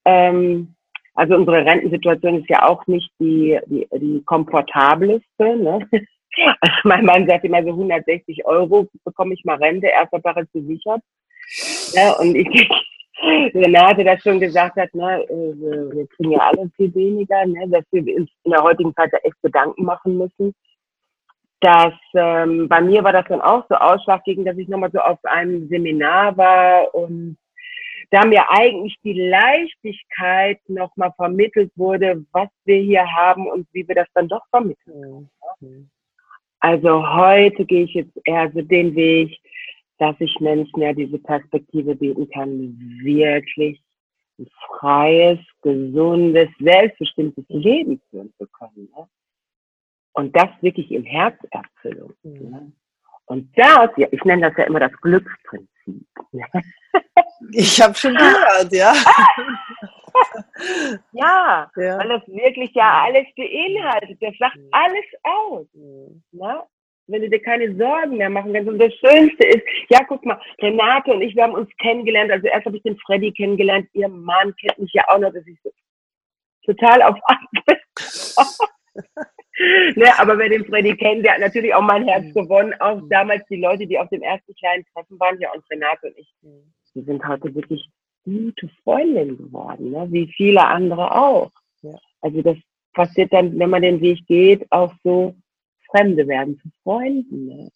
Ähm, 0.04 0.74
also 1.18 1.34
unsere 1.34 1.64
Rentensituation 1.64 2.40
ist 2.40 2.48
ja 2.48 2.68
auch 2.68 2.86
nicht 2.86 3.10
die, 3.18 3.58
die, 3.66 3.88
die 3.92 4.22
komfortabelste. 4.24 5.56
Ne? 5.56 5.80
Also 6.60 6.76
mein 6.84 7.04
Mann 7.04 7.26
sagt 7.26 7.44
immer 7.44 7.60
so 7.64 7.70
160 7.70 8.46
Euro 8.46 8.86
bekomme 9.04 9.34
ich 9.34 9.44
mal 9.44 9.56
Rente, 9.56 9.88
erster 9.88 10.20
Sache 10.20 10.46
gesichert. 10.52 11.00
Ja, 11.94 12.12
und 12.12 12.36
ich, 12.36 12.68
Renate 13.54 14.04
das 14.04 14.22
schon 14.22 14.38
gesagt 14.38 14.76
hat, 14.76 14.94
ne, 14.94 15.24
äh, 15.24 15.90
wir 15.90 16.06
kriegen 16.06 16.30
ja 16.30 16.38
alle 16.38 16.70
viel 16.76 16.94
weniger, 16.94 17.44
ne, 17.44 17.68
dass 17.68 17.82
wir 17.90 18.02
uns 18.14 18.30
in 18.44 18.52
der 18.52 18.62
heutigen 18.62 18.94
Zeit 18.94 19.12
da 19.12 19.16
echt 19.24 19.42
Gedanken 19.42 19.84
machen 19.84 20.18
müssen. 20.18 20.54
Dass 21.60 21.94
ähm, 22.14 22.68
bei 22.68 22.80
mir 22.82 23.02
war 23.02 23.12
das 23.12 23.24
dann 23.26 23.40
auch 23.40 23.64
so 23.68 23.74
ausschlaggebend, 23.74 24.46
dass 24.46 24.58
ich 24.58 24.68
nochmal 24.68 24.92
so 24.92 25.00
auf 25.00 25.18
einem 25.24 25.66
Seminar 25.68 26.36
war 26.36 26.94
und 26.94 27.36
da 28.10 28.24
mir 28.24 28.48
eigentlich 28.50 28.96
die 29.04 29.28
Leichtigkeit 29.28 30.60
nochmal 30.68 31.12
vermittelt 31.16 31.70
wurde, 31.76 32.24
was 32.32 32.48
wir 32.64 32.80
hier 32.80 33.06
haben 33.06 33.46
und 33.46 33.66
wie 33.72 33.86
wir 33.86 33.94
das 33.94 34.08
dann 34.14 34.28
doch 34.28 34.46
vermitteln. 34.50 35.28
Mhm. 35.60 35.90
Also 36.60 37.06
heute 37.08 37.64
gehe 37.64 37.84
ich 37.84 37.94
jetzt 37.94 38.18
eher 38.24 38.50
so 38.52 38.62
den 38.62 38.94
Weg, 38.94 39.38
dass 39.98 40.16
ich 40.20 40.40
Menschen 40.40 40.80
ja 40.80 40.92
diese 40.92 41.18
Perspektive 41.18 41.94
bieten 41.94 42.28
kann, 42.30 42.78
wirklich 43.02 43.80
ein 44.38 44.48
freies, 44.66 45.38
gesundes, 45.62 46.48
selbstbestimmtes 46.60 47.44
Leben 47.48 48.00
führen 48.10 48.32
zu 48.38 48.46
können. 48.46 48.88
Ne? 48.96 49.08
Und 50.12 50.34
das 50.34 50.48
wirklich 50.60 50.90
in 50.90 51.04
Herzerfüllung. 51.04 52.14
Mhm. 52.22 52.50
Ne? 52.50 52.72
Und 53.26 53.50
das, 53.58 53.90
ja, 53.96 54.08
ich 54.10 54.24
nenne 54.24 54.48
das 54.48 54.56
ja 54.56 54.64
immer 54.64 54.80
das 54.80 54.92
Glücksprinzip. 55.00 56.06
Ich 57.52 57.80
habe 57.80 57.94
schon 57.94 58.14
gehört, 58.14 58.72
ja. 58.72 58.92
ja, 61.12 61.70
ja, 61.76 61.98
weil 61.98 62.08
das 62.08 62.26
wirklich 62.26 62.72
ja 62.74 63.04
alles 63.04 63.26
beinhaltet. 63.36 64.18
Das 64.20 64.34
sagt 64.38 64.56
mhm. 64.56 64.68
alles 64.72 65.04
aus. 65.22 65.66
Mhm. 65.74 66.22
Ne? 66.32 66.62
Wenn 67.06 67.22
du 67.22 67.30
dir 67.30 67.40
keine 67.42 67.74
Sorgen 67.76 68.16
mehr 68.18 68.28
machen 68.28 68.52
kannst. 68.52 68.68
Und 68.68 68.78
das 68.78 68.92
Schönste 68.94 69.46
ist, 69.46 69.62
ja, 69.88 70.00
guck 70.06 70.24
mal, 70.26 70.40
Renate 70.60 71.12
und 71.12 71.22
ich, 71.22 71.34
wir 71.34 71.44
haben 71.44 71.54
uns 71.54 71.70
kennengelernt. 71.80 72.30
Also 72.30 72.48
erst 72.48 72.66
habe 72.66 72.76
ich 72.76 72.82
den 72.82 72.98
Freddy 72.98 73.32
kennengelernt. 73.32 73.88
Ihr 73.94 74.08
Mann 74.08 74.54
kennt 74.56 74.78
mich 74.78 74.92
ja 74.92 75.04
auch 75.08 75.18
noch. 75.18 75.32
Das 75.32 75.46
ist 75.46 75.62
so, 75.62 75.70
total 76.66 77.02
auf 77.02 77.16
ne, 79.96 80.18
aber 80.18 80.38
wer 80.38 80.48
den 80.48 80.64
Freddy 80.64 80.96
kennt, 80.96 81.24
der 81.24 81.34
hat 81.34 81.40
natürlich 81.40 81.74
auch 81.74 81.82
mein 81.82 82.06
Herz 82.06 82.24
mhm. 82.26 82.34
gewonnen. 82.34 82.74
Auch 82.80 83.00
mhm. 83.00 83.08
damals 83.08 83.44
die 83.50 83.60
Leute, 83.60 83.86
die 83.86 83.98
auf 83.98 84.08
dem 84.08 84.22
ersten 84.22 84.54
kleinen 84.54 84.84
Treffen 84.92 85.18
waren, 85.18 85.40
ja 85.40 85.52
und 85.52 85.64
Renate 85.70 86.08
und 86.08 86.18
ich, 86.18 86.32
mhm. 86.42 86.72
die 86.94 87.02
sind 87.02 87.26
heute 87.26 87.54
wirklich 87.54 87.88
gute 88.24 88.68
Freundinnen 88.82 89.38
geworden, 89.38 89.90
ne? 89.90 90.06
wie 90.10 90.30
viele 90.36 90.64
andere 90.66 91.14
auch. 91.14 91.50
Also 92.20 92.42
das 92.42 92.56
passiert 92.92 93.32
dann, 93.32 93.58
wenn 93.58 93.70
man 93.70 93.82
den 93.82 94.00
Weg 94.00 94.26
geht, 94.26 94.66
auch 94.70 94.92
so 95.04 95.34
Fremde 95.90 96.26
werden 96.26 96.58
zu 96.58 96.68
Freunden. 96.82 97.46
Ne? 97.46 97.70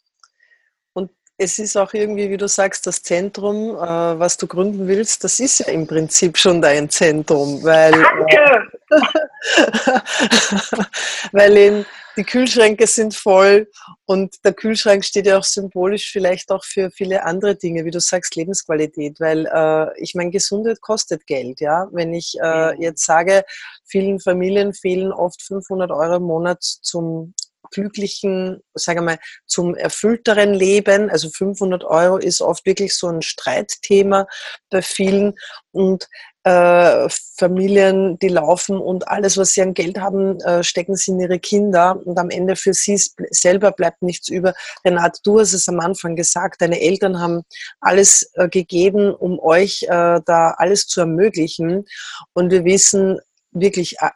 es 1.43 1.59
ist 1.59 1.77
auch 1.77 1.93
irgendwie, 1.93 2.31
wie 2.31 2.37
du 2.37 2.49
sagst, 2.49 2.87
das 2.87 3.03
Zentrum, 3.03 3.71
äh, 3.71 4.19
was 4.19 4.37
du 4.37 4.47
gründen 4.47 4.87
willst, 4.87 5.25
das 5.25 5.41
ist 5.41 5.61
ja 5.61 5.73
im 5.73 5.87
Prinzip 5.87 6.37
schon 6.39 6.63
dein 6.63 6.89
Zentrum, 6.89 7.63
weil, 7.63 7.93
Danke. 7.93 8.69
Äh, 8.91 9.01
weil 11.33 11.57
eben 11.57 11.87
die 12.17 12.25
Kühlschränke 12.25 12.87
sind 12.87 13.15
voll 13.15 13.71
und 14.05 14.35
der 14.45 14.53
Kühlschrank 14.53 15.05
steht 15.05 15.27
ja 15.27 15.39
auch 15.39 15.45
symbolisch 15.45 16.13
vielleicht 16.13 16.51
auch 16.51 16.65
für 16.65 16.91
viele 16.91 17.25
andere 17.25 17.57
Dinge, 17.57 17.85
wie 17.85 17.91
du 17.91 18.01
sagst, 18.01 18.37
Lebensqualität, 18.37 19.19
weil 19.19 19.47
äh, 19.47 20.01
ich 20.01 20.15
meine, 20.15 20.31
Gesundheit 20.31 20.81
kostet 20.81 21.27
Geld, 21.27 21.61
ja. 21.61 21.89
Wenn 21.93 22.13
ich 22.13 22.35
äh, 22.43 22.81
jetzt 22.81 23.07
sage, 23.07 23.45
vielen 23.85 24.21
Familien 24.21 24.75
fehlen 24.75 25.13
oft 25.13 25.41
500 25.43 25.91
Euro 25.91 26.17
im 26.17 26.25
Monat 26.25 26.63
zum 26.63 27.35
glücklichen, 27.73 28.61
sagen 28.75 29.01
wir 29.01 29.15
mal, 29.15 29.19
zum 29.47 29.75
erfüllteren 29.75 30.55
Leben. 30.55 31.11
Also 31.11 31.29
500 31.31 31.85
Euro 31.85 32.19
ist 32.19 32.41
oft 32.41 32.65
wirklich 32.67 32.95
so 32.95 33.09
ein 33.09 33.23
Streitthema 33.23 34.27
bei 34.71 34.83
vielen 34.83 35.35
und 35.73 36.07
äh, 36.45 37.09
Familien, 37.37 38.19
die 38.19 38.29
laufen 38.29 38.77
und 38.77 39.07
alles, 39.07 39.37
was 39.37 39.53
sie 39.53 39.63
an 39.63 39.75
Geld 39.75 39.99
haben, 40.01 40.41
äh, 40.41 40.65
stecken 40.65 40.97
sie 40.97 41.13
in 41.13 41.21
ihre 41.21 41.39
Kinder 41.39 42.01
und 42.05 42.19
am 42.19 42.31
Ende 42.31 42.57
für 42.57 42.75
sie 42.75 43.01
selber 43.31 43.71
bleibt 43.71 44.03
nichts 44.03 44.29
über. 44.29 44.53
Renate, 44.85 45.21
du 45.23 45.39
hast 45.39 45.53
es 45.53 45.69
am 45.69 45.79
Anfang 45.79 46.17
gesagt, 46.17 46.61
deine 46.61 46.81
Eltern 46.81 47.21
haben 47.21 47.43
alles 47.81 48.29
äh, 48.35 48.49
gegeben, 48.49 49.15
um 49.15 49.39
euch 49.39 49.85
äh, 49.85 50.21
da 50.25 50.55
alles 50.57 50.87
zu 50.89 51.01
ermöglichen 51.01 51.85
und 52.33 52.51
wir 52.51 52.65
wissen 52.65 53.21
wirklich, 53.53 53.97
äh, 54.01 54.11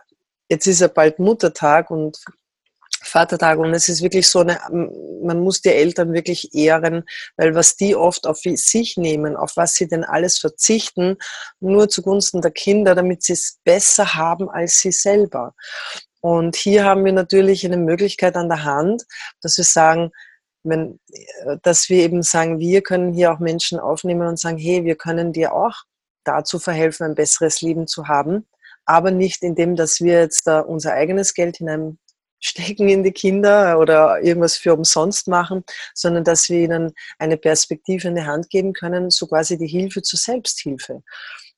jetzt 0.49 0.67
ist 0.67 0.81
ja 0.81 0.89
bald 0.89 1.19
Muttertag 1.21 1.91
und 1.91 2.19
Vatertag 3.03 3.59
und 3.59 3.75
es 3.75 3.89
ist 3.89 4.03
wirklich 4.03 4.29
so 4.29 4.41
eine, 4.41 4.59
man 5.23 5.41
muss 5.41 5.61
die 5.61 5.71
Eltern 5.71 6.13
wirklich 6.13 6.55
ehren, 6.55 7.05
weil 7.37 7.55
was 7.55 7.77
die 7.77 7.95
oft 7.95 8.27
auf 8.27 8.39
sich 8.39 8.97
nehmen, 8.97 9.37
auf 9.37 9.57
was 9.57 9.75
sie 9.75 9.89
denn 9.89 10.05
alles 10.05 10.39
verzichten, 10.39 11.17
nur 11.61 11.89
zugunsten 11.89 12.41
der 12.41 12.51
Kinder, 12.51 12.95
damit 12.95 13.23
sie 13.23 13.35
es 13.35 13.59
besser 13.65 14.15
haben 14.15 14.49
als 14.49 14.81
sie 14.81 14.93
selber. 14.93 15.55
Und 16.21 16.57
hier 16.57 16.85
haben 16.85 17.05
wir 17.05 17.13
natürlich 17.13 17.65
eine 17.65 17.77
Möglichkeit 17.77 18.37
an 18.37 18.49
der 18.49 18.65
Hand, 18.65 19.05
dass 19.43 19.57
wir 19.59 19.65
sagen, 19.65 20.11
wenn, 20.65 20.99
dass 21.63 21.89
wir 21.89 21.99
eben 22.03 22.23
sagen, 22.23 22.59
wir 22.59 22.83
können 22.83 23.13
hier 23.13 23.33
auch 23.33 23.39
Menschen 23.39 23.79
aufnehmen 23.79 24.27
und 24.27 24.39
sagen, 24.39 24.59
hey, 24.59 24.85
wir 24.85 24.97
können 24.97 25.33
dir 25.33 25.53
auch 25.53 25.85
dazu 26.25 26.59
verhelfen, 26.59 27.07
ein 27.07 27.15
besseres 27.15 27.63
Leben 27.63 27.87
zu 27.87 28.09
haben, 28.09 28.49
aber 28.85 29.13
nicht 29.13 29.43
indem, 29.43 29.77
dass 29.77 30.01
wir 30.01 30.21
jetzt 30.21 30.49
unser 30.49 30.93
eigenes 30.93 31.35
Geld 31.35 31.59
hinein 31.59 31.99
stecken 32.41 32.89
in 32.89 33.03
die 33.03 33.13
Kinder 33.13 33.79
oder 33.79 34.21
irgendwas 34.23 34.57
für 34.57 34.75
umsonst 34.75 35.29
machen, 35.29 35.65
sondern 35.95 36.25
dass 36.25 36.49
wir 36.49 36.61
ihnen 36.61 36.93
eine 37.19 37.37
Perspektive 37.37 38.09
in 38.09 38.17
die 38.17 38.23
Hand 38.23 38.51
geben 38.51 38.73
können, 38.73 39.11
so 39.11 39.27
quasi 39.27 39.59
die 39.59 39.67
Hilfe 39.67 40.03
zur 40.03 40.19
Selbsthilfe. 40.19 41.03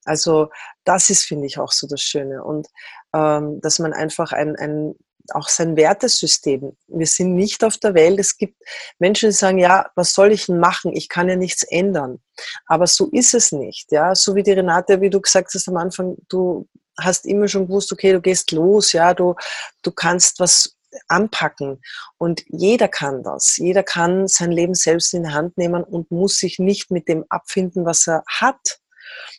Also 0.04 0.48
das 0.84 1.10
ist, 1.10 1.24
finde 1.24 1.46
ich, 1.46 1.58
auch 1.58 1.72
so 1.72 1.86
das 1.86 2.00
Schöne. 2.00 2.42
Und 2.42 2.68
ähm, 3.14 3.60
dass 3.60 3.78
man 3.78 3.92
einfach 3.92 4.32
ein, 4.32 4.56
ein 4.56 4.94
auch 5.34 5.48
sein 5.48 5.76
Wertesystem. 5.76 6.76
Wir 6.86 7.06
sind 7.06 7.34
nicht 7.34 7.62
auf 7.64 7.76
der 7.76 7.94
Welt. 7.94 8.18
Es 8.18 8.36
gibt 8.36 8.56
Menschen, 8.98 9.30
die 9.30 9.34
sagen, 9.34 9.58
ja, 9.58 9.90
was 9.94 10.14
soll 10.14 10.32
ich 10.32 10.46
denn 10.46 10.58
machen? 10.58 10.92
Ich 10.94 11.08
kann 11.08 11.28
ja 11.28 11.36
nichts 11.36 11.62
ändern. 11.64 12.20
Aber 12.66 12.86
so 12.86 13.08
ist 13.10 13.34
es 13.34 13.52
nicht. 13.52 13.92
Ja, 13.92 14.14
so 14.14 14.34
wie 14.34 14.42
die 14.42 14.52
Renate, 14.52 15.00
wie 15.00 15.10
du 15.10 15.20
gesagt 15.20 15.52
hast 15.52 15.68
am 15.68 15.76
Anfang, 15.76 16.16
du 16.28 16.66
hast 17.00 17.26
immer 17.26 17.48
schon 17.48 17.66
gewusst, 17.66 17.92
okay, 17.92 18.12
du 18.12 18.20
gehst 18.20 18.52
los, 18.52 18.92
ja, 18.92 19.14
du, 19.14 19.34
du 19.82 19.92
kannst 19.92 20.40
was 20.40 20.76
anpacken. 21.08 21.80
Und 22.16 22.44
jeder 22.48 22.88
kann 22.88 23.22
das. 23.22 23.56
Jeder 23.56 23.82
kann 23.82 24.26
sein 24.26 24.50
Leben 24.50 24.74
selbst 24.74 25.14
in 25.14 25.24
die 25.24 25.30
Hand 25.30 25.56
nehmen 25.58 25.84
und 25.84 26.10
muss 26.10 26.38
sich 26.38 26.58
nicht 26.58 26.90
mit 26.90 27.08
dem 27.08 27.24
abfinden, 27.28 27.84
was 27.84 28.06
er 28.06 28.22
hat. 28.26 28.78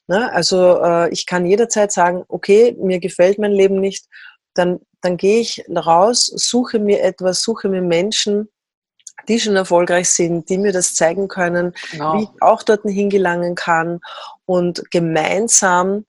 Ne? 0.07 0.31
Also 0.31 0.81
äh, 0.83 1.09
ich 1.09 1.25
kann 1.25 1.45
jederzeit 1.45 1.91
sagen, 1.91 2.23
okay, 2.27 2.75
mir 2.79 2.99
gefällt 2.99 3.39
mein 3.39 3.51
Leben 3.51 3.79
nicht, 3.79 4.05
dann, 4.53 4.79
dann 5.01 5.17
gehe 5.17 5.39
ich 5.39 5.63
raus, 5.69 6.25
suche 6.25 6.79
mir 6.79 7.01
etwas, 7.03 7.41
suche 7.41 7.69
mir 7.69 7.81
Menschen, 7.81 8.49
die 9.27 9.39
schon 9.39 9.55
erfolgreich 9.55 10.09
sind, 10.09 10.49
die 10.49 10.57
mir 10.57 10.71
das 10.71 10.95
zeigen 10.95 11.27
können, 11.27 11.73
genau. 11.91 12.15
wie 12.15 12.23
ich 12.23 12.29
auch 12.41 12.63
dorthin 12.63 12.91
hingelangen 12.91 13.55
kann 13.55 13.99
und 14.45 14.89
gemeinsam 14.91 16.05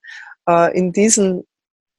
in 0.75 0.93
diesem 0.93 1.45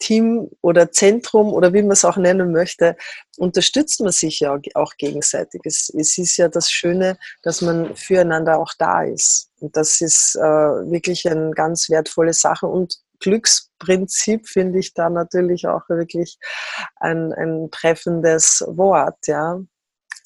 Team 0.01 0.49
oder 0.61 0.91
Zentrum 0.91 1.53
oder 1.53 1.73
wie 1.73 1.81
man 1.81 1.91
es 1.91 2.03
auch 2.03 2.17
nennen 2.17 2.51
möchte, 2.51 2.97
unterstützt 3.37 4.01
man 4.01 4.11
sich 4.11 4.41
ja 4.41 4.57
auch 4.73 4.93
gegenseitig. 4.97 5.61
Es, 5.63 5.89
es 5.95 6.17
ist 6.17 6.37
ja 6.37 6.49
das 6.49 6.69
Schöne, 6.71 7.17
dass 7.43 7.61
man 7.61 7.95
füreinander 7.95 8.59
auch 8.59 8.73
da 8.77 9.03
ist. 9.03 9.49
Und 9.59 9.77
das 9.77 10.01
ist 10.01 10.35
äh, 10.35 10.41
wirklich 10.41 11.29
eine 11.29 11.51
ganz 11.51 11.89
wertvolle 11.89 12.33
Sache. 12.33 12.67
Und 12.67 12.97
Glücksprinzip 13.19 14.49
finde 14.49 14.79
ich 14.79 14.93
da 14.93 15.09
natürlich 15.09 15.67
auch 15.67 15.87
wirklich 15.87 16.37
ein, 16.95 17.31
ein 17.33 17.69
treffendes 17.71 18.63
Wort, 18.67 19.27
ja. 19.27 19.61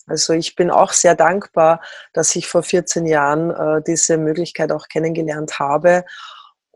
Also 0.07 0.33
ich 0.33 0.55
bin 0.55 0.69
auch 0.69 0.93
sehr 0.93 1.15
dankbar, 1.15 1.81
dass 2.13 2.35
ich 2.35 2.47
vor 2.47 2.61
14 2.61 3.07
Jahren 3.07 3.49
äh, 3.49 3.81
diese 3.85 4.17
Möglichkeit 4.17 4.71
auch 4.71 4.87
kennengelernt 4.87 5.57
habe 5.57 6.05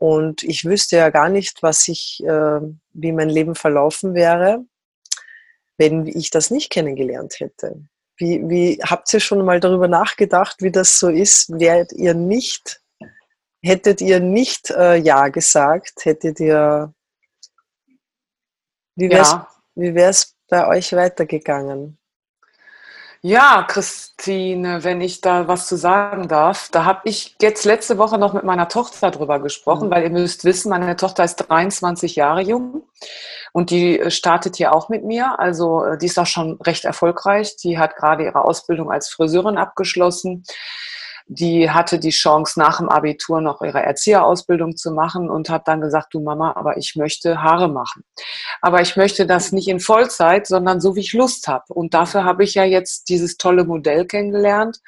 und 0.00 0.42
ich 0.44 0.64
wüsste 0.64 0.96
ja 0.96 1.10
gar 1.10 1.28
nicht, 1.28 1.62
was 1.62 1.86
ich, 1.86 2.24
äh, 2.24 2.60
wie 2.94 3.12
mein 3.12 3.28
Leben 3.28 3.54
verlaufen 3.54 4.14
wäre, 4.14 4.64
wenn 5.76 6.06
ich 6.06 6.30
das 6.30 6.50
nicht 6.50 6.70
kennengelernt 6.70 7.38
hätte. 7.38 7.84
Wie, 8.16 8.40
wie 8.48 8.80
habt 8.82 9.12
ihr 9.12 9.20
schon 9.20 9.44
mal 9.44 9.60
darüber 9.60 9.88
nachgedacht, 9.88 10.62
wie 10.62 10.70
das 10.70 10.98
so 10.98 11.10
ist? 11.10 11.50
Wäret 11.50 11.92
ihr 11.92 12.14
nicht, 12.14 12.80
hättet 13.62 14.00
ihr 14.00 14.20
nicht 14.20 14.70
äh, 14.70 14.96
Ja 14.96 15.28
gesagt, 15.28 16.06
hättet 16.06 16.40
ihr, 16.40 16.94
wie 18.94 19.10
wäre 19.10 19.20
es 20.10 20.22
ja. 20.22 20.34
bei 20.48 20.66
euch 20.66 20.94
weitergegangen? 20.94 21.98
Ja, 23.22 23.66
Christine, 23.68 24.82
wenn 24.82 25.02
ich 25.02 25.20
da 25.20 25.46
was 25.46 25.66
zu 25.66 25.76
sagen 25.76 26.26
darf, 26.26 26.70
da 26.72 26.86
habe 26.86 27.02
ich 27.04 27.36
jetzt 27.42 27.66
letzte 27.66 27.98
Woche 27.98 28.16
noch 28.16 28.32
mit 28.32 28.44
meiner 28.44 28.66
Tochter 28.68 29.10
drüber 29.10 29.40
gesprochen, 29.40 29.88
mhm. 29.88 29.90
weil 29.90 30.04
ihr 30.04 30.10
müsst 30.10 30.46
wissen, 30.46 30.70
meine 30.70 30.96
Tochter 30.96 31.24
ist 31.24 31.36
23 31.36 32.16
Jahre 32.16 32.40
jung 32.40 32.82
und 33.52 33.68
die 33.70 33.98
äh, 34.00 34.10
startet 34.10 34.56
hier 34.56 34.74
auch 34.74 34.88
mit 34.88 35.04
mir. 35.04 35.38
Also 35.38 35.84
äh, 35.84 35.98
die 35.98 36.06
ist 36.06 36.18
auch 36.18 36.26
schon 36.26 36.58
recht 36.62 36.86
erfolgreich. 36.86 37.56
Die 37.56 37.78
hat 37.78 37.94
gerade 37.96 38.24
ihre 38.24 38.42
Ausbildung 38.42 38.90
als 38.90 39.10
Friseurin 39.10 39.58
abgeschlossen 39.58 40.44
die 41.32 41.70
hatte 41.70 42.00
die 42.00 42.10
Chance, 42.10 42.58
nach 42.58 42.78
dem 42.78 42.88
Abitur 42.88 43.40
noch 43.40 43.62
ihre 43.62 43.84
Erzieherausbildung 43.84 44.76
zu 44.76 44.90
machen 44.90 45.30
und 45.30 45.48
hat 45.48 45.68
dann 45.68 45.80
gesagt, 45.80 46.12
du 46.12 46.20
Mama, 46.20 46.54
aber 46.56 46.76
ich 46.76 46.96
möchte 46.96 47.40
Haare 47.40 47.68
machen. 47.68 48.02
Aber 48.60 48.80
ich 48.80 48.96
möchte 48.96 49.26
das 49.26 49.52
nicht 49.52 49.68
in 49.68 49.78
Vollzeit, 49.78 50.48
sondern 50.48 50.80
so, 50.80 50.96
wie 50.96 51.00
ich 51.00 51.12
Lust 51.12 51.46
habe. 51.46 51.64
Und 51.68 51.94
dafür 51.94 52.24
habe 52.24 52.42
ich 52.42 52.54
ja 52.54 52.64
jetzt 52.64 53.08
dieses 53.08 53.36
tolle 53.36 53.64
Modell 53.64 54.06
kennengelernt 54.06 54.80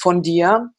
von 0.00 0.22
dir. 0.22 0.70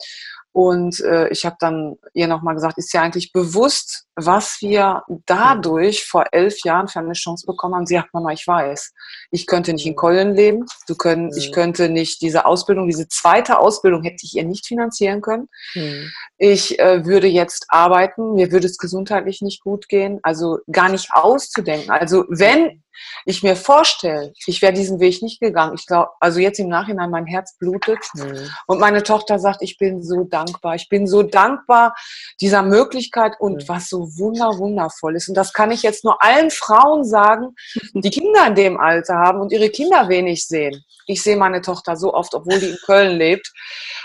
Und 0.54 1.00
äh, 1.02 1.30
ich 1.30 1.46
habe 1.46 1.56
dann 1.60 1.96
ihr 2.14 2.28
nochmal 2.28 2.54
gesagt, 2.54 2.78
ist 2.78 2.94
ja 2.94 3.02
eigentlich 3.02 3.32
bewusst, 3.32 4.06
was 4.16 4.58
wir 4.62 5.02
dadurch 5.26 6.06
vor 6.06 6.26
elf 6.32 6.64
Jahren 6.64 6.88
für 6.88 7.00
eine 7.00 7.14
Chance 7.14 7.48
bekommen 7.48 7.74
haben. 7.74 7.88
Sie 7.88 7.96
sagt, 7.96 8.14
Mama, 8.14 8.32
ich 8.32 8.46
weiß, 8.46 8.94
ich 9.32 9.48
könnte 9.48 9.74
nicht 9.74 9.88
in 9.88 9.96
Keulen 9.96 10.36
leben, 10.36 10.66
du 10.88 10.94
können, 10.94 11.26
mhm. 11.26 11.38
ich 11.38 11.52
könnte 11.52 11.90
nicht 11.90 12.22
diese 12.22 12.46
Ausbildung, 12.46 12.88
diese 12.88 13.08
zweite 13.08 13.58
Ausbildung 13.58 14.04
hätte 14.04 14.26
ich 14.28 14.36
ihr 14.36 14.46
nicht 14.46 14.68
finanzieren 14.68 15.22
können. 15.22 15.50
Mhm. 15.74 16.12
Ich 16.38 16.78
äh, 16.78 17.04
würde 17.04 17.28
jetzt 17.28 17.66
arbeiten, 17.70 18.36
mir 18.36 18.52
würde 18.52 18.68
es 18.68 18.78
gesundheitlich 18.78 19.42
nicht 19.42 19.64
gut 19.64 19.90
gehen, 19.90 20.20
also 20.22 20.60
gar 20.72 20.90
nicht 20.90 21.10
auszudenken. 21.14 21.90
Also 21.90 22.26
wenn 22.30 22.83
ich 23.26 23.44
mir 23.44 23.56
vorstelle, 23.56 24.34
ich 24.46 24.62
wäre 24.62 24.74
diesen 24.74 25.00
Weg 25.00 25.22
nicht 25.22 25.40
gegangen. 25.40 25.76
Ich 25.78 25.86
glaube, 25.86 26.10
also 26.20 26.40
jetzt 26.40 26.60
im 26.60 26.70
Nachhinein, 26.70 27.10
mein 27.10 27.26
Herz 27.26 27.58
blutet. 27.58 28.00
Mhm. 28.14 28.50
Und 28.68 28.80
meine 28.80 29.04
Tochter 29.04 29.40
sagt, 29.40 29.62
ich 29.62 29.78
bin 29.78 30.04
so 30.04 30.24
dankbar. 30.24 30.76
Ich 30.76 30.90
bin 30.90 31.08
so 31.08 31.24
dankbar 31.24 31.96
dieser 32.42 32.64
Möglichkeit 32.64 33.34
und 33.40 33.64
mhm. 33.64 33.68
was 33.68 33.90
so 33.90 34.00
wunder, 34.18 34.58
wundervoll 34.58 35.16
ist. 35.16 35.30
Und 35.30 35.36
das 35.36 35.54
kann 35.54 35.72
ich 35.72 35.84
jetzt 35.84 36.04
nur 36.04 36.24
allen 36.24 36.52
Frauen 36.52 37.04
sagen, 37.06 37.56
die 37.94 38.10
Kinder 38.12 38.48
in 38.48 38.56
dem 38.56 38.80
Alter 38.80 39.16
haben 39.16 39.40
und 39.40 39.52
ihre 39.52 39.70
Kinder 39.70 40.10
wenig 40.10 40.48
sehen. 40.48 40.84
Ich 41.08 41.22
sehe 41.22 41.38
meine 41.38 41.62
Tochter 41.62 41.96
so 41.96 42.14
oft, 42.14 42.34
obwohl 42.34 42.60
die 42.60 42.70
in 42.70 42.78
Köln 42.86 43.18
lebt. 43.18 43.52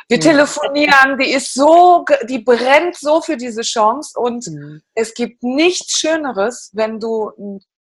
Wir 0.09 0.16
mhm. 0.18 0.22
telefonieren, 0.22 1.18
die 1.18 1.32
ist 1.32 1.55
so, 1.55 2.05
die 2.28 2.39
brennt 2.39 2.97
so 2.97 3.20
für 3.20 3.36
diese 3.36 3.62
Chance 3.62 4.18
und 4.18 4.47
mhm. 4.47 4.82
es 4.95 5.14
gibt 5.14 5.43
nichts 5.43 5.99
Schöneres, 5.99 6.70
wenn 6.72 6.99
du 6.99 7.30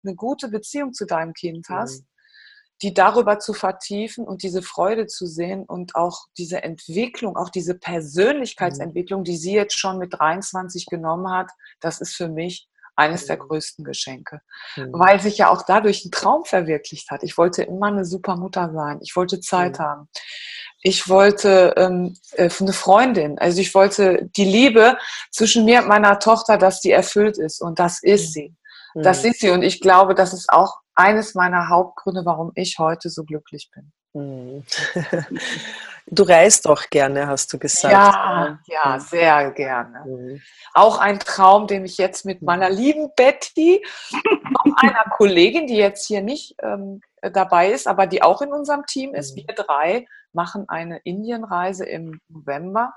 eine 0.07 0.15
gute 0.15 0.49
Beziehung 0.49 0.93
zu 0.93 1.05
deinem 1.05 1.33
Kind 1.33 1.67
hast, 1.69 2.01
mhm. 2.01 2.07
die 2.81 2.93
darüber 2.93 3.39
zu 3.39 3.53
vertiefen 3.53 4.25
und 4.25 4.43
diese 4.43 4.61
Freude 4.61 5.07
zu 5.07 5.27
sehen 5.27 5.63
und 5.63 5.95
auch 5.95 6.27
diese 6.37 6.63
Entwicklung, 6.63 7.35
auch 7.35 7.49
diese 7.49 7.75
Persönlichkeitsentwicklung, 7.75 9.23
die 9.23 9.37
sie 9.37 9.53
jetzt 9.53 9.77
schon 9.77 9.97
mit 9.97 10.13
23 10.13 10.85
genommen 10.85 11.31
hat, 11.31 11.51
das 11.79 12.01
ist 12.01 12.15
für 12.15 12.29
mich 12.29 12.67
eines 12.97 13.27
der 13.27 13.37
mhm. 13.37 13.47
größten 13.47 13.85
Geschenke, 13.85 14.41
mhm. 14.75 14.91
weil 14.93 15.21
sich 15.21 15.37
ja 15.37 15.49
auch 15.49 15.61
dadurch 15.61 16.03
ein 16.03 16.11
Traum 16.11 16.43
verwirklicht 16.43 17.09
hat. 17.11 17.23
Ich 17.23 17.37
wollte 17.37 17.63
immer 17.63 17.87
eine 17.87 18.05
super 18.05 18.35
Mutter 18.35 18.71
sein. 18.73 18.99
Ich 19.01 19.15
wollte 19.15 19.39
Zeit 19.39 19.79
mhm. 19.79 19.83
haben. 19.83 20.09
Ich 20.81 21.07
wollte 21.07 21.73
ähm, 21.77 22.15
äh, 22.33 22.49
eine 22.59 22.73
Freundin. 22.73 23.37
Also 23.39 23.61
ich 23.61 23.73
wollte 23.73 24.29
die 24.35 24.45
Liebe 24.45 24.97
zwischen 25.31 25.65
mir 25.65 25.81
und 25.81 25.87
meiner 25.87 26.19
Tochter, 26.19 26.57
dass 26.57 26.81
die 26.81 26.91
erfüllt 26.91 27.37
ist. 27.37 27.61
Und 27.61 27.79
das 27.79 28.01
ist 28.01 28.29
mhm. 28.29 28.31
sie. 28.31 28.55
Das 29.03 29.23
ist 29.23 29.39
sie. 29.39 29.49
Und 29.49 29.63
ich 29.63 29.81
glaube, 29.81 30.15
das 30.15 30.33
ist 30.33 30.49
auch 30.51 30.79
eines 30.95 31.35
meiner 31.35 31.69
Hauptgründe, 31.69 32.21
warum 32.25 32.51
ich 32.55 32.77
heute 32.79 33.09
so 33.09 33.23
glücklich 33.23 33.69
bin. 33.73 33.91
Mhm. 34.13 34.63
Du 36.09 36.23
reist 36.23 36.69
auch 36.69 36.83
gerne, 36.89 37.27
hast 37.27 37.51
du 37.51 37.59
gesagt. 37.59 37.91
Ja, 37.91 38.59
ja, 38.65 38.97
sehr 38.97 39.51
gerne. 39.51 40.05
Mhm. 40.05 40.41
Auch 40.73 40.99
ein 40.99 41.19
Traum, 41.19 41.67
den 41.67 41.83
ich 41.83 41.97
jetzt 41.97 42.23
mit 42.23 42.41
meiner 42.41 42.69
lieben 42.69 43.09
Betty, 43.17 43.85
auch 44.55 44.77
einer 44.77 45.03
Kollegin, 45.17 45.67
die 45.67 45.75
jetzt 45.75 46.07
hier 46.07 46.21
nicht 46.21 46.55
ähm, 46.63 47.01
dabei 47.21 47.71
ist, 47.71 47.87
aber 47.87 48.07
die 48.07 48.23
auch 48.23 48.41
in 48.41 48.53
unserem 48.53 48.85
Team 48.85 49.13
ist, 49.13 49.35
mhm. 49.35 49.43
wir 49.47 49.55
drei 49.55 50.07
machen 50.31 50.69
eine 50.69 50.99
Indienreise 51.03 51.85
im 51.85 52.21
November. 52.29 52.93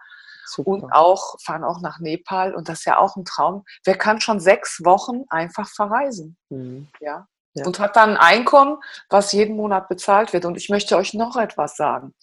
Super. 0.51 0.71
Und 0.71 0.93
auch 0.93 1.37
fahren 1.41 1.65
auch 1.65 1.81
nach 1.81 2.01
Nepal 2.01 2.55
und 2.55 2.69
das 2.69 2.81
ist 2.81 2.85
ja 2.87 2.99
auch 2.99 3.17
ein 3.17 3.25
Traum. 3.25 3.65
Wer 3.85 3.97
kann 3.97 4.21
schon 4.21 4.41
sechs 4.41 4.85
Wochen 4.85 5.25
einfach 5.29 5.69
verreisen? 5.69 6.37
Mhm. 6.49 6.89
Ja. 7.01 7.27
Ja. 7.55 7.67
Und 7.67 7.81
hat 7.81 7.97
dann 7.97 8.11
ein 8.11 8.17
Einkommen, 8.17 8.79
was 9.09 9.33
jeden 9.33 9.57
Monat 9.57 9.89
bezahlt 9.89 10.33
wird. 10.33 10.45
Und 10.45 10.57
ich 10.57 10.69
möchte 10.69 10.97
euch 10.97 11.15
noch 11.15 11.37
etwas 11.37 11.77
sagen, 11.77 12.15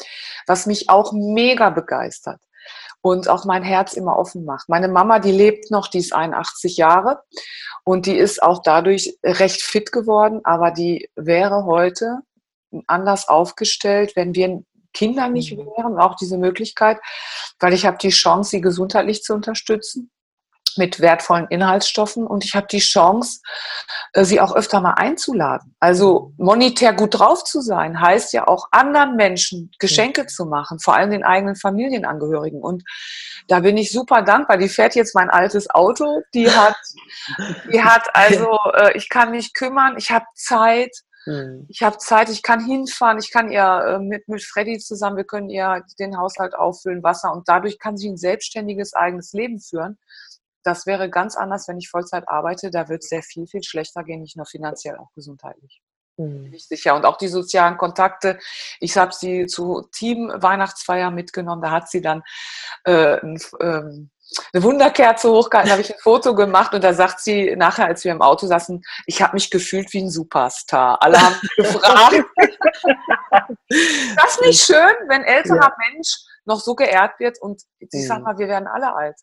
was 0.45 0.67
mich 0.67 0.89
auch 0.89 1.11
mega 1.11 1.69
begeistert 1.69 2.39
und 3.01 3.28
auch 3.28 3.43
mein 3.43 3.63
Herz 3.63 3.93
immer 3.93 4.17
offen 4.17 4.45
macht. 4.45 4.69
Meine 4.69 4.88
Mama, 4.88 5.19
die 5.19 5.32
lebt 5.32 5.69
noch, 5.69 5.88
die 5.88 5.99
ist 5.99 6.13
81 6.13 6.78
Jahre 6.78 7.21
und 7.84 8.05
die 8.05 8.15
ist 8.15 8.41
auch 8.41 8.61
dadurch 8.63 9.17
recht 9.23 9.61
fit 9.61 9.91
geworden, 9.91 10.41
aber 10.43 10.71
die 10.71 11.09
wäre 11.15 11.65
heute 11.65 12.19
anders 12.86 13.28
aufgestellt, 13.28 14.13
wenn 14.15 14.36
wir 14.36 14.63
Kinder 14.98 15.30
nicht 15.30 15.56
mhm. 15.56 15.68
wären, 15.78 16.00
auch 16.00 16.16
diese 16.16 16.38
Möglichkeit, 16.38 16.98
weil 17.60 17.74
ich 17.74 17.86
habe 17.86 17.98
die 17.98 18.10
Chance, 18.10 18.50
sie 18.52 18.62
gesundheitlich 18.62 19.22
zu 19.22 19.34
unterstützen 19.34 20.10
mit 20.78 21.00
wertvollen 21.00 21.48
Inhaltsstoffen 21.50 22.26
und 22.28 22.45
ich 22.45 22.56
habe 22.56 22.68
die 22.70 22.80
Chance, 22.80 23.39
äh, 24.14 24.24
sie 24.24 24.39
auch 24.39 24.56
öfter 24.56 24.80
mal 24.80 24.93
einzuladen. 24.93 25.76
Also 25.80 26.34
monetär 26.38 26.93
gut 26.93 27.20
drauf 27.20 27.43
zu 27.43 27.62
sein, 27.62 28.00
heißt 28.00 28.34
ja 28.34 28.48
auch 28.48 28.68
anderen 28.72 29.16
Menschen 29.16 29.72
Geschenke 29.80 30.24
mhm. 30.24 30.28
zu 30.28 30.45
machen, 30.45 30.80
vor 30.80 30.95
allem 30.95 31.12
den 31.12 31.24
eigenen 31.24 31.56
Familienangehörigen. 31.56 32.62
Und 32.62 32.84
da 33.48 33.62
bin 33.62 33.78
ich 33.78 33.91
super 33.91 34.22
dankbar. 34.22 34.58
Die 34.58 34.70
fährt 34.70 34.95
jetzt 34.95 35.16
mein 35.16 35.30
altes 35.30 35.70
Auto, 35.70 36.22
die 36.34 36.52
hat, 36.52 36.78
die 37.72 37.84
hat 37.84 38.04
also, 38.14 38.58
äh, 38.74 38.95
ich 38.98 39.10
kann 39.10 39.32
mich 39.32 39.54
kümmern, 39.54 39.95
ich 39.98 40.12
habe 40.12 40.26
Zeit. 40.36 40.91
Mhm. 41.28 41.65
Ich 41.67 41.84
habe 41.84 41.97
Zeit, 41.97 42.30
ich 42.30 42.41
kann 42.41 42.65
hinfahren, 42.65 43.19
ich 43.19 43.32
kann 43.32 43.51
ihr 43.51 43.61
äh, 43.61 43.99
mit, 43.99 44.28
mit 44.30 44.41
Freddy 44.41 44.80
zusammen, 44.80 45.17
wir 45.17 45.25
können 45.25 45.49
ihr 45.49 45.84
den 45.99 46.17
Haushalt 46.17 46.55
auffüllen, 46.55 47.03
Wasser 47.03 47.34
und 47.34 47.49
dadurch 47.49 47.80
kann 47.80 47.97
sie 47.97 48.09
ein 48.09 48.17
selbstständiges 48.17 48.93
eigenes 48.93 49.34
Leben 49.34 49.59
führen. 49.59 49.97
Das 50.63 50.86
wäre 50.86 51.09
ganz 51.09 51.36
anders, 51.36 51.67
wenn 51.67 51.78
ich 51.78 51.89
Vollzeit 51.89 52.28
arbeite. 52.28 52.71
Da 52.71 52.89
wird 52.89 53.03
es 53.03 53.09
sehr 53.09 53.23
viel, 53.23 53.45
viel 53.45 53.63
schlechter 53.63 54.03
gehen, 54.03 54.21
nicht 54.21 54.38
nur 54.38 54.45
finanziell, 54.45 54.97
auch 54.97 55.11
gesundheitlich. 55.13 55.82
Mhm. 56.17 56.43
Bin 56.43 56.53
ich 56.53 56.67
sicher. 56.67 56.95
Und 56.95 57.05
auch 57.05 57.17
die 57.17 57.28
sozialen 57.28 57.78
Kontakte. 57.78 58.39
Ich 58.80 58.97
habe 58.97 59.13
sie 59.13 59.47
zu 59.47 59.88
Team-Weihnachtsfeier 59.91 61.11
mitgenommen. 61.11 61.61
Da 61.61 61.71
hat 61.71 61.89
sie 61.89 62.01
dann 62.01 62.23
äh, 62.86 63.19
ein, 63.19 63.39
ähm, 63.59 64.09
eine 64.53 64.63
Wunderkerze 64.63 65.30
hochgehalten, 65.30 65.71
habe 65.71 65.82
ich 65.82 65.93
ein 65.93 65.99
Foto 65.99 66.36
gemacht 66.36 66.73
und 66.73 66.84
da 66.84 66.93
sagt 66.93 67.21
sie 67.21 67.55
nachher, 67.55 67.86
als 67.86 68.03
wir 68.03 68.11
im 68.11 68.21
Auto 68.21 68.47
saßen, 68.47 68.82
ich 69.05 69.21
habe 69.21 69.34
mich 69.34 69.49
gefühlt 69.49 69.91
wie 69.93 70.03
ein 70.03 70.09
Superstar. 70.09 71.01
Alle 71.01 71.21
haben 71.21 71.36
gefragt. 71.55 72.23
das 73.69 74.32
ist 74.32 74.41
nicht 74.41 74.61
schön, 74.61 74.95
wenn 75.07 75.23
älterer 75.23 75.61
ja. 75.61 75.75
Mensch 75.91 76.09
noch 76.45 76.59
so 76.59 76.75
geehrt 76.75 77.19
wird 77.19 77.41
und 77.41 77.61
ich 77.80 78.07
sag 78.07 78.21
mal, 78.21 78.38
wir 78.38 78.47
werden 78.47 78.67
alle 78.67 78.95
alt 78.95 79.15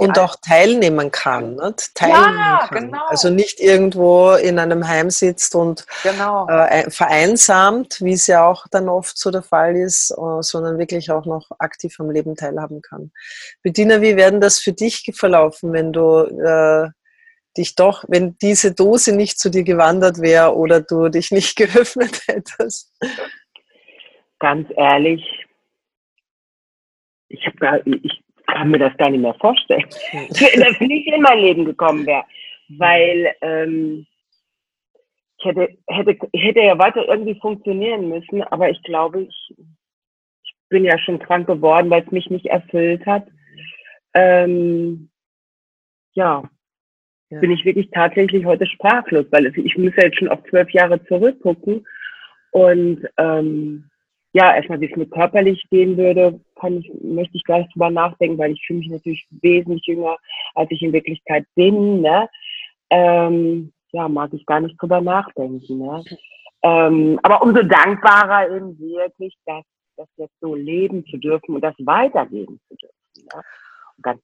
und 0.00 0.18
auch 0.18 0.36
teilnehmen 0.36 1.10
kann. 1.10 1.56
Nicht? 1.56 1.94
Teilnehmen 1.94 2.38
ja, 2.38 2.66
kann. 2.68 2.86
Genau. 2.86 3.06
Also 3.08 3.28
nicht 3.28 3.60
irgendwo 3.60 4.32
in 4.32 4.58
einem 4.58 4.88
Heim 4.88 5.10
sitzt 5.10 5.54
und 5.54 5.86
genau. 6.02 6.48
äh, 6.48 6.90
vereinsamt, 6.90 8.00
wie 8.00 8.14
es 8.14 8.26
ja 8.26 8.46
auch 8.46 8.66
dann 8.70 8.88
oft 8.88 9.18
so 9.18 9.30
der 9.30 9.42
Fall 9.42 9.76
ist, 9.76 10.10
äh, 10.10 10.42
sondern 10.42 10.78
wirklich 10.78 11.10
auch 11.10 11.26
noch 11.26 11.50
aktiv 11.58 11.94
am 11.98 12.10
Leben 12.10 12.34
teilhaben 12.34 12.80
kann. 12.80 13.12
Bettina, 13.62 14.00
wie 14.00 14.16
werden 14.16 14.40
das 14.40 14.58
für 14.58 14.72
dich 14.72 15.10
verlaufen, 15.14 15.72
wenn 15.74 15.92
du 15.92 16.22
äh, 16.22 16.88
dich 17.58 17.74
doch, 17.74 18.04
wenn 18.08 18.38
diese 18.38 18.72
Dose 18.72 19.14
nicht 19.14 19.38
zu 19.38 19.50
dir 19.50 19.64
gewandert 19.64 20.20
wäre 20.20 20.56
oder 20.56 20.80
du 20.80 21.10
dich 21.10 21.30
nicht 21.30 21.56
geöffnet 21.56 22.22
hättest? 22.26 22.90
Ganz 24.38 24.66
ehrlich, 24.74 25.22
ich 27.28 27.46
habe 27.46 27.82
ich 27.84 28.24
kann 28.60 28.70
mir 28.70 28.78
das 28.78 28.96
gar 28.98 29.08
nicht 29.08 29.22
mehr 29.22 29.34
vorstellen, 29.34 29.86
dass 30.12 30.80
nicht 30.80 31.06
in 31.06 31.22
mein 31.22 31.38
Leben 31.38 31.64
gekommen 31.64 32.06
wäre. 32.06 32.24
Weil 32.68 33.34
ähm, 33.40 34.06
ich 35.38 35.44
hätte, 35.46 35.68
hätte, 35.86 36.18
hätte 36.34 36.60
ja 36.60 36.78
weiter 36.78 37.08
irgendwie 37.08 37.40
funktionieren 37.40 38.10
müssen, 38.10 38.42
aber 38.42 38.68
ich 38.68 38.82
glaube, 38.82 39.22
ich, 39.22 39.54
ich 40.44 40.54
bin 40.68 40.84
ja 40.84 40.98
schon 40.98 41.18
krank 41.18 41.46
geworden, 41.46 41.88
weil 41.88 42.02
es 42.02 42.12
mich 42.12 42.28
nicht 42.28 42.46
erfüllt 42.46 43.06
hat. 43.06 43.26
Ähm, 44.12 45.08
ja, 46.12 46.42
ja, 47.30 47.40
bin 47.40 47.50
ich 47.50 47.64
wirklich 47.64 47.90
tatsächlich 47.92 48.44
heute 48.44 48.66
sprachlos, 48.66 49.24
weil 49.30 49.46
ich 49.46 49.78
muss 49.78 49.96
ja 49.96 50.04
jetzt 50.04 50.18
schon 50.18 50.28
auf 50.28 50.42
zwölf 50.50 50.68
Jahre 50.70 51.02
zurückgucken 51.06 51.86
und 52.50 53.08
ähm, 53.16 53.89
ja, 54.32 54.54
erstmal, 54.54 54.80
wie 54.80 54.90
es 54.90 54.96
mir 54.96 55.06
körperlich 55.06 55.64
gehen 55.70 55.96
würde, 55.96 56.40
kann 56.54 56.78
ich, 56.78 56.90
möchte 57.02 57.36
ich 57.36 57.44
gleich 57.44 57.68
drüber 57.72 57.90
nachdenken, 57.90 58.38
weil 58.38 58.52
ich 58.52 58.64
fühle 58.64 58.80
mich 58.80 58.88
natürlich 58.88 59.26
wesentlich 59.42 59.86
jünger, 59.86 60.16
als 60.54 60.70
ich 60.70 60.82
in 60.82 60.92
Wirklichkeit 60.92 61.46
bin. 61.56 62.02
Ne? 62.02 62.28
Ähm, 62.90 63.72
ja, 63.92 64.08
mag 64.08 64.32
ich 64.32 64.46
gar 64.46 64.60
nicht 64.60 64.80
drüber 64.80 65.00
nachdenken. 65.00 65.78
Ne? 65.78 66.04
Ähm, 66.62 67.18
aber 67.22 67.42
umso 67.42 67.62
dankbarer 67.62 68.54
eben 68.54 68.78
wirklich, 68.78 69.36
dass 69.46 69.64
das 69.96 70.08
jetzt 70.16 70.38
so 70.40 70.54
leben 70.54 71.04
zu 71.06 71.16
dürfen 71.16 71.56
und 71.56 71.62
das 71.62 71.74
weitergeben 71.78 72.60
zu 72.68 72.76
dürfen. 72.76 73.28
Ne? 73.34 73.42
Und, 74.04 74.22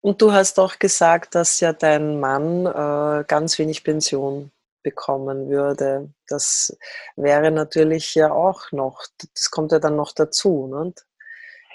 und 0.00 0.22
du 0.22 0.32
hast 0.32 0.58
auch 0.58 0.78
gesagt, 0.78 1.34
dass 1.34 1.60
ja 1.60 1.74
dein 1.74 2.20
Mann 2.20 2.64
äh, 2.64 3.24
ganz 3.26 3.58
wenig 3.58 3.84
Pension 3.84 4.50
bekommen 4.84 5.48
würde. 5.48 6.10
Das 6.28 6.78
wäre 7.16 7.50
natürlich 7.50 8.14
ja 8.14 8.30
auch 8.32 8.70
noch, 8.70 9.02
das 9.34 9.50
kommt 9.50 9.72
ja 9.72 9.80
dann 9.80 9.96
noch 9.96 10.12
dazu. 10.12 10.68
Ne? 10.68 10.92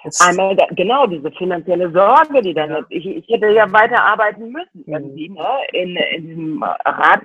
Jetzt 0.05 0.21
Einmal, 0.21 0.55
da, 0.55 0.65
genau, 0.71 1.07
diese 1.07 1.29
finanzielle 1.31 1.91
Sorge, 1.91 2.41
die 2.41 2.53
dann, 2.53 2.69
ja. 2.69 2.85
ich, 2.87 3.05
ich 3.05 3.27
hätte 3.27 3.49
ja 3.49 3.69
weiter 3.71 4.01
arbeiten 4.01 4.51
müssen, 4.51 4.85
mhm. 4.85 4.93
irgendwie, 4.93 5.29
ne, 5.29 5.47
in, 5.73 5.97
in 5.97 6.27
diesem 6.27 6.63
Rad, 6.63 7.21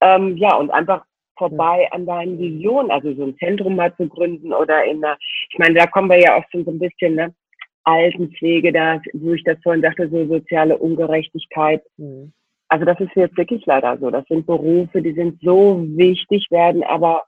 ähm, 0.00 0.36
ja, 0.36 0.56
und 0.56 0.70
einfach 0.70 1.04
vorbei 1.36 1.88
an 1.92 2.06
deinen 2.06 2.38
Visionen, 2.38 2.90
also 2.90 3.14
so 3.14 3.24
ein 3.26 3.36
Zentrum 3.38 3.76
mal 3.76 3.94
zu 3.96 4.08
gründen 4.08 4.52
oder 4.52 4.84
in 4.84 5.04
einer, 5.04 5.16
ich 5.50 5.58
meine, 5.58 5.74
da 5.74 5.86
kommen 5.86 6.10
wir 6.10 6.18
ja 6.18 6.36
auch 6.36 6.44
schon 6.50 6.64
so 6.64 6.72
ein 6.72 6.80
bisschen, 6.80 7.14
ne, 7.14 7.32
Altenpflege, 7.84 8.72
da, 8.72 9.00
wo 9.12 9.32
ich 9.32 9.44
das 9.44 9.58
vorhin 9.62 9.82
sagte, 9.82 10.08
so 10.10 10.26
soziale 10.26 10.76
Ungerechtigkeit. 10.76 11.82
Mhm. 11.96 12.32
Also 12.70 12.84
das 12.84 13.00
ist 13.00 13.10
jetzt 13.16 13.36
wirklich 13.36 13.66
leider 13.66 13.98
so. 13.98 14.10
Das 14.10 14.24
sind 14.28 14.46
Berufe, 14.46 15.02
die 15.02 15.12
sind 15.12 15.40
so 15.42 15.84
wichtig, 15.96 16.46
werden 16.50 16.84
aber 16.84 17.24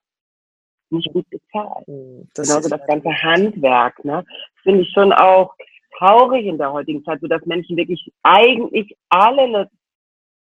nicht 0.91 1.13
gut 1.13 1.29
bezahlt. 1.31 1.85
Hm, 1.87 2.29
das 2.35 2.49
Genauso 2.49 2.69
das 2.69 2.87
ganze 2.87 3.11
Handwerk. 3.11 4.05
Ne? 4.05 4.25
Das 4.25 4.63
finde 4.63 4.83
ich 4.83 4.93
schon 4.93 5.13
auch 5.13 5.53
traurig 5.99 6.47
in 6.47 6.59
der 6.59 6.73
heutigen 6.73 7.03
Zeit, 7.05 7.21
so 7.21 7.27
dass 7.27 7.45
Menschen 7.45 7.77
wirklich 7.77 8.13
eigentlich 8.23 8.97
alle 9.09 9.43
eine 9.43 9.71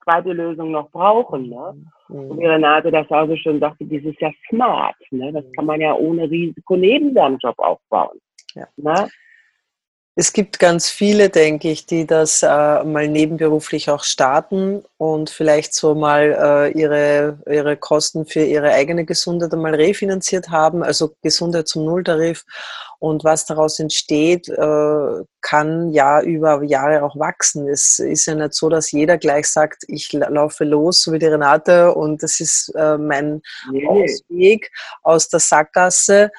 zweite 0.03 0.32
Lösung 0.32 0.70
noch 0.70 0.90
brauchen. 0.90 1.51
Ne? 1.51 1.74
Mhm. 2.09 2.30
Und 2.30 2.38
wie 2.40 2.47
Renate 2.47 2.90
das 2.90 3.11
auch 3.11 3.26
so 3.26 3.36
schon 3.36 3.61
sagte, 3.61 3.84
dieses 3.84 4.14
ja 4.18 4.30
smart. 4.49 4.97
Ne? 5.11 5.30
Das 5.30 5.44
kann 5.55 5.66
man 5.66 5.78
ja 5.78 5.94
ohne 5.94 6.30
Risiko 6.30 6.74
neben 6.76 7.12
seinem 7.12 7.36
Job 7.36 7.59
aufbauen. 7.59 8.18
Ja. 8.55 8.66
Ne? 8.76 9.11
Es 10.19 10.33
gibt 10.33 10.59
ganz 10.59 10.89
viele, 10.89 11.29
denke 11.29 11.71
ich, 11.71 11.85
die 11.85 12.07
das 12.07 12.43
äh, 12.43 12.47
mal 12.47 13.07
nebenberuflich 13.07 13.91
auch 13.91 14.03
starten 14.03 14.83
und 14.97 15.29
vielleicht 15.29 15.75
so 15.75 15.95
mal 15.95 16.73
äh, 16.73 16.79
ihre, 16.79 17.39
ihre 17.47 17.77
Kosten 17.77 18.25
für 18.25 18.41
ihre 18.41 18.73
eigene 18.73 19.05
Gesundheit 19.05 19.53
einmal 19.53 19.75
refinanziert 19.75 20.49
haben, 20.49 20.83
also 20.83 21.14
Gesundheit 21.21 21.69
zum 21.69 21.85
Nulltarif. 21.85 22.47
Und 22.99 23.25
was 23.25 23.45
daraus 23.45 23.79
entsteht, 23.79 24.49
äh, 24.49 25.25
kann 25.43 25.93
ja 25.93 26.23
über 26.23 26.62
Jahre 26.62 27.03
auch 27.03 27.19
wachsen. 27.19 27.69
Es 27.69 27.99
ist 27.99 28.25
ja 28.25 28.35
nicht 28.35 28.55
so, 28.55 28.71
dass 28.71 28.93
jeder 28.93 29.19
gleich 29.19 29.49
sagt, 29.49 29.85
ich 29.87 30.11
laufe 30.14 30.64
los, 30.64 31.03
so 31.03 31.12
wie 31.12 31.19
die 31.19 31.27
Renate, 31.27 31.95
und 31.95 32.23
das 32.23 32.41
ist 32.41 32.73
äh, 32.75 32.97
mein 32.97 33.43
nee. 33.71 33.87
Ausweg 33.87 34.71
aus 35.03 35.29
der 35.29 35.41
Sackgasse 35.41 36.31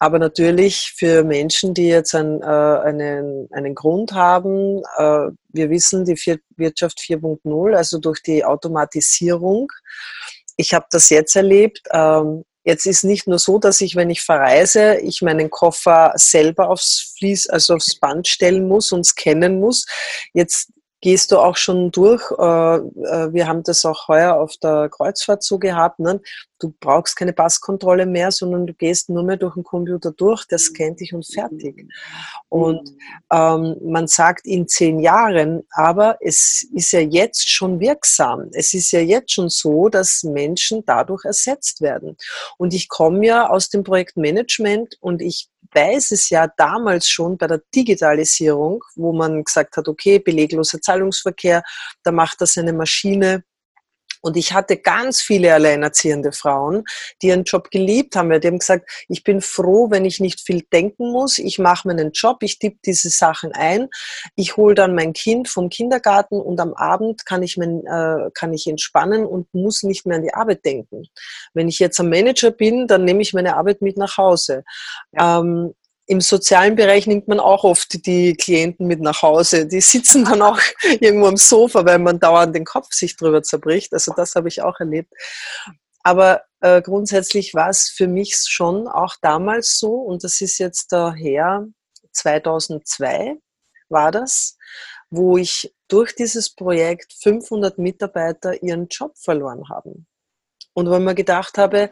aber 0.00 0.18
natürlich 0.18 0.94
für 0.96 1.24
Menschen, 1.24 1.74
die 1.74 1.86
jetzt 1.86 2.14
ein, 2.14 2.42
äh, 2.42 2.46
einen, 2.46 3.48
einen 3.52 3.74
Grund 3.74 4.12
haben, 4.12 4.82
äh, 4.96 5.28
wir 5.50 5.70
wissen, 5.70 6.06
die 6.06 6.16
Wirtschaft 6.56 6.98
4.0, 6.98 7.74
also 7.76 7.98
durch 7.98 8.22
die 8.22 8.44
Automatisierung, 8.44 9.70
ich 10.56 10.72
habe 10.74 10.86
das 10.90 11.10
jetzt 11.10 11.36
erlebt, 11.36 11.82
ähm, 11.92 12.44
Jetzt 12.62 12.84
ist 12.84 13.04
nicht 13.04 13.26
nur 13.26 13.38
so, 13.38 13.58
dass 13.58 13.80
ich, 13.80 13.96
wenn 13.96 14.10
ich 14.10 14.20
verreise, 14.20 14.96
ich 14.96 15.22
meinen 15.22 15.48
Koffer 15.48 16.12
selber 16.16 16.68
aufs 16.68 17.14
Fließ, 17.16 17.48
also 17.48 17.74
aufs 17.74 17.98
Band 17.98 18.28
stellen 18.28 18.68
muss 18.68 18.92
und 18.92 19.04
scannen 19.04 19.58
muss. 19.60 19.86
Jetzt 20.34 20.70
gehst 21.00 21.32
du 21.32 21.38
auch 21.38 21.56
schon 21.56 21.90
durch. 21.90 22.22
Äh, 22.38 22.76
äh, 22.76 23.32
wir 23.32 23.46
haben 23.46 23.62
das 23.62 23.84
auch 23.84 24.08
heuer 24.08 24.36
auf 24.36 24.56
der 24.58 24.88
Kreuzfahrt 24.88 25.42
so 25.42 25.58
gehabt. 25.58 25.98
Ne? 25.98 26.20
Du 26.58 26.74
brauchst 26.78 27.16
keine 27.16 27.32
Passkontrolle 27.32 28.04
mehr, 28.04 28.30
sondern 28.30 28.66
du 28.66 28.74
gehst 28.74 29.08
nur 29.08 29.22
mehr 29.22 29.38
durch 29.38 29.54
den 29.54 29.64
Computer 29.64 30.12
durch, 30.12 30.44
der 30.46 30.58
scannt 30.58 31.00
dich 31.00 31.14
und 31.14 31.26
fertig. 31.26 31.86
Und 32.48 32.90
ähm, 33.32 33.76
man 33.82 34.06
sagt 34.06 34.46
in 34.46 34.68
zehn 34.68 35.00
Jahren, 35.00 35.62
aber 35.70 36.18
es 36.20 36.66
ist 36.74 36.92
ja 36.92 37.00
jetzt 37.00 37.50
schon 37.50 37.80
wirksam. 37.80 38.50
Es 38.52 38.74
ist 38.74 38.90
ja 38.92 39.00
jetzt 39.00 39.32
schon 39.32 39.48
so, 39.48 39.88
dass 39.88 40.22
Menschen 40.22 40.84
dadurch 40.84 41.24
ersetzt 41.24 41.80
werden. 41.80 42.16
Und 42.58 42.74
ich 42.74 42.88
komme 42.88 43.24
ja 43.26 43.48
aus 43.48 43.70
dem 43.70 43.82
Projektmanagement 43.82 44.96
und 45.00 45.22
ich 45.22 45.48
weiß 45.72 46.10
es 46.12 46.30
ja 46.30 46.48
damals 46.56 47.08
schon 47.08 47.36
bei 47.38 47.46
der 47.46 47.62
Digitalisierung, 47.74 48.82
wo 48.96 49.12
man 49.12 49.44
gesagt 49.44 49.76
hat, 49.76 49.88
okay, 49.88 50.18
belegloser 50.18 50.80
Zahlungsverkehr, 50.80 51.62
da 52.02 52.12
macht 52.12 52.40
das 52.40 52.56
eine 52.58 52.72
Maschine 52.72 53.44
und 54.20 54.36
ich 54.36 54.52
hatte 54.52 54.76
ganz 54.76 55.20
viele 55.20 55.54
alleinerziehende 55.54 56.32
Frauen, 56.32 56.84
die 57.22 57.28
ihren 57.28 57.44
Job 57.44 57.70
geliebt 57.70 58.16
haben. 58.16 58.28
Die 58.40 58.46
haben 58.46 58.58
gesagt, 58.58 58.88
ich 59.08 59.24
bin 59.24 59.40
froh, 59.40 59.90
wenn 59.90 60.04
ich 60.04 60.20
nicht 60.20 60.40
viel 60.40 60.62
denken 60.72 61.10
muss. 61.10 61.38
Ich 61.38 61.58
mache 61.58 61.88
meinen 61.88 62.12
Job, 62.12 62.42
ich 62.42 62.58
tippe 62.58 62.78
diese 62.84 63.10
Sachen 63.10 63.52
ein. 63.52 63.88
Ich 64.36 64.56
hole 64.56 64.74
dann 64.74 64.94
mein 64.94 65.12
Kind 65.12 65.48
vom 65.48 65.68
Kindergarten 65.68 66.40
und 66.40 66.60
am 66.60 66.74
Abend 66.74 67.24
kann 67.26 67.42
ich, 67.42 67.56
mein, 67.56 67.86
äh, 67.86 68.30
kann 68.34 68.52
ich 68.52 68.66
entspannen 68.66 69.24
und 69.24 69.52
muss 69.54 69.82
nicht 69.82 70.06
mehr 70.06 70.18
an 70.18 70.22
die 70.22 70.34
Arbeit 70.34 70.64
denken. 70.64 71.04
Wenn 71.54 71.68
ich 71.68 71.78
jetzt 71.78 71.98
ein 72.00 72.08
Manager 72.08 72.50
bin, 72.50 72.86
dann 72.86 73.04
nehme 73.04 73.22
ich 73.22 73.32
meine 73.32 73.56
Arbeit 73.56 73.82
mit 73.82 73.96
nach 73.96 74.16
Hause. 74.16 74.64
Ja. 75.12 75.40
Ähm, 75.40 75.74
im 76.10 76.20
sozialen 76.20 76.74
Bereich 76.74 77.06
nimmt 77.06 77.28
man 77.28 77.38
auch 77.38 77.62
oft 77.62 78.04
die 78.04 78.34
Klienten 78.34 78.88
mit 78.88 79.00
nach 79.00 79.22
Hause. 79.22 79.68
Die 79.68 79.80
sitzen 79.80 80.24
dann 80.24 80.42
auch 80.42 80.58
irgendwo 81.00 81.28
am 81.28 81.36
Sofa, 81.36 81.84
weil 81.86 82.00
man 82.00 82.18
dauernd 82.18 82.56
den 82.56 82.64
Kopf 82.64 82.92
sich 82.92 83.16
drüber 83.16 83.44
zerbricht. 83.44 83.92
Also 83.92 84.12
das 84.16 84.34
habe 84.34 84.48
ich 84.48 84.60
auch 84.60 84.80
erlebt. 84.80 85.14
Aber 86.02 86.42
äh, 86.60 86.82
grundsätzlich 86.82 87.54
war 87.54 87.68
es 87.68 87.90
für 87.90 88.08
mich 88.08 88.36
schon 88.44 88.88
auch 88.88 89.14
damals 89.22 89.78
so, 89.78 89.94
und 89.94 90.24
das 90.24 90.40
ist 90.40 90.58
jetzt 90.58 90.90
daher 90.90 91.68
2002 92.10 93.36
war 93.88 94.10
das, 94.10 94.56
wo 95.10 95.36
ich 95.36 95.72
durch 95.86 96.16
dieses 96.16 96.50
Projekt 96.50 97.12
500 97.22 97.78
Mitarbeiter 97.78 98.60
ihren 98.64 98.88
Job 98.88 99.16
verloren 99.16 99.68
haben. 99.68 100.08
Und 100.72 100.90
wo 100.90 100.94
ich 100.94 101.02
mir 101.04 101.14
gedacht 101.14 101.56
habe, 101.56 101.88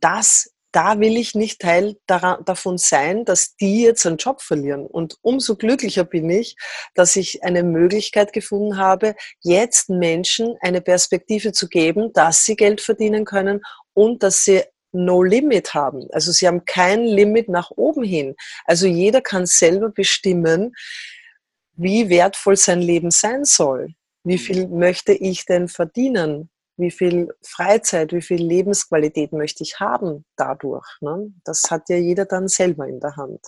das 0.00 0.50
da 0.72 1.00
will 1.00 1.16
ich 1.16 1.34
nicht 1.34 1.60
Teil 1.60 1.96
davon 2.06 2.78
sein, 2.78 3.24
dass 3.24 3.56
die 3.56 3.82
jetzt 3.82 4.06
einen 4.06 4.16
Job 4.16 4.40
verlieren. 4.40 4.86
Und 4.86 5.16
umso 5.22 5.56
glücklicher 5.56 6.04
bin 6.04 6.30
ich, 6.30 6.56
dass 6.94 7.16
ich 7.16 7.42
eine 7.42 7.62
Möglichkeit 7.62 8.32
gefunden 8.32 8.76
habe, 8.76 9.14
jetzt 9.40 9.90
Menschen 9.90 10.56
eine 10.60 10.80
Perspektive 10.80 11.52
zu 11.52 11.68
geben, 11.68 12.12
dass 12.12 12.44
sie 12.44 12.56
Geld 12.56 12.80
verdienen 12.80 13.24
können 13.24 13.60
und 13.94 14.22
dass 14.22 14.44
sie 14.44 14.62
No 14.92 15.22
Limit 15.22 15.72
haben. 15.74 16.08
Also 16.10 16.32
sie 16.32 16.46
haben 16.46 16.64
kein 16.64 17.04
Limit 17.04 17.48
nach 17.48 17.70
oben 17.70 18.02
hin. 18.02 18.34
Also 18.64 18.86
jeder 18.86 19.20
kann 19.20 19.46
selber 19.46 19.90
bestimmen, 19.90 20.72
wie 21.74 22.08
wertvoll 22.08 22.56
sein 22.56 22.82
Leben 22.82 23.10
sein 23.10 23.44
soll. 23.44 23.94
Wie 24.24 24.38
viel 24.38 24.68
möchte 24.68 25.12
ich 25.12 25.46
denn 25.46 25.68
verdienen? 25.68 26.50
Wie 26.80 26.90
viel 26.90 27.28
Freizeit, 27.46 28.12
wie 28.12 28.22
viel 28.22 28.42
Lebensqualität 28.42 29.32
möchte 29.32 29.62
ich 29.62 29.78
haben 29.78 30.24
dadurch. 30.36 30.86
Ne? 31.00 31.32
Das 31.44 31.64
hat 31.70 31.88
ja 31.88 31.96
jeder 31.96 32.24
dann 32.24 32.48
selber 32.48 32.86
in 32.86 33.00
der 33.00 33.16
Hand. 33.16 33.40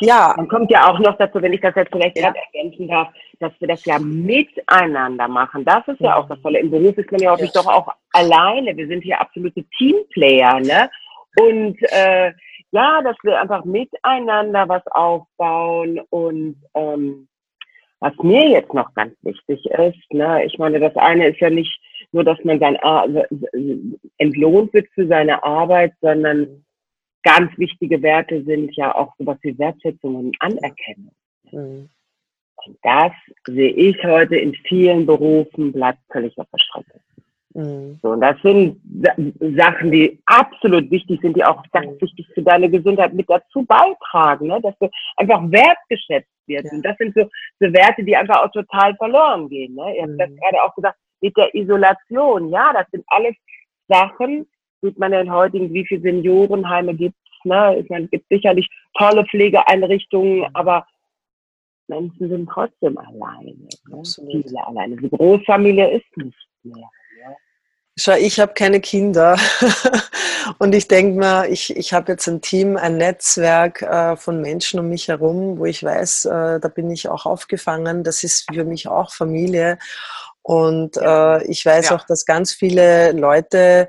Ja. 0.00 0.34
Dann 0.36 0.48
kommt 0.48 0.70
ja 0.70 0.90
auch 0.90 0.98
noch 0.98 1.16
dazu, 1.16 1.40
wenn 1.40 1.52
ich 1.52 1.60
das 1.60 1.74
jetzt 1.76 1.92
vielleicht 1.92 2.18
ja. 2.18 2.32
ergänzen 2.34 2.88
darf, 2.88 3.08
dass 3.40 3.52
wir 3.58 3.68
das 3.68 3.84
ja 3.84 3.98
miteinander 3.98 5.28
machen. 5.28 5.64
Das 5.64 5.86
ist 5.88 6.00
ja, 6.00 6.10
ja 6.10 6.16
auch 6.16 6.28
das 6.28 6.40
Tolle. 6.42 6.60
Im 6.60 6.70
Beruf 6.70 6.96
ist 6.98 7.10
man 7.10 7.20
ja 7.20 7.32
häufig 7.32 7.52
ja. 7.54 7.62
doch 7.62 7.66
auch 7.66 7.88
alleine. 8.12 8.76
Wir 8.76 8.86
sind 8.86 9.02
hier 9.02 9.20
absolute 9.20 9.64
Teamplayer, 9.78 10.60
ne? 10.60 10.90
Und 11.40 11.76
äh, 11.90 12.32
ja, 12.70 13.02
dass 13.02 13.16
wir 13.22 13.40
einfach 13.40 13.64
miteinander 13.64 14.68
was 14.68 14.86
aufbauen 14.88 16.00
und 16.10 16.56
ähm, 16.74 17.28
was 18.00 18.12
mir 18.22 18.48
jetzt 18.50 18.74
noch 18.74 18.92
ganz 18.94 19.14
wichtig 19.22 19.64
ist, 19.64 20.12
ne, 20.12 20.44
ich 20.44 20.58
meine, 20.58 20.78
das 20.78 20.94
eine 20.96 21.28
ist 21.28 21.40
ja 21.40 21.50
nicht 21.50 21.80
nur, 22.14 22.24
dass 22.24 22.42
man 22.44 22.58
sein 22.60 22.78
entlohnt 24.18 24.72
wird 24.72 24.88
für 24.94 25.06
seine 25.06 25.42
Arbeit, 25.44 25.92
sondern 26.00 26.64
ganz 27.22 27.50
wichtige 27.58 28.00
Werte 28.02 28.44
sind 28.44 28.74
ja 28.76 28.94
auch 28.94 29.14
sowas 29.18 29.38
wie 29.42 29.58
Wertschätzung 29.58 30.14
und 30.14 30.36
Anerkennung. 30.40 31.14
Mhm. 31.50 31.88
Und 32.66 32.78
das 32.82 33.12
sehe 33.46 33.72
ich 33.72 34.02
heute 34.04 34.36
in 34.36 34.54
vielen 34.54 35.04
Berufen, 35.04 35.72
bleibt 35.72 35.98
völlig 36.10 36.38
auf 36.38 36.46
der 36.52 36.58
Strecke. 36.58 37.00
Mhm. 37.54 37.98
So, 38.02 38.10
und 38.10 38.20
das 38.20 38.36
sind 38.42 38.80
Sachen, 39.56 39.90
die 39.90 40.20
absolut 40.26 40.90
wichtig 40.90 41.20
sind, 41.20 41.36
die 41.36 41.44
auch 41.44 41.62
ganz 41.72 41.86
mhm. 41.86 42.00
wichtig 42.00 42.26
für 42.34 42.42
deine 42.42 42.70
Gesundheit 42.70 43.14
mit 43.14 43.28
dazu 43.28 43.64
beitragen, 43.64 44.48
ne? 44.48 44.60
dass 44.60 44.76
du 44.78 44.88
einfach 45.16 45.40
wertgeschätzt 45.50 46.28
wirst. 46.46 46.66
Ja. 46.66 46.72
Und 46.72 46.82
das 46.82 46.96
sind 46.98 47.14
so, 47.14 47.28
so 47.60 47.72
Werte, 47.72 48.02
die 48.02 48.16
einfach 48.16 48.42
auch 48.42 48.50
total 48.50 48.94
verloren 48.96 49.48
gehen. 49.48 49.74
Ne? 49.74 49.96
Ihr 49.96 50.02
habt 50.02 50.20
das 50.20 50.30
mhm. 50.30 50.36
gerade 50.36 50.62
auch 50.62 50.74
gesagt, 50.74 50.98
mit 51.24 51.36
der 51.36 51.54
Isolation. 51.54 52.50
Ja, 52.50 52.72
das 52.72 52.86
sind 52.92 53.04
alles 53.08 53.34
Sachen, 53.88 54.46
sieht 54.82 54.98
man 54.98 55.12
in 55.12 55.32
heutigen, 55.32 55.72
wie 55.72 55.86
viele 55.86 56.02
Seniorenheime 56.02 56.94
gibt 56.94 57.16
es. 57.16 57.44
Ne? 57.44 57.78
Ich 57.78 57.88
meine, 57.88 58.04
es 58.04 58.10
gibt 58.10 58.26
sicherlich 58.30 58.68
tolle 58.98 59.24
Pflegeeinrichtungen, 59.24 60.46
aber 60.54 60.86
Menschen 61.88 62.28
sind 62.28 62.48
trotzdem 62.48 62.98
alleine. 62.98 63.54
Ne? 63.88 64.02
Viele 64.30 64.66
alleine. 64.66 64.96
Die 64.96 65.10
Großfamilie 65.10 65.96
ist 65.96 66.16
nicht 66.16 66.36
mehr. 66.62 66.90
Schau, 67.96 68.16
ich 68.16 68.40
habe 68.40 68.54
keine 68.54 68.80
Kinder 68.80 69.38
und 70.58 70.74
ich 70.74 70.88
denke 70.88 71.16
mir, 71.16 71.48
ich, 71.48 71.76
ich 71.76 71.92
habe 71.92 72.10
jetzt 72.10 72.26
ein 72.26 72.40
Team, 72.40 72.76
ein 72.76 72.96
Netzwerk 72.96 73.82
äh, 73.82 74.16
von 74.16 74.40
Menschen 74.40 74.80
um 74.80 74.88
mich 74.88 75.06
herum, 75.06 75.60
wo 75.60 75.64
ich 75.64 75.84
weiß, 75.84 76.24
äh, 76.24 76.58
da 76.58 76.68
bin 76.74 76.90
ich 76.90 77.08
auch 77.08 77.24
aufgefangen. 77.24 78.02
Das 78.02 78.24
ist 78.24 78.52
für 78.52 78.64
mich 78.64 78.88
auch 78.88 79.12
Familie. 79.12 79.78
Und 80.44 80.98
äh, 80.98 81.42
ich 81.44 81.64
weiß 81.64 81.88
ja. 81.88 81.96
auch, 81.96 82.04
dass 82.06 82.26
ganz 82.26 82.52
viele 82.52 83.12
Leute 83.12 83.88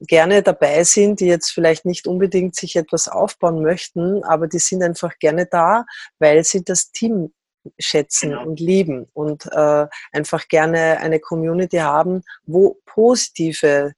gerne 0.00 0.42
dabei 0.42 0.82
sind, 0.82 1.20
die 1.20 1.26
jetzt 1.26 1.50
vielleicht 1.50 1.84
nicht 1.84 2.08
unbedingt 2.08 2.56
sich 2.56 2.74
etwas 2.74 3.08
aufbauen 3.08 3.62
möchten, 3.62 4.24
aber 4.24 4.48
die 4.48 4.58
sind 4.58 4.82
einfach 4.82 5.16
gerne 5.20 5.46
da, 5.46 5.84
weil 6.18 6.42
sie 6.42 6.64
das 6.64 6.90
Team 6.90 7.32
schätzen 7.78 8.30
genau. 8.30 8.44
und 8.44 8.58
lieben 8.58 9.06
und 9.12 9.46
äh, 9.52 9.86
einfach 10.10 10.48
gerne 10.48 10.98
eine 10.98 11.20
Community 11.20 11.76
haben, 11.76 12.22
wo 12.44 12.80
positive 12.84 13.92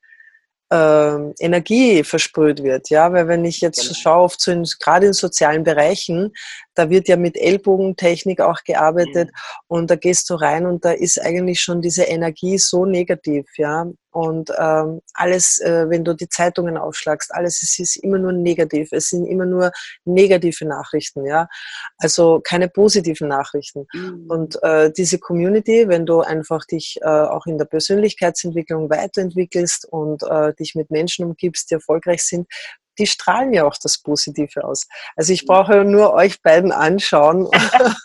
äh, 0.70 1.32
Energie 1.38 2.04
versprüht 2.04 2.62
wird. 2.62 2.90
Ja, 2.90 3.12
weil 3.12 3.28
wenn 3.28 3.44
ich 3.44 3.60
jetzt 3.60 3.80
genau. 3.80 3.94
schaue, 3.94 4.24
oft 4.24 4.40
so 4.40 4.50
in, 4.50 4.64
gerade 4.80 5.06
in 5.06 5.12
sozialen 5.14 5.64
Bereichen, 5.64 6.32
da 6.74 6.90
wird 6.90 7.08
ja 7.08 7.16
mit 7.16 7.36
Ellbogentechnik 7.36 8.40
auch 8.40 8.62
gearbeitet 8.64 9.28
mhm. 9.28 9.64
und 9.68 9.90
da 9.90 9.96
gehst 9.96 10.30
du 10.30 10.34
rein 10.34 10.66
und 10.66 10.84
da 10.84 10.92
ist 10.92 11.20
eigentlich 11.20 11.60
schon 11.60 11.82
diese 11.82 12.04
Energie 12.04 12.58
so 12.58 12.84
negativ, 12.86 13.46
ja. 13.56 13.86
Und 14.14 14.52
ähm, 14.60 15.00
alles, 15.14 15.58
äh, 15.58 15.90
wenn 15.90 16.04
du 16.04 16.14
die 16.14 16.28
Zeitungen 16.28 16.76
aufschlagst, 16.76 17.34
alles 17.34 17.64
es 17.64 17.80
ist 17.80 17.96
immer 17.96 18.18
nur 18.18 18.30
negativ. 18.30 18.90
Es 18.92 19.08
sind 19.08 19.26
immer 19.26 19.44
nur 19.44 19.72
negative 20.04 20.64
Nachrichten, 20.66 21.26
ja. 21.26 21.48
Also 21.98 22.40
keine 22.40 22.68
positiven 22.68 23.26
Nachrichten. 23.26 23.86
Mhm. 23.92 24.26
Und 24.28 24.62
äh, 24.62 24.92
diese 24.92 25.18
Community, 25.18 25.88
wenn 25.88 26.06
du 26.06 26.20
einfach 26.20 26.64
dich 26.64 26.96
äh, 27.02 27.08
auch 27.08 27.46
in 27.46 27.58
der 27.58 27.64
Persönlichkeitsentwicklung 27.64 28.88
weiterentwickelst 28.88 29.86
und 29.90 30.22
äh, 30.22 30.54
dich 30.54 30.76
mit 30.76 30.92
Menschen 30.92 31.24
umgibst, 31.24 31.72
die 31.72 31.74
erfolgreich 31.74 32.22
sind, 32.22 32.46
die 32.98 33.06
strahlen 33.06 33.52
ja 33.52 33.64
auch 33.64 33.76
das 33.82 33.98
Positive 33.98 34.64
aus. 34.64 34.86
Also 35.16 35.32
ich 35.32 35.46
brauche 35.46 35.84
nur 35.84 36.14
euch 36.14 36.42
beiden 36.42 36.72
anschauen 36.72 37.48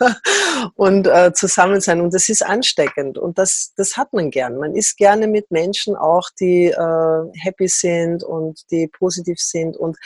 und 0.76 1.08
äh, 1.08 1.34
zusammen 1.34 1.82
sein. 1.82 2.02
Und 2.02 2.14
das 2.14 2.30
ist 2.30 2.46
ansteckend 2.46 3.18
und 3.18 3.38
das, 3.38 3.74
das 3.76 3.98
hat 3.98 4.14
man 4.14 4.32
gern. 4.32 4.58
Man 4.58 4.76
ist 4.76 4.98
gerne 4.98 5.28
mit 5.28 5.52
Menschen 5.52 5.96
auch, 5.96 6.30
die 6.40 6.68
äh, 6.68 7.40
happy 7.40 7.68
sind 7.68 8.24
und 8.24 8.60
die 8.72 8.88
positiv 8.88 9.40
sind 9.40 9.78
und 9.78 9.98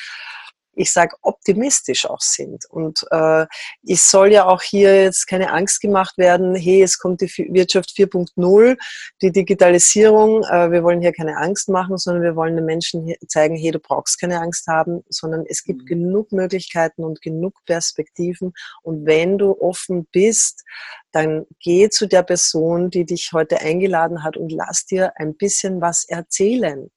ich 0.76 0.91
sage, 0.91 1.15
optimistisch 1.21 2.05
auch 2.05 2.21
sind. 2.21 2.65
Und 2.69 3.05
äh, 3.11 3.45
es 3.88 4.09
soll 4.09 4.32
ja 4.32 4.45
auch 4.45 4.61
hier 4.61 5.03
jetzt 5.03 5.28
keine 5.28 5.51
Angst 5.51 5.82
gemacht 5.82 6.17
werden, 6.17 6.55
hey, 6.55 6.82
es 6.82 6.97
kommt 6.97 7.21
die 7.21 7.28
Wirtschaft 7.51 7.91
4.0, 7.91 8.78
die 9.21 9.32
Digitalisierung, 9.32 10.43
äh, 10.43 10.71
wir 10.71 10.84
wollen 10.84 11.01
hier 11.01 11.13
keine 11.13 11.38
Angst 11.38 11.69
machen, 11.69 11.97
sondern 11.97 12.24
wir 12.24 12.36
wollen 12.36 12.55
den 12.55 12.65
Menschen 12.65 13.13
zeigen, 13.28 13.55
hey, 13.55 13.71
du 13.71 13.80
brauchst 13.80 14.19
keine 14.19 14.39
Angst 14.41 14.67
haben, 14.67 15.03
sondern 15.09 15.45
es 15.47 15.63
gibt 15.63 15.84
mhm. 15.84 15.86
genug 15.86 16.32
Möglichkeiten 16.32 17.03
und 17.03 17.21
genug 17.21 17.53
Perspektiven. 17.65 18.53
Und 18.82 19.05
wenn 19.05 19.38
du 19.38 19.59
offen 19.59 20.07
bist, 20.11 20.63
dann 21.11 21.45
geh 21.59 21.89
zu 21.89 22.07
der 22.07 22.24
Person, 22.24 22.89
die 22.89 23.05
dich 23.05 23.32
heute 23.34 23.59
eingeladen 23.59 24.24
hat 24.24 24.38
und 24.38 24.51
lass 24.51 24.86
dir 24.86 25.13
ein 25.17 25.36
bisschen 25.36 25.82
was 25.82 26.05
erzählen 26.05 26.89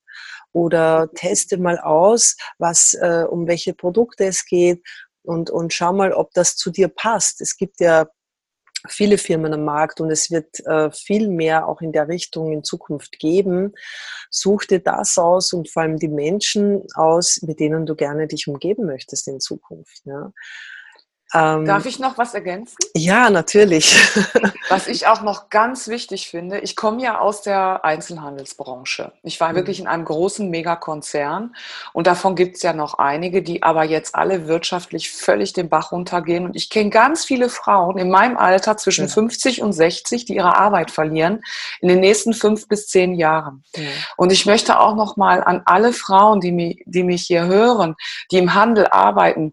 oder 0.56 1.10
teste 1.14 1.58
mal 1.58 1.78
aus, 1.78 2.34
was, 2.56 2.94
äh, 2.94 3.24
um 3.28 3.46
welche 3.46 3.74
Produkte 3.74 4.24
es 4.24 4.46
geht 4.46 4.82
und, 5.22 5.50
und 5.50 5.74
schau 5.74 5.92
mal, 5.92 6.14
ob 6.14 6.32
das 6.32 6.56
zu 6.56 6.70
dir 6.70 6.88
passt. 6.88 7.42
Es 7.42 7.58
gibt 7.58 7.78
ja 7.78 8.06
viele 8.88 9.18
Firmen 9.18 9.52
am 9.52 9.64
Markt 9.66 10.00
und 10.00 10.10
es 10.10 10.30
wird 10.30 10.64
äh, 10.64 10.90
viel 10.90 11.28
mehr 11.28 11.68
auch 11.68 11.82
in 11.82 11.92
der 11.92 12.08
Richtung 12.08 12.52
in 12.52 12.64
Zukunft 12.64 13.18
geben. 13.18 13.74
Such 14.30 14.64
dir 14.64 14.80
das 14.80 15.18
aus 15.18 15.52
und 15.52 15.68
vor 15.68 15.82
allem 15.82 15.98
die 15.98 16.08
Menschen 16.08 16.84
aus, 16.94 17.42
mit 17.42 17.60
denen 17.60 17.84
du 17.84 17.94
gerne 17.94 18.26
dich 18.26 18.48
umgeben 18.48 18.86
möchtest 18.86 19.28
in 19.28 19.40
Zukunft. 19.40 20.06
Ja. 20.06 20.32
Ähm, 21.34 21.64
Darf 21.64 21.86
ich 21.86 21.98
noch 21.98 22.18
was 22.18 22.34
ergänzen? 22.34 22.76
Ja, 22.94 23.30
natürlich. 23.30 23.96
was 24.68 24.86
ich 24.86 25.08
auch 25.08 25.22
noch 25.22 25.50
ganz 25.50 25.88
wichtig 25.88 26.28
finde, 26.28 26.60
ich 26.60 26.76
komme 26.76 27.02
ja 27.02 27.18
aus 27.18 27.42
der 27.42 27.84
Einzelhandelsbranche. 27.84 29.10
Ich 29.24 29.40
war 29.40 29.50
mhm. 29.50 29.56
wirklich 29.56 29.80
in 29.80 29.88
einem 29.88 30.04
großen 30.04 30.48
Megakonzern 30.48 31.56
und 31.92 32.06
davon 32.06 32.36
gibt 32.36 32.56
es 32.56 32.62
ja 32.62 32.72
noch 32.72 32.94
einige, 32.94 33.42
die 33.42 33.64
aber 33.64 33.82
jetzt 33.82 34.14
alle 34.14 34.46
wirtschaftlich 34.46 35.10
völlig 35.10 35.52
den 35.52 35.68
Bach 35.68 35.90
runtergehen. 35.90 36.44
Und 36.44 36.54
ich 36.54 36.70
kenne 36.70 36.90
ganz 36.90 37.24
viele 37.24 37.48
Frauen 37.48 37.98
in 37.98 38.08
meinem 38.08 38.36
Alter 38.36 38.76
zwischen 38.76 39.06
ja. 39.06 39.12
50 39.12 39.62
und 39.62 39.72
60, 39.72 40.26
die 40.26 40.36
ihre 40.36 40.56
Arbeit 40.56 40.92
verlieren 40.92 41.40
in 41.80 41.88
den 41.88 42.00
nächsten 42.00 42.34
fünf 42.34 42.68
bis 42.68 42.86
zehn 42.86 43.14
Jahren. 43.14 43.64
Ja. 43.74 43.82
Und 44.16 44.30
ich 44.30 44.46
möchte 44.46 44.78
auch 44.78 44.94
noch 44.94 45.16
mal 45.16 45.42
an 45.42 45.62
alle 45.64 45.92
Frauen, 45.92 46.40
die 46.40 46.52
mich, 46.52 46.82
die 46.86 47.02
mich 47.02 47.22
hier 47.22 47.46
hören, 47.46 47.96
die 48.30 48.38
im 48.38 48.54
Handel 48.54 48.86
arbeiten, 48.86 49.52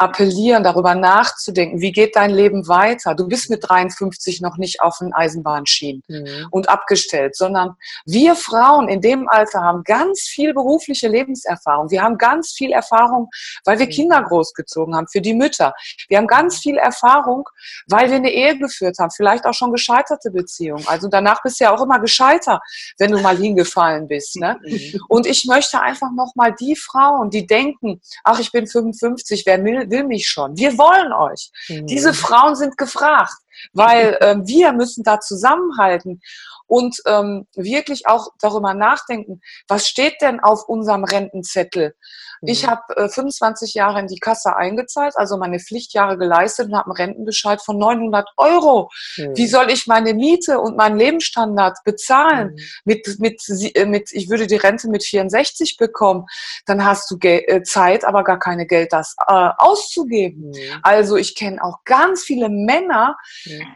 appellieren, 0.00 0.64
darüber 0.64 0.94
nachzudenken, 0.94 1.80
wie 1.82 1.92
geht 1.92 2.16
dein 2.16 2.30
Leben 2.30 2.68
weiter? 2.68 3.14
Du 3.14 3.28
bist 3.28 3.50
mit 3.50 3.68
53 3.68 4.40
noch 4.40 4.56
nicht 4.56 4.80
auf 4.80 4.96
den 4.98 5.12
Eisenbahnschienen 5.12 6.02
mhm. 6.08 6.46
und 6.50 6.70
abgestellt, 6.70 7.36
sondern 7.36 7.76
wir 8.06 8.34
Frauen 8.34 8.88
in 8.88 9.02
dem 9.02 9.28
Alter 9.28 9.60
haben 9.60 9.84
ganz 9.84 10.22
viel 10.22 10.54
berufliche 10.54 11.06
Lebenserfahrung. 11.06 11.90
Wir 11.90 12.02
haben 12.02 12.16
ganz 12.16 12.52
viel 12.52 12.72
Erfahrung, 12.72 13.28
weil 13.66 13.78
wir 13.78 13.86
mhm. 13.86 13.90
Kinder 13.90 14.22
großgezogen 14.22 14.96
haben, 14.96 15.06
für 15.06 15.20
die 15.20 15.34
Mütter. 15.34 15.74
Wir 16.08 16.16
haben 16.16 16.26
ganz 16.26 16.58
viel 16.58 16.78
Erfahrung, 16.78 17.46
weil 17.86 18.08
wir 18.08 18.16
eine 18.16 18.32
Ehe 18.32 18.56
geführt 18.56 18.96
haben, 18.98 19.10
vielleicht 19.10 19.44
auch 19.44 19.54
schon 19.54 19.70
gescheiterte 19.70 20.30
Beziehungen. 20.30 20.84
Also 20.86 21.08
danach 21.08 21.42
bist 21.42 21.60
du 21.60 21.64
ja 21.64 21.74
auch 21.74 21.82
immer 21.82 21.98
gescheiter, 22.00 22.60
wenn 22.98 23.10
du 23.10 23.18
mal 23.18 23.36
hingefallen 23.36 24.08
bist. 24.08 24.36
Ne? 24.36 24.58
Mhm. 24.64 25.00
Und 25.08 25.26
ich 25.26 25.44
möchte 25.44 25.78
einfach 25.78 26.10
nochmal 26.12 26.54
die 26.58 26.74
Frauen, 26.74 27.28
die 27.28 27.46
denken, 27.46 28.00
ach, 28.24 28.38
ich 28.38 28.50
bin 28.50 28.66
55, 28.66 29.44
wer 29.44 29.62
will, 29.62 29.89
will 29.90 30.04
mich 30.04 30.28
schon. 30.28 30.56
Wir 30.56 30.78
wollen 30.78 31.12
euch. 31.12 31.50
Mhm. 31.68 31.86
Diese 31.86 32.14
Frauen 32.14 32.56
sind 32.56 32.76
gefragt, 32.76 33.32
weil 33.72 34.16
äh, 34.20 34.36
wir 34.44 34.72
müssen 34.72 35.02
da 35.02 35.20
zusammenhalten 35.20 36.20
und 36.66 37.00
ähm, 37.06 37.46
wirklich 37.54 38.06
auch 38.06 38.28
darüber 38.40 38.74
nachdenken, 38.74 39.40
was 39.66 39.88
steht 39.88 40.20
denn 40.20 40.40
auf 40.40 40.68
unserem 40.68 41.04
Rentenzettel? 41.04 41.94
Ich 42.42 42.64
mhm. 42.64 42.70
habe 42.70 42.96
äh, 42.96 43.08
25 43.08 43.74
Jahre 43.74 44.00
in 44.00 44.06
die 44.06 44.18
Kasse 44.18 44.56
eingezahlt, 44.56 45.14
also 45.16 45.36
meine 45.36 45.58
Pflichtjahre 45.58 46.16
geleistet 46.16 46.68
und 46.68 46.76
habe 46.76 46.86
einen 46.86 46.96
Rentenbescheid 46.96 47.60
von 47.60 47.76
900 47.76 48.28
Euro. 48.36 48.90
Mhm. 49.16 49.36
Wie 49.36 49.46
soll 49.46 49.70
ich 49.70 49.86
meine 49.86 50.14
Miete 50.14 50.58
und 50.58 50.76
meinen 50.76 50.96
Lebensstandard 50.96 51.78
bezahlen? 51.84 52.52
Mhm. 52.52 52.60
Mit, 52.84 53.18
mit, 53.18 53.42
äh, 53.74 53.84
mit, 53.84 54.10
ich 54.12 54.30
würde 54.30 54.46
die 54.46 54.56
Rente 54.56 54.88
mit 54.88 55.04
64 55.04 55.76
bekommen. 55.76 56.26
Dann 56.66 56.84
hast 56.84 57.10
du 57.10 57.18
Gel 57.18 57.42
äh, 57.46 57.62
Zeit, 57.62 58.04
aber 58.04 58.24
gar 58.24 58.38
keine 58.38 58.66
Geld, 58.66 58.92
das 58.92 59.16
äh, 59.26 59.48
auszugeben. 59.58 60.50
Mhm. 60.50 60.80
Also 60.82 61.16
ich 61.16 61.34
kenne 61.34 61.62
auch 61.62 61.84
ganz 61.84 62.22
viele 62.22 62.48
Männer. 62.48 63.16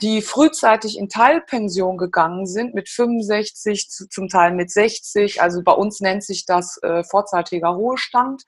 Die 0.03 0.23
frühzeitig 0.23 0.99
in 0.99 1.09
Teilpension 1.09 1.97
gegangen 1.97 2.47
sind, 2.47 2.75
mit 2.75 2.89
65, 2.89 3.89
zum 3.89 4.29
Teil 4.29 4.53
mit 4.53 4.71
60. 4.71 5.43
Also 5.43 5.63
bei 5.63 5.73
uns 5.73 6.01
nennt 6.01 6.25
sich 6.25 6.47
das 6.47 6.79
äh, 6.83 7.05
vorzeitiger 7.05 7.69
Ruhestand. 7.69 8.43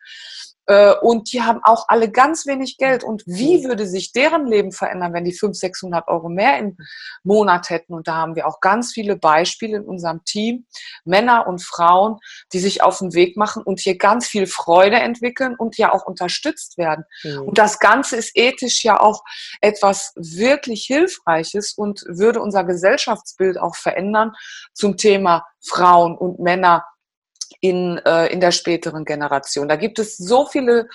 Äh, 0.67 0.95
und 1.01 1.33
die 1.33 1.43
haben 1.43 1.61
auch 1.63 1.87
alle 1.89 2.11
ganz 2.11 2.47
wenig 2.47 2.77
Geld. 2.77 3.05
Und 3.05 3.23
wie 3.27 3.65
würde 3.65 3.87
sich 3.87 4.13
deren 4.13 4.47
Leben 4.47 4.73
verändern, 4.73 5.13
wenn 5.13 5.25
die 5.25 5.33
500, 5.33 5.57
600 5.57 6.09
Euro 6.09 6.29
mehr 6.29 6.59
im 6.59 6.77
Monat 7.23 7.71
hätten? 7.71 7.95
Und 7.95 8.09
da 8.09 8.17
haben 8.17 8.35
wir 8.35 8.47
auch 8.47 8.61
ganz 8.61 8.93
viele 8.93 9.17
Beispiele 9.17 9.79
in 9.79 9.85
unserem 9.85 10.25
Team, 10.25 10.67
Männer 11.05 11.47
und 11.47 11.63
Frauen, 11.63 12.19
die 12.53 12.59
sich 12.59 12.83
auf 12.83 12.99
den 12.99 13.15
Weg 13.15 13.37
machen 13.37 13.63
und 13.63 13.81
hier 13.81 13.97
ganz 13.97 14.27
viel 14.27 14.47
Freude 14.47 14.97
entwickeln 14.97 15.55
und 15.57 15.77
ja 15.79 15.93
auch 15.93 16.05
unterstützt 16.05 16.79
werden. 16.79 17.05
Mhm. 17.23 17.43
Und 17.43 17.59
das 17.59 17.79
Ganze 17.79 18.17
ist 18.17 18.33
ethisch 18.35 18.85
ja 18.85 19.01
auch 19.01 19.23
etwas 19.61 20.13
wirklich 20.17 20.85
Hilfreiches 20.85 21.73
und 21.75 22.03
würde 22.07 22.41
unser 22.41 22.65
Gesellschaftsbild 22.65 23.59
auch 23.59 23.77
verändern 23.77 24.33
zum 24.73 24.97
Thema 24.97 25.47
Frauen 25.61 26.17
und 26.17 26.39
Männer 26.39 26.85
in, 27.61 27.99
äh, 28.05 28.27
in 28.27 28.41
der 28.41 28.53
späteren 28.53 29.05
Generation. 29.05 29.69
Da 29.69 29.77
gibt 29.77 29.99
es 29.99 30.17
so 30.17 30.47
viele 30.47 30.89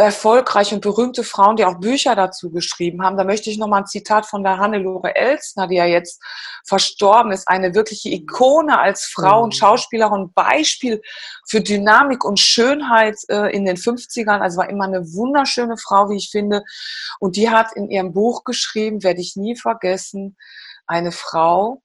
erfolgreiche 0.00 0.74
und 0.74 0.80
berühmte 0.80 1.24
Frauen, 1.24 1.56
die 1.56 1.64
auch 1.64 1.78
Bücher 1.78 2.14
dazu 2.14 2.50
geschrieben 2.50 3.02
haben. 3.02 3.16
Da 3.16 3.24
möchte 3.24 3.50
ich 3.50 3.58
nochmal 3.58 3.82
ein 3.82 3.86
Zitat 3.86 4.24
von 4.24 4.42
der 4.42 4.58
Hannelore 4.58 5.14
Elsner, 5.14 5.66
die 5.66 5.76
ja 5.76 5.84
jetzt 5.84 6.22
verstorben 6.66 7.32
ist, 7.32 7.46
eine 7.48 7.74
wirkliche 7.74 8.08
Ikone 8.08 8.78
als 8.78 9.04
Frau 9.04 9.42
und 9.42 9.54
mhm. 9.54 9.58
Schauspielerin, 9.58 10.32
Beispiel 10.32 11.02
für 11.46 11.60
Dynamik 11.60 12.24
und 12.24 12.40
Schönheit 12.40 13.16
äh, 13.28 13.54
in 13.54 13.64
den 13.64 13.76
50ern. 13.76 14.40
Also 14.40 14.58
war 14.58 14.70
immer 14.70 14.84
eine 14.84 15.04
wunderschöne 15.12 15.76
Frau, 15.76 16.08
wie 16.08 16.16
ich 16.16 16.30
finde. 16.30 16.62
Und 17.18 17.36
die 17.36 17.50
hat 17.50 17.72
in 17.74 17.90
ihrem 17.90 18.12
Buch 18.12 18.44
geschrieben, 18.44 19.02
werde 19.02 19.20
ich 19.20 19.36
nie 19.36 19.56
vergessen, 19.56 20.36
eine 20.86 21.12
Frau, 21.12 21.82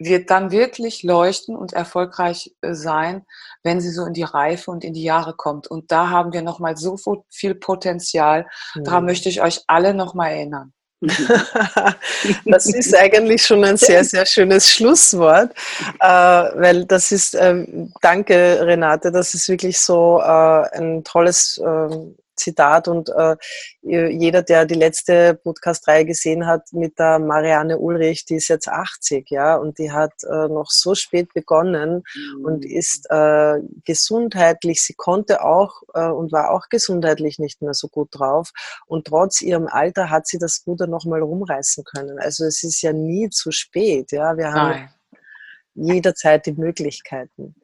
wird 0.00 0.30
dann 0.30 0.50
wirklich 0.50 1.02
leuchten 1.02 1.54
und 1.54 1.74
erfolgreich 1.74 2.54
äh, 2.62 2.74
sein, 2.74 3.26
wenn 3.62 3.80
sie 3.80 3.90
so 3.90 4.06
in 4.06 4.14
die 4.14 4.22
Reife 4.22 4.70
und 4.70 4.82
in 4.82 4.94
die 4.94 5.02
Jahre 5.02 5.34
kommt. 5.34 5.66
Und 5.66 5.92
da 5.92 6.08
haben 6.08 6.32
wir 6.32 6.42
nochmal 6.42 6.76
so 6.76 6.96
viel 7.28 7.54
Potenzial. 7.54 8.46
Mhm. 8.74 8.84
Daran 8.84 9.04
möchte 9.04 9.28
ich 9.28 9.42
euch 9.42 9.60
alle 9.66 9.94
nochmal 9.94 10.32
erinnern. 10.32 10.72
das 12.44 12.66
ist 12.66 12.94
eigentlich 12.94 13.42
schon 13.42 13.64
ein 13.64 13.78
sehr, 13.78 14.04
sehr 14.04 14.26
schönes 14.26 14.70
Schlusswort, 14.70 15.52
äh, 15.98 16.06
weil 16.06 16.84
das 16.84 17.10
ist, 17.10 17.34
äh, 17.34 17.66
danke 18.02 18.58
Renate, 18.60 19.10
das 19.10 19.32
ist 19.32 19.48
wirklich 19.48 19.78
so 19.78 20.20
äh, 20.20 20.78
ein 20.78 21.02
tolles 21.04 21.58
ähm, 21.64 22.16
Zitat 22.40 22.88
und 22.88 23.10
äh, 23.10 23.36
jeder, 23.82 24.42
der 24.42 24.66
die 24.66 24.74
letzte 24.74 25.34
Podcast-Reihe 25.34 26.04
gesehen 26.04 26.46
hat 26.46 26.72
mit 26.72 26.98
der 26.98 27.18
Marianne 27.18 27.78
Ulrich, 27.78 28.24
die 28.24 28.36
ist 28.36 28.48
jetzt 28.48 28.68
80, 28.68 29.30
ja, 29.30 29.56
und 29.56 29.78
die 29.78 29.92
hat 29.92 30.12
äh, 30.24 30.48
noch 30.48 30.70
so 30.70 30.94
spät 30.94 31.32
begonnen 31.34 32.02
mhm. 32.14 32.44
und 32.44 32.64
ist 32.64 33.06
äh, 33.10 33.58
gesundheitlich, 33.84 34.82
sie 34.82 34.94
konnte 34.94 35.44
auch 35.44 35.82
äh, 35.94 36.08
und 36.08 36.32
war 36.32 36.50
auch 36.50 36.68
gesundheitlich 36.68 37.38
nicht 37.38 37.62
mehr 37.62 37.74
so 37.74 37.88
gut 37.88 38.08
drauf 38.12 38.50
und 38.86 39.06
trotz 39.06 39.40
ihrem 39.40 39.66
Alter 39.66 40.10
hat 40.10 40.26
sie 40.26 40.38
das 40.38 40.62
Ruder 40.66 40.86
nochmal 40.86 41.22
rumreißen 41.22 41.84
können. 41.84 42.18
Also 42.18 42.44
es 42.44 42.62
ist 42.62 42.82
ja 42.82 42.92
nie 42.92 43.30
zu 43.30 43.52
spät, 43.52 44.12
ja, 44.12 44.36
wir 44.36 44.52
haben 44.52 44.70
Nein. 44.70 44.88
jederzeit 45.74 46.46
die 46.46 46.52
Möglichkeiten. 46.52 47.54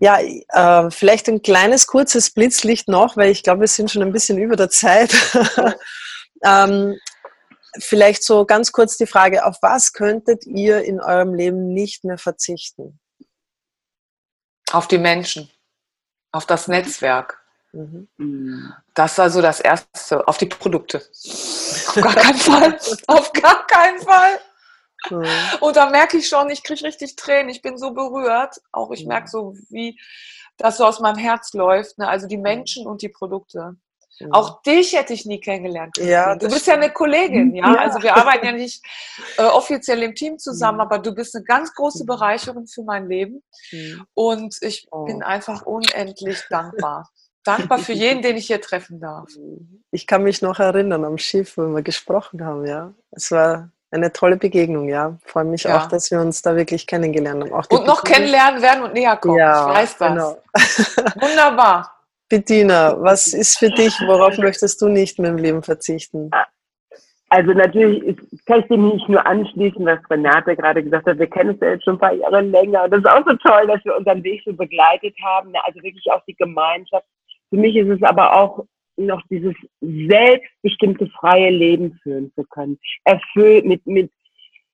Ja, 0.00 0.20
äh, 0.20 0.90
vielleicht 0.90 1.28
ein 1.28 1.42
kleines, 1.42 1.86
kurzes 1.86 2.30
Blitzlicht 2.30 2.88
noch, 2.88 3.16
weil 3.16 3.30
ich 3.30 3.42
glaube, 3.42 3.62
wir 3.62 3.68
sind 3.68 3.90
schon 3.90 4.02
ein 4.02 4.12
bisschen 4.12 4.38
über 4.38 4.56
der 4.56 4.70
Zeit. 4.70 5.12
ähm, 6.44 6.96
vielleicht 7.78 8.22
so 8.22 8.44
ganz 8.44 8.72
kurz 8.72 8.96
die 8.96 9.06
Frage, 9.06 9.44
auf 9.44 9.56
was 9.60 9.92
könntet 9.92 10.46
ihr 10.46 10.82
in 10.84 11.00
eurem 11.00 11.34
Leben 11.34 11.72
nicht 11.72 12.04
mehr 12.04 12.18
verzichten? 12.18 13.00
Auf 14.70 14.86
die 14.86 14.98
Menschen, 14.98 15.50
auf 16.30 16.46
das 16.46 16.68
Netzwerk. 16.68 17.38
Mhm. 17.72 18.72
Das 18.94 19.12
ist 19.12 19.20
also 19.20 19.42
das 19.42 19.60
Erste, 19.60 20.26
auf 20.26 20.38
die 20.38 20.46
Produkte. 20.46 20.98
Auf 20.98 21.94
gar 21.94 22.14
keinen 22.14 22.38
Fall. 22.38 22.78
Auf 23.06 23.32
gar 23.32 23.66
keinen 23.66 24.00
Fall. 24.00 24.40
Mhm. 25.10 25.26
Und 25.60 25.76
da 25.76 25.90
merke 25.90 26.18
ich 26.18 26.28
schon, 26.28 26.50
ich 26.50 26.62
kriege 26.62 26.84
richtig 26.84 27.16
Tränen, 27.16 27.48
ich 27.48 27.62
bin 27.62 27.78
so 27.78 27.92
berührt. 27.92 28.60
Auch 28.72 28.90
ich 28.90 29.06
merke 29.06 29.28
so, 29.28 29.54
wie 29.68 29.98
das 30.56 30.76
so 30.76 30.84
aus 30.84 31.00
meinem 31.00 31.18
Herz 31.18 31.52
läuft. 31.52 31.98
Ne? 31.98 32.08
Also 32.08 32.26
die 32.26 32.36
Menschen 32.36 32.86
und 32.86 33.02
die 33.02 33.08
Produkte. 33.08 33.76
Mhm. 34.20 34.32
Auch 34.32 34.62
dich 34.62 34.94
hätte 34.94 35.12
ich 35.12 35.26
nie 35.26 35.40
kennengelernt. 35.40 35.96
Ja, 35.98 36.34
du 36.34 36.46
bist 36.46 36.62
stimmt. 36.62 36.66
ja 36.78 36.82
eine 36.82 36.92
Kollegin, 36.92 37.54
ja? 37.54 37.72
ja? 37.72 37.80
Also 37.80 38.02
wir 38.02 38.16
arbeiten 38.16 38.46
ja 38.46 38.52
nicht 38.52 38.82
äh, 39.38 39.42
offiziell 39.42 40.02
im 40.02 40.14
Team 40.14 40.38
zusammen, 40.38 40.78
mhm. 40.78 40.82
aber 40.82 40.98
du 40.98 41.14
bist 41.14 41.34
eine 41.36 41.44
ganz 41.44 41.72
große 41.74 42.04
mhm. 42.04 42.06
Bereicherung 42.06 42.66
für 42.66 42.82
mein 42.82 43.08
Leben. 43.08 43.42
Mhm. 43.70 44.04
Und 44.14 44.56
ich 44.60 44.88
oh. 44.90 45.04
bin 45.04 45.22
einfach 45.22 45.62
unendlich 45.62 46.42
dankbar. 46.50 47.08
dankbar 47.44 47.78
für 47.78 47.92
jeden, 47.92 48.22
den 48.22 48.36
ich 48.36 48.48
hier 48.48 48.60
treffen 48.60 49.00
darf. 49.00 49.30
Ich 49.90 50.06
kann 50.06 50.22
mich 50.22 50.42
noch 50.42 50.58
erinnern 50.58 51.04
am 51.04 51.18
Schiff, 51.18 51.56
wo 51.56 51.62
wir 51.68 51.82
gesprochen 51.82 52.44
haben, 52.44 52.66
ja. 52.66 52.92
Es 53.12 53.30
war 53.30 53.70
eine 53.90 54.12
tolle 54.12 54.36
Begegnung, 54.36 54.88
ja. 54.88 55.16
Freue 55.24 55.44
mich 55.44 55.64
ja. 55.64 55.78
auch, 55.78 55.86
dass 55.86 56.10
wir 56.10 56.20
uns 56.20 56.42
da 56.42 56.56
wirklich 56.56 56.86
kennengelernt 56.86 57.50
haben. 57.50 57.76
und 57.76 57.86
noch 57.86 58.04
kennenlernen 58.04 58.60
werden 58.62 58.84
und 58.84 58.94
näher 58.94 59.16
kommen. 59.16 59.38
Ja, 59.38 59.70
ich 59.70 59.78
weiß 59.78 59.98
das. 59.98 60.08
Genau. 60.08 60.38
Wunderbar. 61.20 61.94
Bettina, 62.28 62.94
was 63.00 63.28
ist 63.28 63.58
für 63.58 63.70
dich, 63.70 63.98
worauf 64.06 64.36
möchtest 64.36 64.82
du 64.82 64.88
nicht 64.88 65.18
mehr 65.18 65.30
im 65.30 65.38
Leben 65.38 65.62
verzichten? 65.62 66.30
Also 67.30 67.52
natürlich 67.52 68.16
kann 68.46 68.60
ich 68.60 68.66
dem 68.68 68.88
nicht 68.88 69.08
nur 69.08 69.24
anschließen, 69.26 69.84
was 69.84 69.98
Renate 70.10 70.56
gerade 70.56 70.82
gesagt 70.82 71.06
hat. 71.06 71.18
Wir 71.18 71.26
kennen 71.26 71.50
uns 71.50 71.60
ja 71.60 71.70
jetzt 71.70 71.84
schon 71.84 71.96
ein 71.96 72.00
paar 72.00 72.12
Jahre 72.12 72.40
länger. 72.40 72.84
Und 72.84 72.90
das 72.90 73.00
ist 73.00 73.08
auch 73.08 73.24
so 73.26 73.34
toll, 73.36 73.66
dass 73.66 73.84
wir 73.84 73.96
unseren 73.96 74.22
Weg 74.24 74.42
so 74.44 74.52
begleitet 74.52 75.14
haben. 75.22 75.52
Also 75.64 75.82
wirklich 75.82 76.10
auch 76.10 76.22
die 76.26 76.34
Gemeinschaft. 76.36 77.06
Für 77.50 77.56
mich 77.56 77.76
ist 77.76 77.88
es 77.88 78.02
aber 78.02 78.34
auch 78.34 78.64
noch 78.98 79.22
dieses 79.30 79.54
selbstbestimmte 79.80 81.08
freie 81.08 81.50
Leben 81.50 81.98
führen 82.02 82.32
zu 82.34 82.44
können. 82.44 82.78
Erfüllt 83.04 83.64
mit, 83.64 83.86
mit, 83.86 84.10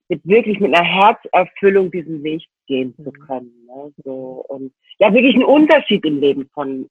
mit 0.09 0.20
wirklich 0.25 0.61
mit 0.61 0.75
einer 0.75 0.85
Herzerfüllung 0.85 1.91
diesen 1.91 2.22
Weg 2.22 2.43
gehen 2.66 2.95
zu 2.97 3.11
mhm. 3.11 3.27
können. 3.27 3.66
Ne? 3.66 3.93
So, 4.05 4.45
und 4.49 4.72
ja, 4.99 5.12
wirklich 5.12 5.35
einen 5.35 5.45
Unterschied 5.45 6.05
im 6.05 6.20
Leben 6.20 6.49
von, 6.53 6.89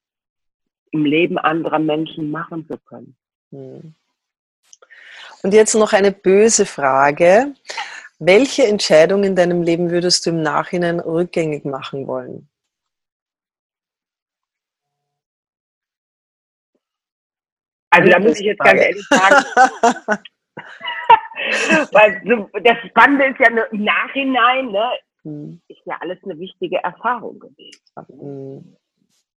im 0.91 1.05
Leben 1.05 1.37
anderer 1.37 1.79
Menschen 1.79 2.31
machen 2.31 2.67
zu 2.67 2.77
können. 2.77 3.15
Mhm. 3.51 3.95
Und 5.41 5.53
jetzt 5.53 5.75
noch 5.75 5.93
eine 5.93 6.11
böse 6.11 6.65
Frage. 6.65 7.53
Welche 8.19 8.65
Entscheidung 8.65 9.23
in 9.23 9.35
deinem 9.35 9.61
Leben 9.61 9.91
würdest 9.91 10.25
du 10.25 10.29
im 10.29 10.41
Nachhinein 10.41 11.01
rückgängig 11.01 11.65
machen 11.65 12.07
wollen? 12.07 12.47
Also 17.93 18.09
da 18.09 18.19
muss 18.19 18.39
ich 18.39 18.45
jetzt 18.47 18.59
ganz 18.59 18.81
ehrlich 18.81 19.05
sagen, 19.07 19.45
weil 21.91 22.21
das 22.63 22.77
Spannende 22.89 23.25
ist 23.25 23.39
ja 23.39 23.47
im 23.49 23.83
Nachhinein, 23.83 24.71
ne, 24.71 24.89
hm. 25.23 25.61
ist 25.67 25.81
ja 25.85 25.97
alles 26.01 26.17
eine 26.23 26.39
wichtige 26.39 26.77
Erfahrung 26.77 27.39
gewesen. 27.39 27.81
Hm. 28.07 28.75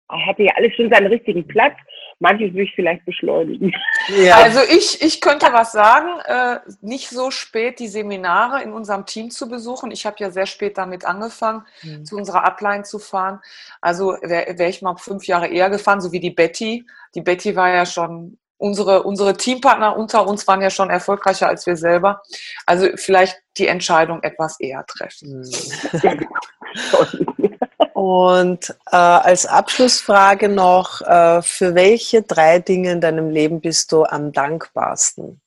Er 0.08 0.26
hatte 0.28 0.44
ja 0.44 0.54
alles 0.56 0.76
schon 0.76 0.90
seinen 0.92 1.08
richtigen 1.08 1.48
Platz. 1.48 1.74
Manches 2.20 2.54
will 2.54 2.64
ich 2.64 2.76
vielleicht 2.76 3.04
beschleunigen. 3.06 3.74
Ja. 4.08 4.36
Also 4.36 4.60
ich, 4.70 5.02
ich 5.02 5.20
könnte 5.20 5.48
was 5.52 5.72
sagen, 5.72 6.20
äh, 6.26 6.60
nicht 6.82 7.10
so 7.10 7.32
spät 7.32 7.80
die 7.80 7.88
Seminare 7.88 8.62
in 8.62 8.72
unserem 8.72 9.06
Team 9.08 9.32
zu 9.32 9.50
besuchen. 9.50 9.90
Ich 9.90 10.06
habe 10.06 10.18
ja 10.20 10.30
sehr 10.30 10.46
spät 10.46 10.78
damit 10.78 11.06
angefangen, 11.06 11.66
mhm. 11.82 12.06
zu 12.06 12.16
unserer 12.16 12.46
Upline 12.46 12.84
zu 12.84 13.00
fahren. 13.00 13.42
Also 13.82 14.16
wäre 14.22 14.58
wär 14.60 14.70
ich 14.70 14.84
mal 14.84 14.96
fünf 14.96 15.26
Jahre 15.26 15.48
eher 15.48 15.72
gefahren, 15.72 16.02
so 16.02 16.12
wie 16.12 16.20
die 16.20 16.30
Betty. 16.30 16.86
Die 17.16 17.22
Betty 17.22 17.56
war 17.56 17.70
ja 17.70 17.86
schon 17.86 18.38
unsere, 18.58 19.04
unsere 19.04 19.36
Teampartner 19.36 19.96
unter 19.98 20.28
uns 20.28 20.48
waren 20.48 20.62
ja 20.62 20.70
schon 20.70 20.90
erfolgreicher 20.90 21.48
als 21.48 21.66
wir 21.66 21.78
selber. 21.78 22.22
Also 22.66 22.88
vielleicht 22.96 23.42
die 23.58 23.68
Entscheidung 23.68 24.24
etwas 24.24 24.60
eher 24.60 24.86
treffen. 24.86 25.44
Hm. 25.92 26.28
Und 27.94 28.70
äh, 28.92 28.96
als 28.98 29.46
Abschlussfrage 29.46 30.50
noch, 30.50 31.02
äh, 31.02 31.42
für 31.42 31.76
welche 31.76 32.22
drei 32.22 32.60
Dinge 32.60 32.92
in 32.92 33.02
deinem 33.02 33.30
Leben 33.30 33.62
bist 33.62 33.92
du 33.92 34.04
am 34.04 34.32
dankbarsten? 34.32 35.42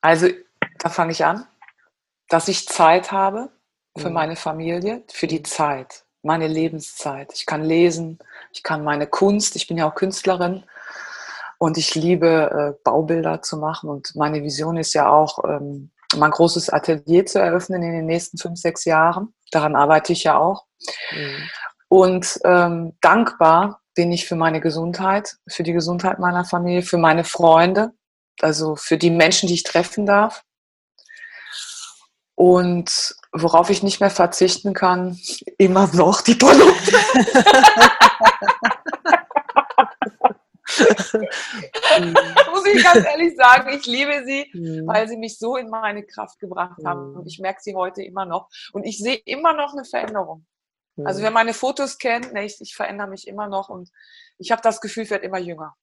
Also, 0.00 0.28
da 0.78 0.88
fange 0.88 1.12
ich 1.12 1.24
an, 1.24 1.46
dass 2.28 2.48
ich 2.48 2.66
Zeit 2.68 3.12
habe 3.12 3.50
für 3.98 4.08
mhm. 4.08 4.14
meine 4.14 4.36
Familie, 4.36 5.02
für 5.08 5.26
die 5.26 5.42
Zeit 5.42 6.06
meine 6.22 6.48
Lebenszeit. 6.48 7.32
Ich 7.34 7.46
kann 7.46 7.64
lesen, 7.64 8.18
ich 8.52 8.62
kann 8.62 8.84
meine 8.84 9.06
Kunst, 9.06 9.56
ich 9.56 9.66
bin 9.66 9.78
ja 9.78 9.88
auch 9.88 9.94
Künstlerin 9.94 10.64
und 11.58 11.78
ich 11.78 11.94
liebe 11.94 12.76
äh, 12.76 12.82
Baubilder 12.84 13.42
zu 13.42 13.56
machen 13.56 13.90
und 13.90 14.14
meine 14.16 14.42
Vision 14.42 14.76
ist 14.76 14.94
ja 14.94 15.10
auch, 15.10 15.44
ähm, 15.44 15.90
mein 16.16 16.30
großes 16.30 16.70
Atelier 16.70 17.26
zu 17.26 17.38
eröffnen 17.38 17.82
in 17.82 17.92
den 17.92 18.06
nächsten 18.06 18.38
fünf, 18.38 18.58
sechs 18.58 18.84
Jahren. 18.84 19.32
Daran 19.50 19.76
arbeite 19.76 20.12
ich 20.12 20.24
ja 20.24 20.38
auch. 20.38 20.66
Mhm. 21.12 21.50
Und 21.88 22.40
ähm, 22.44 22.96
dankbar 23.00 23.80
bin 23.94 24.12
ich 24.12 24.26
für 24.26 24.36
meine 24.36 24.60
Gesundheit, 24.60 25.36
für 25.48 25.62
die 25.62 25.72
Gesundheit 25.72 26.18
meiner 26.18 26.44
Familie, 26.44 26.82
für 26.82 26.98
meine 26.98 27.24
Freunde, 27.24 27.92
also 28.40 28.76
für 28.76 28.96
die 28.96 29.10
Menschen, 29.10 29.48
die 29.48 29.54
ich 29.54 29.64
treffen 29.64 30.06
darf. 30.06 30.42
Und 32.34 33.14
worauf 33.32 33.70
ich 33.70 33.82
nicht 33.82 34.00
mehr 34.00 34.10
verzichten 34.10 34.74
kann, 34.74 35.18
immer 35.58 35.88
noch 35.94 36.20
die 36.20 36.34
Produkte. 36.34 36.92
Muss 42.50 42.66
ich 42.66 42.82
ganz 42.82 43.04
ehrlich 43.04 43.36
sagen, 43.36 43.70
ich 43.70 43.86
liebe 43.86 44.24
sie, 44.24 44.50
mhm. 44.52 44.86
weil 44.86 45.08
sie 45.08 45.16
mich 45.16 45.38
so 45.38 45.56
in 45.56 45.68
meine 45.68 46.04
Kraft 46.04 46.38
gebracht 46.38 46.78
haben. 46.84 47.16
Und 47.16 47.26
ich 47.26 47.38
merke 47.38 47.60
sie 47.62 47.74
heute 47.74 48.02
immer 48.02 48.26
noch. 48.26 48.48
Und 48.72 48.84
ich 48.84 48.98
sehe 48.98 49.20
immer 49.24 49.52
noch 49.52 49.72
eine 49.72 49.84
Veränderung. 49.84 50.46
Also 51.04 51.22
wer 51.22 51.30
meine 51.30 51.54
Fotos 51.54 51.98
kennt, 51.98 52.32
ne, 52.32 52.44
ich, 52.44 52.60
ich 52.60 52.74
verändere 52.74 53.08
mich 53.08 53.26
immer 53.26 53.48
noch 53.48 53.70
und 53.70 53.90
ich 54.38 54.50
habe 54.50 54.60
das 54.60 54.82
Gefühl, 54.82 55.04
ich 55.04 55.10
werde 55.10 55.24
immer 55.24 55.38
jünger. 55.38 55.74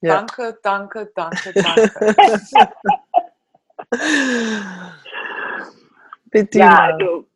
Ja. 0.00 0.16
Danke, 0.16 0.58
danke, 0.62 1.10
danke, 1.14 1.54
danke. 1.54 2.16
Bitte. 6.30 6.58
Ja, 6.58 6.90
also, 6.92 7.26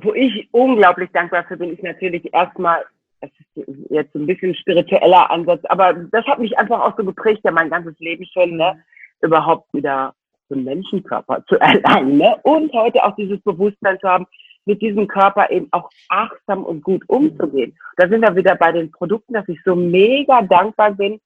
wo 0.00 0.12
ich 0.14 0.48
unglaublich 0.52 1.10
dankbar 1.12 1.44
für 1.44 1.56
bin, 1.56 1.72
ist 1.72 1.82
natürlich 1.82 2.32
erstmal, 2.32 2.84
das 3.20 3.30
ist 3.54 3.68
jetzt 3.90 4.14
ein 4.14 4.26
bisschen 4.26 4.54
spiritueller 4.54 5.30
Ansatz, 5.30 5.64
aber 5.64 5.94
das 5.94 6.24
hat 6.26 6.38
mich 6.38 6.56
einfach 6.58 6.80
auch 6.80 6.96
so 6.96 7.04
geprägt, 7.04 7.40
ja 7.44 7.50
mein 7.50 7.70
ganzes 7.70 7.98
Leben 7.98 8.26
schon, 8.26 8.56
ne, 8.56 8.82
überhaupt 9.22 9.72
wieder 9.72 10.14
so 10.48 10.54
einen 10.54 10.64
Menschenkörper 10.64 11.44
zu 11.46 11.56
erlangen, 11.60 12.18
ne, 12.18 12.36
und 12.42 12.72
heute 12.72 13.02
auch 13.04 13.16
dieses 13.16 13.40
Bewusstsein 13.40 13.98
zu 14.00 14.08
haben, 14.08 14.26
mit 14.66 14.82
diesem 14.82 15.06
Körper 15.06 15.48
eben 15.50 15.68
auch 15.70 15.88
achtsam 16.08 16.64
und 16.64 16.82
gut 16.82 17.02
umzugehen. 17.08 17.76
Da 17.96 18.08
sind 18.08 18.20
wir 18.20 18.34
wieder 18.34 18.56
bei 18.56 18.72
den 18.72 18.90
Produkten, 18.90 19.32
dass 19.32 19.48
ich 19.48 19.60
so 19.64 19.76
mega 19.76 20.42
dankbar 20.42 20.90
bin, 20.92 21.20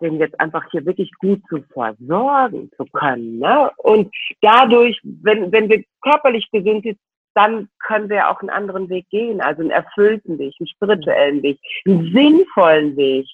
den 0.00 0.18
jetzt 0.18 0.38
einfach 0.40 0.64
hier 0.70 0.84
wirklich 0.84 1.10
gut 1.18 1.40
zu 1.48 1.62
versorgen 1.72 2.70
zu 2.76 2.84
können. 2.92 3.38
Ne? 3.38 3.70
Und 3.78 4.14
dadurch, 4.40 5.00
wenn, 5.02 5.50
wenn 5.52 5.68
wir 5.68 5.84
körperlich 6.02 6.50
gesund 6.50 6.84
sind, 6.84 6.98
dann 7.34 7.68
können 7.80 8.08
wir 8.08 8.30
auch 8.30 8.40
einen 8.40 8.50
anderen 8.50 8.88
Weg 8.88 9.08
gehen, 9.10 9.40
also 9.40 9.60
einen 9.60 9.70
erfüllten 9.70 10.38
Weg, 10.38 10.54
einen 10.58 10.68
spirituellen 10.68 11.42
Weg, 11.42 11.58
einen 11.86 12.10
sinnvollen 12.12 12.96
Weg. 12.96 13.26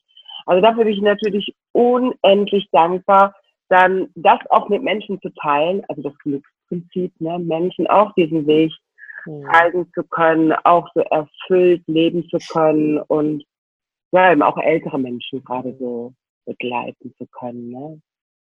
Also 0.45 0.61
dafür 0.61 0.85
bin 0.85 0.95
ich 0.95 1.01
natürlich 1.01 1.55
unendlich 1.71 2.69
dankbar, 2.73 3.35
dann 3.69 4.09
das 4.17 4.41
auch 4.51 4.69
mit 4.69 4.83
Menschen 4.83 5.21
zu 5.21 5.31
teilen, 5.41 5.85
also 5.89 6.03
das 6.03 6.19
Glücksprinzip, 6.19 7.13
ne? 7.21 7.39
Menschen 7.39 7.87
auch 7.87 8.13
diesen 8.15 8.47
Weg 8.47 8.73
zeigen 9.25 9.89
zu 9.95 10.03
können, 10.03 10.53
auch 10.65 10.89
so 10.95 11.01
erfüllt 11.03 11.83
leben 11.87 12.29
zu 12.29 12.39
können 12.53 12.99
und 12.99 13.45
ja, 14.11 14.33
eben 14.33 14.43
auch 14.43 14.59
ältere 14.59 14.99
Menschen 14.99 15.43
gerade 15.45 15.75
so 15.79 16.13
begleiten 16.45 17.14
zu 17.18 17.26
können. 17.26 17.70
Ne? 17.70 18.01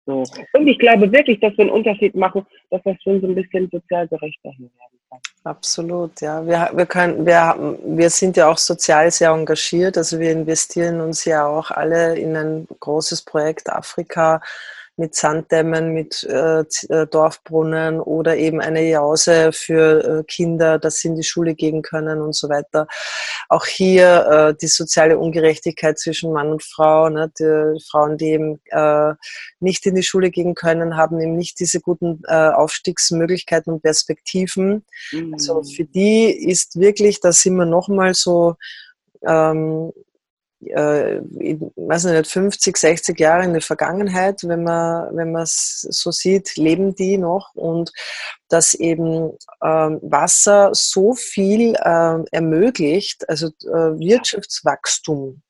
So. 0.06 0.24
Und 0.52 0.66
ich 0.66 0.78
glaube 0.78 1.12
wirklich, 1.12 1.38
dass 1.40 1.52
wir 1.56 1.60
einen 1.60 1.70
Unterschied 1.70 2.14
machen, 2.16 2.44
dass 2.70 2.82
das 2.84 2.96
schon 3.02 3.20
so 3.20 3.28
ein 3.28 3.34
bisschen 3.34 3.68
sozial 3.70 4.08
gerechter 4.08 4.50
hier 4.56 4.68
werden 4.68 4.98
kann. 5.08 5.20
Absolut, 5.44 6.20
ja. 6.20 6.44
Wir, 6.44 6.70
wir, 6.74 6.86
können, 6.86 7.24
wir, 7.24 7.76
wir 7.84 8.10
sind 8.10 8.36
ja 8.36 8.48
auch 8.48 8.58
sozial 8.58 9.10
sehr 9.10 9.30
engagiert. 9.30 9.96
Also 9.96 10.18
wir 10.18 10.32
investieren 10.32 11.00
uns 11.00 11.24
ja 11.24 11.46
auch 11.46 11.70
alle 11.70 12.18
in 12.18 12.36
ein 12.36 12.66
großes 12.80 13.22
Projekt 13.22 13.70
Afrika 13.70 14.40
mit 15.02 15.16
Sanddämmen, 15.16 15.92
mit 15.92 16.22
äh, 16.22 16.60
äh, 16.60 17.06
Dorfbrunnen 17.08 17.98
oder 17.98 18.36
eben 18.36 18.60
eine 18.60 18.88
Jause 18.88 19.50
für 19.52 20.20
äh, 20.20 20.24
Kinder, 20.24 20.78
dass 20.78 20.98
sie 20.98 21.08
in 21.08 21.16
die 21.16 21.24
Schule 21.24 21.56
gehen 21.56 21.82
können 21.82 22.20
und 22.20 22.36
so 22.36 22.48
weiter. 22.48 22.86
Auch 23.48 23.66
hier 23.66 24.26
äh, 24.30 24.54
die 24.54 24.68
soziale 24.68 25.18
Ungerechtigkeit 25.18 25.98
zwischen 25.98 26.32
Mann 26.32 26.52
und 26.52 26.62
Frau. 26.62 27.08
Ne? 27.08 27.32
Die 27.36 27.82
Frauen, 27.90 28.16
die 28.16 28.30
eben 28.30 28.60
äh, 28.70 29.14
nicht 29.58 29.84
in 29.86 29.96
die 29.96 30.04
Schule 30.04 30.30
gehen 30.30 30.54
können, 30.54 30.96
haben 30.96 31.20
eben 31.20 31.34
nicht 31.34 31.58
diese 31.58 31.80
guten 31.80 32.22
äh, 32.28 32.50
Aufstiegsmöglichkeiten 32.50 33.72
und 33.72 33.82
Perspektiven. 33.82 34.84
Mhm. 35.10 35.34
Also 35.34 35.64
für 35.64 35.84
die 35.84 36.30
ist 36.30 36.78
wirklich, 36.78 37.20
da 37.20 37.32
sind 37.32 37.56
wir 37.56 37.66
nochmal 37.66 38.14
so 38.14 38.54
ähm, 39.26 39.92
äh, 40.66 41.18
ich 41.38 41.58
weiß 41.76 42.04
nicht, 42.04 42.26
50, 42.26 42.76
60 42.76 43.18
Jahre 43.18 43.44
in 43.44 43.52
der 43.52 43.62
Vergangenheit, 43.62 44.42
wenn 44.44 44.64
man, 44.64 45.14
wenn 45.16 45.32
man 45.32 45.42
es 45.42 45.86
so 45.90 46.10
sieht, 46.10 46.56
leben 46.56 46.94
die 46.94 47.18
noch 47.18 47.54
und 47.54 47.92
dass 48.48 48.74
eben 48.74 49.32
ähm, 49.62 49.98
Wasser 50.02 50.70
so 50.72 51.14
viel 51.14 51.74
äh, 51.74 52.18
ermöglicht, 52.30 53.28
also 53.28 53.48
äh, 53.48 53.98
Wirtschaftswachstum 53.98 55.42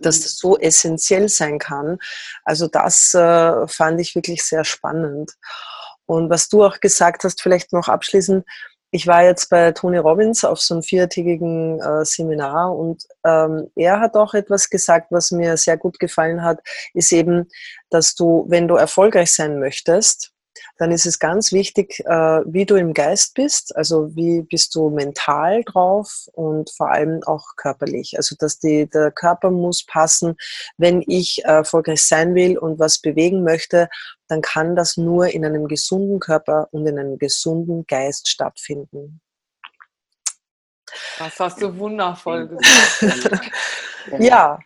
dass 0.00 0.20
das 0.20 0.38
so 0.38 0.58
essentiell 0.58 1.28
sein 1.28 1.58
kann. 1.58 1.98
Also 2.44 2.66
das 2.66 3.12
äh, 3.12 3.68
fand 3.68 4.00
ich 4.00 4.14
wirklich 4.14 4.42
sehr 4.42 4.64
spannend. 4.64 5.32
Und 6.06 6.30
was 6.30 6.48
du 6.48 6.64
auch 6.64 6.80
gesagt 6.80 7.24
hast, 7.24 7.42
vielleicht 7.42 7.74
noch 7.74 7.88
abschließend, 7.88 8.44
ich 8.90 9.06
war 9.06 9.24
jetzt 9.24 9.48
bei 9.48 9.72
Tony 9.72 9.96
Robbins 9.96 10.44
auf 10.44 10.60
so 10.60 10.74
einem 10.74 10.82
viertägigen 10.82 11.80
äh, 11.80 12.04
Seminar 12.04 12.76
und 12.76 13.06
ähm, 13.24 13.70
er 13.76 14.00
hat 14.00 14.14
auch 14.14 14.34
etwas 14.34 14.70
gesagt, 14.70 15.08
was 15.10 15.30
mir 15.30 15.56
sehr 15.56 15.76
gut 15.76 15.98
gefallen 15.98 16.42
hat, 16.42 16.60
ist 16.94 17.12
eben, 17.12 17.48
dass 17.90 18.14
du, 18.14 18.46
wenn 18.48 18.68
du 18.68 18.76
erfolgreich 18.76 19.32
sein 19.32 19.58
möchtest, 19.58 20.32
dann 20.78 20.90
ist 20.90 21.06
es 21.06 21.18
ganz 21.18 21.52
wichtig, 21.52 22.00
äh, 22.00 22.40
wie 22.46 22.66
du 22.66 22.76
im 22.76 22.94
Geist 22.94 23.34
bist, 23.34 23.74
also 23.76 24.14
wie 24.14 24.42
bist 24.42 24.74
du 24.74 24.90
mental 24.90 25.62
drauf 25.64 26.28
und 26.32 26.70
vor 26.70 26.90
allem 26.90 27.22
auch 27.24 27.44
körperlich. 27.56 28.14
Also 28.16 28.36
dass 28.38 28.58
die, 28.58 28.88
der 28.88 29.10
Körper 29.10 29.50
muss 29.50 29.84
passen. 29.86 30.36
Wenn 30.76 31.02
ich 31.06 31.44
erfolgreich 31.44 32.02
sein 32.02 32.34
will 32.34 32.58
und 32.58 32.78
was 32.78 33.00
bewegen 33.00 33.42
möchte, 33.44 33.88
dann 34.28 34.40
kann 34.42 34.76
das 34.76 34.96
nur 34.96 35.28
in 35.28 35.44
einem 35.44 35.68
gesunden 35.68 36.20
Körper 36.20 36.68
und 36.70 36.86
in 36.86 36.98
einem 36.98 37.18
gesunden 37.18 37.86
Geist 37.86 38.28
stattfinden. 38.28 39.20
Das 41.18 41.38
hast 41.38 41.62
du 41.62 41.76
wundervoll 41.76 42.48
gesagt. 42.48 43.50
ja. 44.18 44.58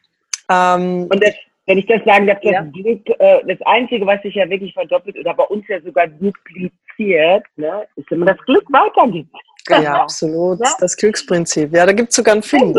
Ähm, 0.49 1.09
und 1.11 1.23
das, 1.23 1.35
wenn 1.67 1.79
ich 1.79 1.87
das 1.87 2.03
sagen 2.05 2.27
darf, 2.27 2.39
das 2.43 2.53
ja. 2.53 2.63
Glück, 2.63 3.09
äh, 3.19 3.43
das 3.47 3.61
Einzige, 3.67 4.07
was 4.07 4.23
sich 4.23 4.35
ja 4.35 4.49
wirklich 4.49 4.73
verdoppelt 4.73 5.19
oder 5.19 5.35
bei 5.35 5.45
uns 5.45 5.67
ja 5.69 5.81
sogar 5.81 6.07
dupliziert, 6.07 7.45
ne, 7.57 7.87
ist, 7.97 8.11
wenn 8.11 8.21
man 8.21 8.29
das 8.29 8.39
Glück 8.47 8.65
weitergibt. 8.71 9.35
Ja, 9.69 9.95
absolut. 10.03 10.61
Ja? 10.61 10.73
Das 10.79 10.97
Glücksprinzip. 10.97 11.73
Ja, 11.75 11.87
da 11.87 11.93
gibt 11.93 12.11
es 12.11 12.17
sogar 12.17 12.35
einen 12.35 12.43
Film. 12.43 12.75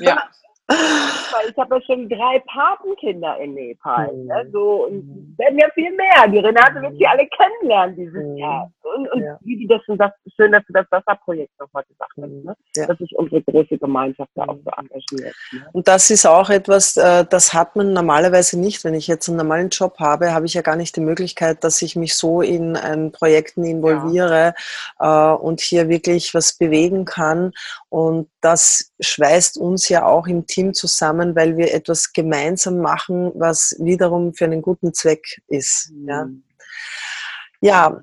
ja. 0.00 0.22
Weil 0.68 1.50
ich 1.50 1.56
habe 1.56 1.76
ja 1.76 1.82
schon 1.82 2.08
drei 2.08 2.42
Patenkinder 2.46 3.36
in 3.38 3.54
Nepal. 3.54 4.12
Mhm. 4.12 4.26
Ne? 4.26 4.48
So, 4.52 4.86
und 4.86 5.06
mhm. 5.06 5.34
werden 5.36 5.58
ja 5.58 5.68
viel 5.74 5.90
mehr. 5.92 6.28
Die 6.28 6.38
Renate 6.38 6.80
wird 6.80 6.96
sie 6.96 7.06
alle 7.06 7.26
kennenlernen 7.28 7.96
dieses 7.96 8.24
mhm. 8.24 8.36
Jahr. 8.36 8.70
Und, 8.82 9.10
und 9.12 9.22
ja. 9.22 9.38
wie 9.42 9.56
die 9.56 9.66
das 9.66 9.80
und 9.88 9.98
das, 9.98 10.12
schön, 10.36 10.52
dass 10.52 10.62
du 10.66 10.72
das 10.72 10.86
Wasserprojekt 10.90 11.58
nochmal 11.58 11.84
gesagt 11.88 12.12
hast. 12.16 12.28
Mhm. 12.28 12.42
Ne? 12.44 12.56
Ja. 12.76 12.86
Dass 12.86 12.98
sich 12.98 13.12
unsere 13.16 13.42
große 13.42 13.78
Gemeinschaft 13.78 14.30
da 14.34 14.44
auch 14.44 14.58
so 14.64 14.70
engagiert. 14.76 15.34
Ne? 15.52 15.66
Und 15.72 15.88
das 15.88 16.10
ist 16.10 16.26
auch 16.26 16.50
etwas, 16.50 16.96
äh, 16.96 17.24
das 17.28 17.52
hat 17.52 17.74
man 17.76 17.92
normalerweise 17.92 18.58
nicht. 18.58 18.84
Wenn 18.84 18.94
ich 18.94 19.06
jetzt 19.06 19.28
einen 19.28 19.38
normalen 19.38 19.70
Job 19.70 19.98
habe, 19.98 20.32
habe 20.32 20.46
ich 20.46 20.54
ja 20.54 20.62
gar 20.62 20.76
nicht 20.76 20.96
die 20.96 21.00
Möglichkeit, 21.00 21.64
dass 21.64 21.82
ich 21.82 21.96
mich 21.96 22.14
so 22.14 22.40
in 22.40 22.76
Projekten 23.12 23.64
involviere 23.64 24.54
ja. 25.00 25.32
Äh, 25.32 25.36
und 25.36 25.60
hier 25.60 25.88
wirklich 25.88 26.34
was 26.34 26.56
bewegen 26.56 27.04
kann. 27.04 27.52
Und 27.88 28.28
das 28.40 28.92
schweißt 29.00 29.58
uns 29.58 29.88
ja 29.88 30.06
auch 30.06 30.26
im 30.26 30.46
Team 30.52 30.74
zusammen, 30.74 31.34
weil 31.34 31.56
wir 31.56 31.72
etwas 31.72 32.12
gemeinsam 32.12 32.78
machen, 32.78 33.32
was 33.34 33.76
wiederum 33.78 34.34
für 34.34 34.44
einen 34.44 34.62
guten 34.62 34.92
Zweck 34.92 35.42
ist. 35.48 35.92
Ja, 36.06 36.24
mhm. 36.24 36.44
ja 37.60 38.02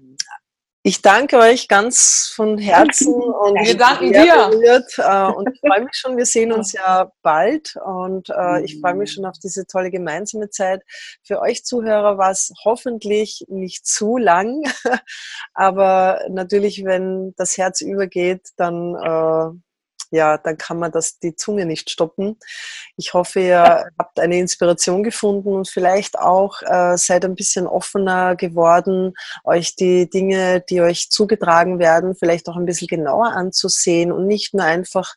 ich 0.81 1.01
danke 1.01 1.37
euch 1.37 1.67
ganz 1.67 2.31
von 2.33 2.57
Herzen 2.57 3.13
und 3.13 3.55
wir 3.65 3.77
danken 3.77 4.13
dir. 4.13 4.49
Berührt, 4.49 4.97
äh, 4.97 5.31
und 5.31 5.49
ich 5.53 5.59
freue 5.67 5.81
mich 5.81 5.93
schon, 5.93 6.17
wir 6.17 6.25
sehen 6.25 6.53
uns 6.53 6.71
ja 6.71 7.11
bald 7.21 7.75
und 7.85 8.29
äh, 8.29 8.63
ich 8.63 8.79
freue 8.79 8.95
mich 8.95 9.11
schon 9.11 9.25
auf 9.25 9.37
diese 9.37 9.67
tolle 9.67 9.91
gemeinsame 9.91 10.49
Zeit. 10.49 10.81
Für 11.23 11.41
euch 11.41 11.65
Zuhörer 11.65 12.17
war 12.17 12.31
es 12.31 12.53
hoffentlich 12.63 13.45
nicht 13.49 13.85
zu 13.85 14.17
lang, 14.17 14.63
aber 15.53 16.21
natürlich, 16.29 16.85
wenn 16.85 17.33
das 17.35 17.57
Herz 17.57 17.81
übergeht, 17.81 18.47
dann 18.55 18.95
äh, 18.95 19.59
ja, 20.11 20.37
dann 20.37 20.57
kann 20.57 20.79
man 20.79 20.91
das, 20.91 21.19
die 21.19 21.35
Zunge 21.35 21.65
nicht 21.65 21.89
stoppen. 21.89 22.37
Ich 22.97 23.13
hoffe, 23.13 23.39
ihr 23.39 23.89
habt 23.97 24.19
eine 24.19 24.39
Inspiration 24.39 25.03
gefunden 25.03 25.53
und 25.53 25.69
vielleicht 25.69 26.17
auch 26.17 26.61
äh, 26.63 26.97
seid 26.97 27.25
ein 27.25 27.35
bisschen 27.35 27.67
offener 27.67 28.35
geworden, 28.35 29.13
euch 29.43 29.75
die 29.75 30.09
Dinge, 30.09 30.61
die 30.61 30.81
euch 30.81 31.09
zugetragen 31.09 31.79
werden, 31.79 32.15
vielleicht 32.15 32.47
auch 32.49 32.55
ein 32.55 32.65
bisschen 32.65 32.87
genauer 32.87 33.27
anzusehen 33.33 34.11
und 34.11 34.25
nicht 34.25 34.53
nur 34.53 34.65
einfach 34.65 35.15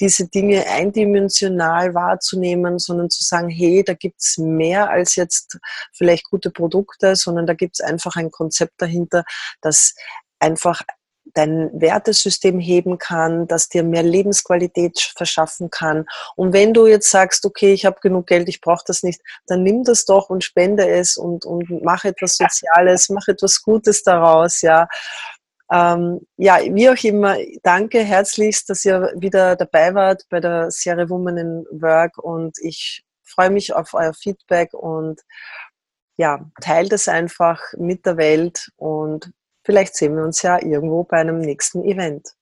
diese 0.00 0.28
Dinge 0.28 0.66
eindimensional 0.66 1.94
wahrzunehmen, 1.94 2.78
sondern 2.78 3.10
zu 3.10 3.22
sagen, 3.24 3.48
hey, 3.48 3.82
da 3.84 3.94
gibt's 3.94 4.38
mehr 4.38 4.90
als 4.90 5.16
jetzt 5.16 5.58
vielleicht 5.92 6.28
gute 6.30 6.50
Produkte, 6.50 7.16
sondern 7.16 7.46
da 7.46 7.54
gibt's 7.54 7.80
einfach 7.80 8.16
ein 8.16 8.30
Konzept 8.30 8.74
dahinter, 8.78 9.24
das 9.60 9.94
einfach 10.38 10.82
dein 11.32 11.70
Wertesystem 11.72 12.60
heben 12.60 12.98
kann, 12.98 13.46
das 13.46 13.68
dir 13.68 13.82
mehr 13.82 14.02
Lebensqualität 14.02 15.00
verschaffen 15.16 15.70
kann. 15.70 16.06
Und 16.36 16.52
wenn 16.52 16.74
du 16.74 16.86
jetzt 16.86 17.10
sagst, 17.10 17.46
okay, 17.46 17.72
ich 17.72 17.86
habe 17.86 18.00
genug 18.00 18.26
Geld, 18.26 18.48
ich 18.48 18.60
brauche 18.60 18.84
das 18.86 19.02
nicht, 19.02 19.20
dann 19.46 19.62
nimm 19.62 19.84
das 19.84 20.04
doch 20.04 20.28
und 20.30 20.44
spende 20.44 20.86
es 20.88 21.16
und, 21.16 21.44
und 21.44 21.82
mach 21.82 22.04
etwas 22.04 22.36
Soziales, 22.36 23.08
mach 23.08 23.26
etwas 23.28 23.62
Gutes 23.62 24.02
daraus, 24.02 24.60
ja. 24.60 24.88
Ähm, 25.72 26.20
ja, 26.36 26.58
wie 26.62 26.90
auch 26.90 27.04
immer, 27.04 27.36
danke 27.62 28.00
herzlichst, 28.00 28.68
dass 28.68 28.84
ihr 28.84 29.14
wieder 29.16 29.56
dabei 29.56 29.94
wart 29.94 30.24
bei 30.28 30.38
der 30.38 30.70
Serie 30.70 31.08
Women 31.08 31.38
in 31.38 31.66
Work 31.70 32.18
und 32.18 32.58
ich 32.60 33.02
freue 33.22 33.50
mich 33.50 33.72
auf 33.72 33.94
euer 33.94 34.12
Feedback 34.12 34.74
und 34.74 35.22
ja, 36.16 36.44
teilt 36.60 36.92
es 36.92 37.08
einfach 37.08 37.60
mit 37.76 38.04
der 38.06 38.18
Welt 38.18 38.70
und 38.76 39.32
Vielleicht 39.64 39.96
sehen 39.96 40.16
wir 40.16 40.24
uns 40.24 40.42
ja 40.42 40.62
irgendwo 40.62 41.04
bei 41.04 41.16
einem 41.18 41.40
nächsten 41.40 41.84
Event. 41.84 42.34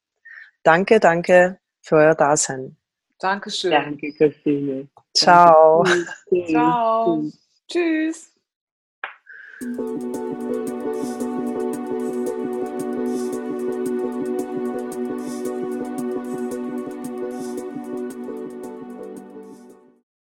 Danke, 0.62 1.00
danke 1.00 1.58
für 1.80 1.96
euer 1.96 2.14
Dasein. 2.14 2.76
Dankeschön. 3.18 3.70
Danke, 3.70 4.12
Christine. 4.12 4.88
Ciao. 5.14 5.84
Ciao. 6.48 7.22
Tschüss. 7.68 8.32
Tschüss. 9.60 10.52